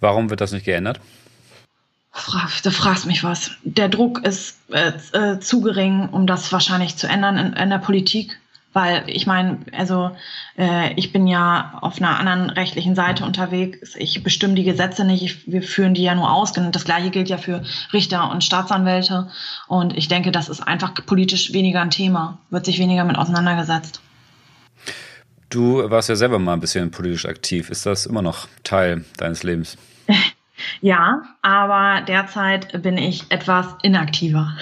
Warum 0.00 0.30
wird 0.30 0.40
das 0.40 0.52
nicht 0.52 0.64
geändert? 0.64 0.98
Du 2.62 2.70
fragst 2.70 3.06
mich 3.06 3.24
was. 3.24 3.50
Der 3.64 3.88
Druck 3.88 4.24
ist 4.24 4.58
äh, 4.70 4.92
äh, 5.12 5.40
zu 5.40 5.60
gering, 5.60 6.08
um 6.10 6.26
das 6.26 6.52
wahrscheinlich 6.52 6.96
zu 6.96 7.08
ändern 7.08 7.36
in, 7.36 7.52
in 7.54 7.70
der 7.70 7.78
Politik. 7.78 8.38
Weil 8.72 9.04
ich 9.06 9.26
meine, 9.26 9.58
also 9.72 10.10
äh, 10.56 10.92
ich 10.94 11.12
bin 11.12 11.28
ja 11.28 11.78
auf 11.80 11.98
einer 11.98 12.18
anderen 12.18 12.50
rechtlichen 12.50 12.94
Seite 12.94 13.24
unterwegs. 13.24 13.94
Ich 13.96 14.22
bestimme 14.22 14.54
die 14.54 14.64
Gesetze 14.64 15.04
nicht, 15.04 15.22
ich, 15.22 15.50
wir 15.50 15.62
führen 15.62 15.94
die 15.94 16.02
ja 16.02 16.14
nur 16.14 16.32
aus. 16.32 16.56
Und 16.56 16.74
das 16.74 16.84
gleiche 16.84 17.10
gilt 17.10 17.28
ja 17.28 17.38
für 17.38 17.62
Richter 17.92 18.30
und 18.30 18.42
Staatsanwälte. 18.42 19.28
Und 19.68 19.96
ich 19.96 20.08
denke, 20.08 20.32
das 20.32 20.48
ist 20.48 20.60
einfach 20.60 20.92
politisch 21.06 21.52
weniger 21.52 21.82
ein 21.82 21.90
Thema, 21.90 22.38
wird 22.50 22.64
sich 22.64 22.78
weniger 22.78 23.04
mit 23.04 23.16
auseinandergesetzt. 23.16 24.00
Du 25.50 25.88
warst 25.88 26.08
ja 26.08 26.16
selber 26.16 26.40
mal 26.40 26.54
ein 26.54 26.60
bisschen 26.60 26.90
politisch 26.90 27.26
aktiv. 27.26 27.70
Ist 27.70 27.86
das 27.86 28.06
immer 28.06 28.22
noch 28.22 28.48
Teil 28.64 29.04
deines 29.18 29.42
Lebens? 29.44 29.76
Ja, 30.80 31.22
aber 31.42 32.02
derzeit 32.06 32.82
bin 32.82 32.98
ich 32.98 33.30
etwas 33.30 33.66
inaktiver. 33.82 34.56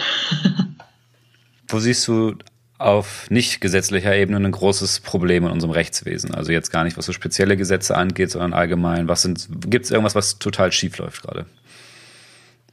Wo 1.68 1.78
siehst 1.78 2.06
du 2.08 2.36
auf 2.78 3.30
nicht 3.30 3.60
gesetzlicher 3.60 4.14
Ebene 4.14 4.38
ein 4.38 4.52
großes 4.52 5.00
Problem 5.00 5.44
in 5.44 5.52
unserem 5.52 5.72
Rechtswesen? 5.72 6.34
Also 6.34 6.52
jetzt 6.52 6.70
gar 6.70 6.84
nicht, 6.84 6.96
was 6.96 7.06
so 7.06 7.12
spezielle 7.12 7.56
Gesetze 7.56 7.96
angeht, 7.96 8.30
sondern 8.30 8.52
allgemein. 8.52 9.08
Was 9.08 9.22
sind, 9.22 9.48
gibt 9.70 9.84
es 9.84 9.90
irgendwas, 9.90 10.14
was 10.14 10.38
total 10.38 10.72
schief 10.72 10.98
läuft 10.98 11.22
gerade? 11.22 11.46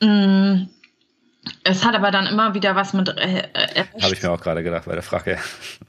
Mm, 0.01 0.67
es 1.63 1.85
hat 1.85 1.95
aber 1.95 2.11
dann 2.11 2.27
immer 2.27 2.53
wieder 2.53 2.75
was 2.75 2.93
mit 2.93 3.09
äh, 3.09 3.47
äh 3.53 3.85
Habe 4.01 4.13
ich 4.13 4.21
mir 4.21 4.31
auch 4.31 4.41
gerade 4.41 4.63
gedacht 4.63 4.85
bei 4.85 4.93
der 4.93 5.03
Frage. 5.03 5.37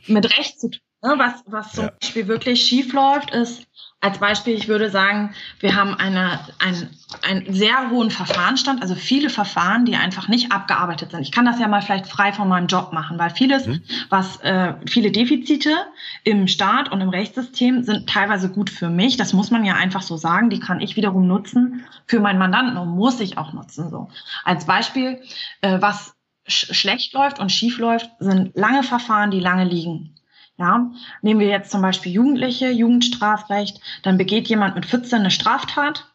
Mit 0.06 0.36
Recht 0.38 0.60
zu 0.60 0.70
tun. 0.70 0.80
Ne? 1.02 1.14
Was, 1.16 1.42
was 1.46 1.72
zum 1.72 1.84
ja. 1.84 1.92
Beispiel 2.00 2.28
wirklich 2.28 2.62
schief 2.62 2.92
läuft, 2.92 3.30
ist, 3.32 3.66
als 4.02 4.18
Beispiel, 4.18 4.54
ich 4.54 4.66
würde 4.66 4.88
sagen, 4.88 5.34
wir 5.58 5.76
haben 5.76 5.94
eine, 5.94 6.40
ein, 6.58 6.88
einen 7.22 7.52
sehr 7.52 7.90
hohen 7.90 8.10
Verfahrenstand, 8.10 8.80
also 8.80 8.94
viele 8.94 9.28
Verfahren, 9.28 9.84
die 9.84 9.94
einfach 9.94 10.28
nicht 10.28 10.52
abgearbeitet 10.52 11.10
sind. 11.10 11.20
Ich 11.20 11.32
kann 11.32 11.44
das 11.44 11.60
ja 11.60 11.68
mal 11.68 11.82
vielleicht 11.82 12.06
frei 12.06 12.32
von 12.32 12.48
meinem 12.48 12.66
Job 12.66 12.94
machen, 12.94 13.18
weil 13.18 13.28
vieles, 13.28 13.66
mhm. 13.66 13.82
was 14.08 14.40
äh, 14.40 14.74
viele 14.86 15.10
Defizite 15.10 15.70
im 16.24 16.48
Staat 16.48 16.90
und 16.90 17.02
im 17.02 17.10
Rechtssystem 17.10 17.82
sind 17.82 18.08
teilweise 18.08 18.50
gut 18.50 18.70
für 18.70 18.88
mich. 18.88 19.18
Das 19.18 19.34
muss 19.34 19.50
man 19.50 19.64
ja 19.64 19.74
einfach 19.74 20.02
so 20.02 20.16
sagen. 20.16 20.48
Die 20.48 20.60
kann 20.60 20.80
ich 20.80 20.96
wiederum 20.96 21.26
nutzen 21.26 21.84
für 22.06 22.20
meinen 22.20 22.38
Mandanten 22.38 22.78
und 22.78 22.88
muss 22.88 23.20
ich 23.20 23.36
auch 23.36 23.52
nutzen. 23.52 23.90
So 23.90 24.08
als 24.44 24.64
Beispiel, 24.64 25.20
äh, 25.60 25.78
was 25.82 26.14
sch 26.48 26.74
schlecht 26.74 27.12
läuft 27.12 27.38
und 27.38 27.52
schief 27.52 27.78
läuft, 27.78 28.10
sind 28.18 28.56
lange 28.56 28.82
Verfahren, 28.82 29.30
die 29.30 29.40
lange 29.40 29.64
liegen. 29.64 30.14
Ja, 30.60 30.90
nehmen 31.22 31.40
wir 31.40 31.48
jetzt 31.48 31.70
zum 31.70 31.80
Beispiel 31.80 32.12
Jugendliche, 32.12 32.70
Jugendstrafrecht, 32.70 33.80
dann 34.02 34.18
begeht 34.18 34.46
jemand 34.48 34.74
mit 34.74 34.84
14 34.84 35.20
eine 35.20 35.30
Straftat 35.30 36.06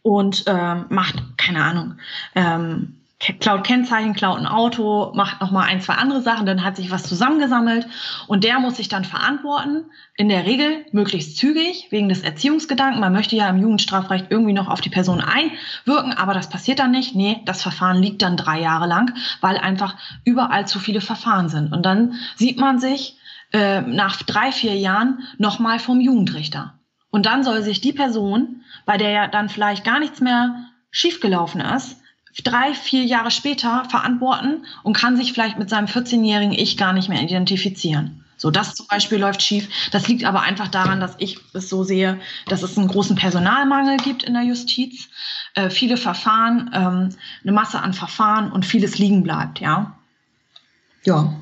und 0.00 0.44
ähm, 0.46 0.86
macht, 0.88 1.22
keine 1.36 1.62
Ahnung, 1.62 1.98
ähm, 2.34 2.96
klaut 3.38 3.64
Kennzeichen, 3.64 4.14
klaut 4.14 4.38
ein 4.38 4.46
Auto, 4.46 5.12
macht 5.14 5.42
noch 5.42 5.50
mal 5.50 5.64
ein, 5.64 5.82
zwei 5.82 5.92
andere 5.92 6.22
Sachen, 6.22 6.46
dann 6.46 6.64
hat 6.64 6.76
sich 6.76 6.90
was 6.90 7.02
zusammengesammelt 7.02 7.86
und 8.28 8.44
der 8.44 8.60
muss 8.60 8.78
sich 8.78 8.88
dann 8.88 9.04
verantworten. 9.04 9.84
In 10.16 10.30
der 10.30 10.46
Regel 10.46 10.86
möglichst 10.92 11.36
zügig 11.36 11.88
wegen 11.90 12.08
des 12.08 12.22
Erziehungsgedanken. 12.22 12.98
Man 12.98 13.12
möchte 13.12 13.36
ja 13.36 13.46
im 13.50 13.58
Jugendstrafrecht 13.58 14.28
irgendwie 14.30 14.54
noch 14.54 14.68
auf 14.68 14.80
die 14.80 14.88
Person 14.88 15.20
einwirken, 15.20 16.14
aber 16.14 16.32
das 16.32 16.48
passiert 16.48 16.78
dann 16.78 16.92
nicht. 16.92 17.14
Nee, 17.14 17.42
das 17.44 17.60
Verfahren 17.60 18.00
liegt 18.00 18.22
dann 18.22 18.38
drei 18.38 18.58
Jahre 18.58 18.86
lang, 18.86 19.14
weil 19.42 19.58
einfach 19.58 19.96
überall 20.24 20.66
zu 20.66 20.78
viele 20.78 21.02
Verfahren 21.02 21.50
sind. 21.50 21.74
Und 21.74 21.84
dann 21.84 22.14
sieht 22.36 22.58
man 22.58 22.78
sich 22.78 23.19
äh, 23.52 23.80
nach 23.80 24.22
drei, 24.22 24.52
vier 24.52 24.74
Jahren 24.74 25.20
noch 25.38 25.58
mal 25.58 25.78
vom 25.78 26.00
Jugendrichter. 26.00 26.74
Und 27.10 27.26
dann 27.26 27.42
soll 27.42 27.62
sich 27.62 27.80
die 27.80 27.92
Person, 27.92 28.62
bei 28.86 28.96
der 28.96 29.10
ja 29.10 29.26
dann 29.26 29.48
vielleicht 29.48 29.84
gar 29.84 29.98
nichts 29.98 30.20
mehr 30.20 30.66
schiefgelaufen 30.90 31.60
ist, 31.60 31.96
drei, 32.44 32.74
vier 32.74 33.04
Jahre 33.04 33.30
später 33.30 33.84
verantworten 33.88 34.64
und 34.82 34.96
kann 34.96 35.16
sich 35.16 35.32
vielleicht 35.32 35.58
mit 35.58 35.68
seinem 35.68 35.86
14-jährigen 35.86 36.52
Ich 36.52 36.76
gar 36.76 36.92
nicht 36.92 37.08
mehr 37.08 37.22
identifizieren. 37.22 38.24
So, 38.36 38.50
das 38.50 38.74
zum 38.74 38.86
Beispiel 38.86 39.18
läuft 39.18 39.42
schief. 39.42 39.68
Das 39.90 40.08
liegt 40.08 40.24
aber 40.24 40.40
einfach 40.40 40.68
daran, 40.68 40.98
dass 40.98 41.14
ich 41.18 41.38
es 41.52 41.68
so 41.68 41.84
sehe, 41.84 42.18
dass 42.46 42.62
es 42.62 42.78
einen 42.78 42.88
großen 42.88 43.14
Personalmangel 43.14 43.98
gibt 43.98 44.22
in 44.22 44.32
der 44.32 44.44
Justiz, 44.44 45.10
äh, 45.54 45.68
viele 45.68 45.98
Verfahren, 45.98 46.70
ähm, 46.72 47.16
eine 47.42 47.52
Masse 47.52 47.80
an 47.80 47.92
Verfahren 47.92 48.50
und 48.50 48.64
vieles 48.64 48.96
liegen 48.96 49.22
bleibt, 49.22 49.60
ja. 49.60 49.98
Ja. 51.04 51.34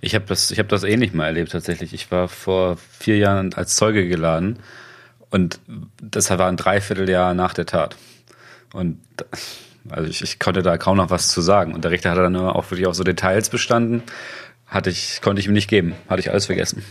Ich 0.00 0.14
habe 0.14 0.24
das, 0.26 0.50
hab 0.50 0.68
das 0.68 0.84
ähnlich 0.84 1.12
mal 1.12 1.26
erlebt 1.26 1.52
tatsächlich. 1.52 1.92
Ich 1.92 2.10
war 2.10 2.28
vor 2.28 2.76
vier 2.76 3.18
Jahren 3.18 3.54
als 3.54 3.76
Zeuge 3.76 4.08
geladen 4.08 4.58
und 5.30 5.60
das 6.02 6.30
war 6.30 6.48
ein 6.48 6.56
Dreivierteljahr 6.56 7.34
nach 7.34 7.54
der 7.54 7.66
Tat. 7.66 7.96
Und 8.72 9.00
also 9.88 10.08
ich, 10.08 10.22
ich, 10.22 10.38
konnte 10.38 10.62
da 10.62 10.76
kaum 10.76 10.96
noch 10.96 11.10
was 11.10 11.28
zu 11.28 11.40
sagen. 11.40 11.74
Und 11.74 11.84
der 11.84 11.90
Richter 11.90 12.10
hat 12.10 12.18
dann 12.18 12.36
auch 12.36 12.70
wirklich 12.70 12.86
auf 12.86 12.94
so 12.94 13.04
Details 13.04 13.48
bestanden. 13.48 14.02
Hatte 14.66 14.90
ich, 14.90 15.20
konnte 15.22 15.40
ich 15.40 15.46
ihm 15.46 15.52
nicht 15.52 15.68
geben. 15.68 15.94
Hatte 16.08 16.20
ich 16.20 16.30
alles 16.30 16.46
vergessen. 16.46 16.84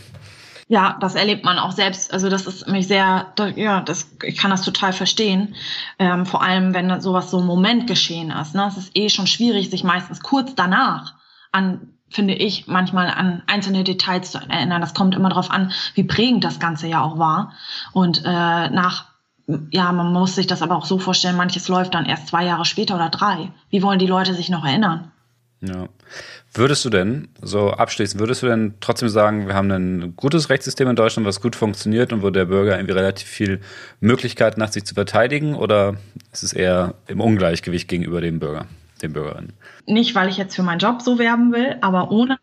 Ja, 0.68 0.96
das 1.00 1.16
erlebt 1.16 1.44
man 1.44 1.58
auch 1.58 1.72
selbst. 1.72 2.12
Also 2.12 2.28
das 2.28 2.46
ist 2.46 2.68
mich 2.68 2.86
sehr, 2.86 3.32
ja, 3.56 3.80
das, 3.80 4.08
ich 4.22 4.36
kann 4.36 4.50
das 4.50 4.62
total 4.62 4.92
verstehen. 4.92 5.56
Ähm, 5.98 6.26
vor 6.26 6.42
allem, 6.42 6.74
wenn 6.74 7.00
sowas 7.00 7.30
so 7.30 7.40
ein 7.40 7.46
Moment 7.46 7.86
geschehen 7.86 8.30
ist. 8.30 8.54
Ne? 8.54 8.66
Es 8.68 8.76
ist 8.76 8.96
eh 8.96 9.08
schon 9.08 9.26
schwierig, 9.26 9.70
sich 9.70 9.82
meistens 9.82 10.20
kurz 10.20 10.54
danach 10.54 11.14
an, 11.50 11.94
finde 12.10 12.34
ich, 12.34 12.66
manchmal 12.66 13.08
an 13.08 13.42
einzelne 13.46 13.84
Details 13.84 14.32
zu 14.32 14.38
erinnern. 14.38 14.80
Das 14.80 14.94
kommt 14.94 15.14
immer 15.14 15.28
darauf 15.28 15.50
an, 15.50 15.72
wie 15.94 16.04
prägend 16.04 16.44
das 16.44 16.58
Ganze 16.58 16.86
ja 16.88 17.02
auch 17.02 17.18
war. 17.18 17.52
Und 17.92 18.22
äh, 18.24 18.70
nach 18.70 19.10
ja, 19.70 19.90
man 19.92 20.12
muss 20.12 20.36
sich 20.36 20.46
das 20.46 20.62
aber 20.62 20.76
auch 20.76 20.84
so 20.84 20.98
vorstellen, 20.98 21.36
manches 21.36 21.68
läuft 21.68 21.94
dann 21.94 22.06
erst 22.06 22.28
zwei 22.28 22.44
Jahre 22.44 22.64
später 22.64 22.94
oder 22.94 23.08
drei. 23.08 23.50
Wie 23.70 23.82
wollen 23.82 23.98
die 23.98 24.06
Leute 24.06 24.34
sich 24.34 24.48
noch 24.48 24.64
erinnern? 24.64 25.10
Ja. 25.60 25.88
Würdest 26.52 26.84
du 26.84 26.90
denn, 26.90 27.28
so 27.42 27.70
abschließend, 27.70 28.18
würdest 28.18 28.42
du 28.42 28.46
denn 28.46 28.74
trotzdem 28.80 29.08
sagen, 29.08 29.46
wir 29.46 29.54
haben 29.54 29.70
ein 29.70 30.16
gutes 30.16 30.48
Rechtssystem 30.50 30.88
in 30.88 30.96
Deutschland, 30.96 31.26
was 31.26 31.40
gut 31.40 31.54
funktioniert 31.54 32.12
und 32.12 32.22
wo 32.22 32.30
der 32.30 32.46
Bürger 32.46 32.76
irgendwie 32.76 32.94
relativ 32.94 33.28
viel 33.28 33.60
Möglichkeit 34.00 34.58
nach 34.58 34.72
sich 34.72 34.84
zu 34.84 34.94
verteidigen 34.94 35.54
oder 35.54 35.96
ist 36.32 36.42
es 36.42 36.52
eher 36.52 36.94
im 37.06 37.20
Ungleichgewicht 37.20 37.88
gegenüber 37.88 38.20
dem 38.20 38.40
Bürger, 38.40 38.66
den 39.02 39.12
Bürgerinnen? 39.12 39.52
Nicht, 39.86 40.14
weil 40.14 40.28
ich 40.28 40.36
jetzt 40.36 40.54
für 40.54 40.62
meinen 40.62 40.78
Job 40.78 41.02
so 41.02 41.18
werben 41.18 41.52
will, 41.52 41.76
aber 41.80 42.10
ohne, 42.10 42.38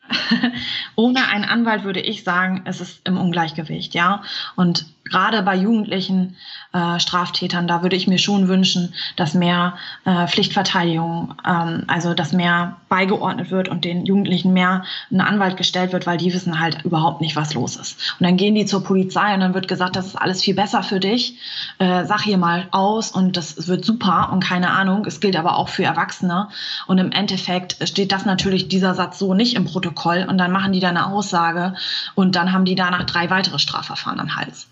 ohne 0.96 1.28
einen 1.30 1.46
Anwalt 1.46 1.84
würde 1.84 2.02
ich 2.02 2.24
sagen, 2.24 2.62
es 2.66 2.82
ist 2.82 3.08
im 3.08 3.18
Ungleichgewicht, 3.18 3.94
ja. 3.94 4.24
Und 4.56 4.86
gerade 5.10 5.42
bei 5.42 5.56
Jugendlichen 5.56 6.36
äh, 6.74 7.00
Straftätern, 7.00 7.68
da 7.68 7.82
würde 7.82 7.96
ich 7.96 8.08
mir 8.08 8.18
schon 8.18 8.48
wünschen, 8.48 8.94
dass 9.16 9.34
mehr 9.34 9.78
äh, 10.06 10.28
Pflichtverteidigung, 10.28 11.36
ähm, 11.46 11.84
also 11.88 12.14
dass 12.14 12.34
mehr 12.34 12.78
beigeordnet 12.90 13.52
wird 13.52 13.70
und 13.70 13.86
den 13.86 14.06
Jugendlichen 14.06 14.54
mehr 14.54 14.84
ein 15.12 15.22
Anwalt 15.22 15.58
gestellt 15.58 15.94
wird, 15.94 16.06
weil 16.06 16.18
die 16.18 16.34
wissen 16.34 16.60
halt 16.60 16.84
überhaupt 16.84 17.22
nicht, 17.22 17.36
was 17.36 17.54
los 17.54 17.76
ist. 17.76 18.16
Und 18.20 18.26
dann 18.26 18.38
gehen 18.38 18.56
die 18.56 18.66
zur 18.66 18.84
Polizei 18.84 19.34
und 19.34 19.40
dann 19.40 19.54
wird 19.54 19.68
gesagt, 19.68 19.96
das 19.96 20.08
ist 20.08 20.16
alles 20.16 20.44
viel 20.44 20.56
besser 20.56 20.84
für 20.84 21.00
dich. 21.00 21.38
Äh, 21.80 22.06
sag 22.06 22.22
hier 22.22 22.38
mal 22.38 22.68
aus 22.72 23.12
und 23.12 23.38
das 23.38 23.68
wird 23.68 23.86
super 23.86 24.30
und 24.32 24.44
keine 24.44 24.72
Ahnung. 24.72 25.06
Es 25.06 25.20
gilt 25.20 25.36
aber 25.36 25.58
auch 25.58 25.70
für 25.70 25.84
Erwachsene. 25.84 26.50
Und 26.88 26.98
im 26.98 27.12
Endeffekt 27.12 27.78
steht 27.88 28.12
das 28.12 28.26
natürlich 28.26 28.68
dieser 28.68 28.94
Satz 28.94 29.20
so 29.20 29.34
nicht 29.34 29.56
im 29.56 29.66
Protokoll 29.66 30.26
und 30.28 30.38
dann 30.38 30.52
machen 30.52 30.74
die 30.74 30.80
da 30.80 30.90
eine 30.90 31.08
Aussage 31.08 31.76
und 32.16 32.36
dann 32.36 32.52
haben 32.52 32.66
die 32.66 32.76
danach 32.76 33.04
drei 33.04 33.30
weitere 33.30 33.60
Strafverfahren 33.60 34.20
am 34.20 34.36
Hals. 34.36 34.68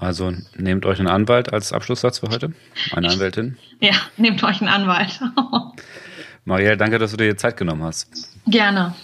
Also 0.00 0.32
nehmt 0.56 0.86
euch 0.86 0.98
einen 0.98 1.08
Anwalt 1.08 1.52
als 1.52 1.74
Abschlusssatz 1.74 2.20
für 2.20 2.28
heute. 2.28 2.52
Eine 2.92 3.10
Anwältin. 3.10 3.58
Ja, 3.80 3.92
nehmt 4.16 4.42
euch 4.42 4.60
einen 4.62 4.70
Anwalt. 4.70 5.20
Marielle, 6.44 6.78
danke, 6.78 6.98
dass 6.98 7.10
du 7.10 7.18
dir 7.18 7.36
Zeit 7.36 7.58
genommen 7.58 7.82
hast. 7.82 8.08
Gerne. 8.46 8.94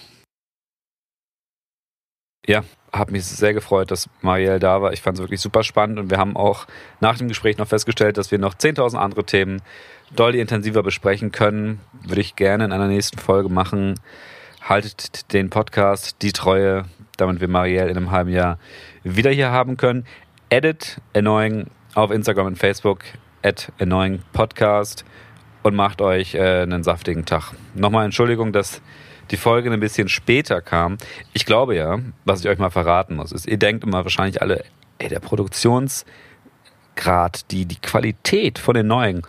Ja, 2.47 2.63
habe 2.91 3.11
mich 3.11 3.25
sehr 3.25 3.53
gefreut, 3.53 3.91
dass 3.91 4.09
Marielle 4.21 4.59
da 4.59 4.81
war. 4.81 4.91
Ich 4.91 5.01
fand 5.01 5.17
es 5.17 5.21
wirklich 5.21 5.41
super 5.41 5.63
spannend 5.63 5.99
und 5.99 6.09
wir 6.09 6.17
haben 6.17 6.35
auch 6.35 6.65
nach 6.99 7.17
dem 7.17 7.27
Gespräch 7.27 7.57
noch 7.57 7.67
festgestellt, 7.67 8.17
dass 8.17 8.31
wir 8.31 8.39
noch 8.39 8.55
10.000 8.55 8.97
andere 8.97 9.23
Themen 9.23 9.61
deutlich 10.15 10.41
intensiver 10.41 10.81
besprechen 10.81 11.31
können. 11.31 11.79
Würde 12.01 12.21
ich 12.21 12.35
gerne 12.35 12.65
in 12.65 12.71
einer 12.71 12.87
nächsten 12.87 13.19
Folge 13.19 13.49
machen. 13.49 13.99
Haltet 14.61 15.31
den 15.33 15.49
Podcast 15.49 16.17
Die 16.21 16.31
Treue, 16.31 16.85
damit 17.17 17.39
wir 17.39 17.47
Marielle 17.47 17.89
in 17.89 17.97
einem 17.97 18.11
halben 18.11 18.31
Jahr 18.31 18.57
wieder 19.03 19.31
hier 19.31 19.51
haben 19.51 19.77
können. 19.77 20.05
Edit 20.49 21.01
Annoying 21.13 21.67
auf 21.93 22.11
Instagram 22.11 22.47
und 22.47 22.57
Facebook, 22.57 23.03
at 23.43 23.71
Annoying 23.79 24.21
Podcast 24.33 25.03
und 25.63 25.75
macht 25.75 26.01
euch 26.01 26.35
äh, 26.35 26.61
einen 26.61 26.83
saftigen 26.83 27.25
Tag. 27.25 27.53
Nochmal 27.73 28.05
Entschuldigung, 28.05 28.53
dass 28.53 28.81
die 29.31 29.37
Folge 29.37 29.71
ein 29.71 29.79
bisschen 29.79 30.07
später 30.07 30.61
kam. 30.61 30.97
Ich 31.33 31.45
glaube 31.45 31.75
ja, 31.75 31.99
was 32.23 32.39
ich 32.41 32.47
euch 32.47 32.59
mal 32.59 32.69
verraten 32.69 33.15
muss, 33.15 33.31
ist, 33.31 33.45
ihr 33.45 33.57
denkt 33.57 33.83
immer 33.83 34.03
wahrscheinlich 34.03 34.41
alle, 34.41 34.63
ey, 34.99 35.09
der 35.09 35.19
Produktionsgrad, 35.19 36.05
die, 37.51 37.65
die 37.65 37.81
Qualität 37.81 38.57
von 38.57 38.75
den 38.75 38.87
neuen 38.87 39.23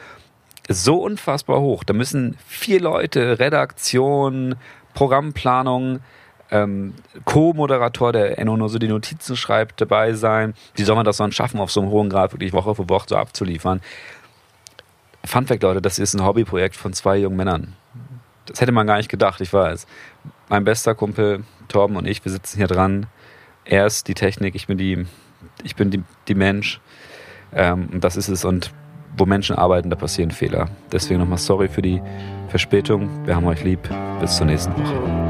ist 0.69 0.85
so 0.85 1.03
unfassbar 1.03 1.61
hoch. 1.61 1.83
Da 1.83 1.95
müssen 1.95 2.37
vier 2.47 2.81
Leute, 2.81 3.39
Redaktion, 3.39 4.55
Programmplanung, 4.95 6.01
ähm, 6.51 6.95
Co-Moderator, 7.25 8.13
der 8.13 8.39
Enno 8.39 8.57
nur 8.57 8.69
so 8.69 8.79
die 8.79 8.89
Notizen 8.89 9.37
schreibt, 9.37 9.81
dabei 9.81 10.13
sein. 10.15 10.55
Wie 10.75 10.83
soll 10.83 10.97
man 10.97 11.05
das 11.05 11.19
dann 11.19 11.33
schaffen, 11.33 11.61
auf 11.61 11.71
so 11.71 11.81
einem 11.81 11.91
hohen 11.91 12.09
Grad 12.09 12.33
wirklich 12.33 12.53
Woche 12.53 12.75
für 12.75 12.89
Woche 12.89 13.07
so 13.09 13.17
abzuliefern? 13.17 13.81
Fun 15.25 15.47
Fact, 15.47 15.63
Leute, 15.63 15.83
das 15.83 15.99
ist 15.99 16.15
ein 16.15 16.25
Hobbyprojekt 16.25 16.77
von 16.77 16.93
zwei 16.93 17.19
jungen 17.19 17.37
Männern. 17.37 17.75
Das 18.47 18.61
hätte 18.61 18.73
man 18.73 18.87
gar 18.87 18.97
nicht 18.97 19.11
gedacht, 19.11 19.41
ich 19.41 19.53
weiß. 19.53 19.87
Mein 20.49 20.65
bester 20.65 20.95
Kumpel 20.95 21.45
Torben 21.69 21.97
und 21.97 22.07
ich, 22.07 22.25
wir 22.25 22.33
sitzen 22.33 22.57
hier 22.57 22.67
dran. 22.67 23.07
Er 23.65 23.87
ist 23.87 24.09
die 24.09 24.15
Technik, 24.15 24.55
ich 24.55 24.67
bin 24.67 24.79
die, 24.79 25.07
ich 25.63 25.77
bin 25.77 25.91
die, 25.91 26.03
die 26.29 26.35
Mensch. 26.35 26.81
Ähm, 27.53 27.91
und 27.93 28.05
das 28.05 28.17
ist 28.17 28.29
es. 28.29 28.45
Und 28.45 28.73
wo 29.17 29.27
Menschen 29.27 29.57
arbeiten, 29.57 29.91
da 29.91 29.97
passieren 29.97 30.31
Fehler. 30.31 30.69
Deswegen 30.93 31.21
nochmal 31.21 31.39
sorry 31.39 31.69
für 31.69 31.83
die 31.83 32.01
Verspätung. 32.49 33.27
Wir 33.27 33.37
haben 33.37 33.47
euch 33.47 33.63
lieb. 33.65 33.81
Bis 34.21 34.37
zur 34.37 34.47
nächsten 34.47 34.73
Woche. 34.73 35.28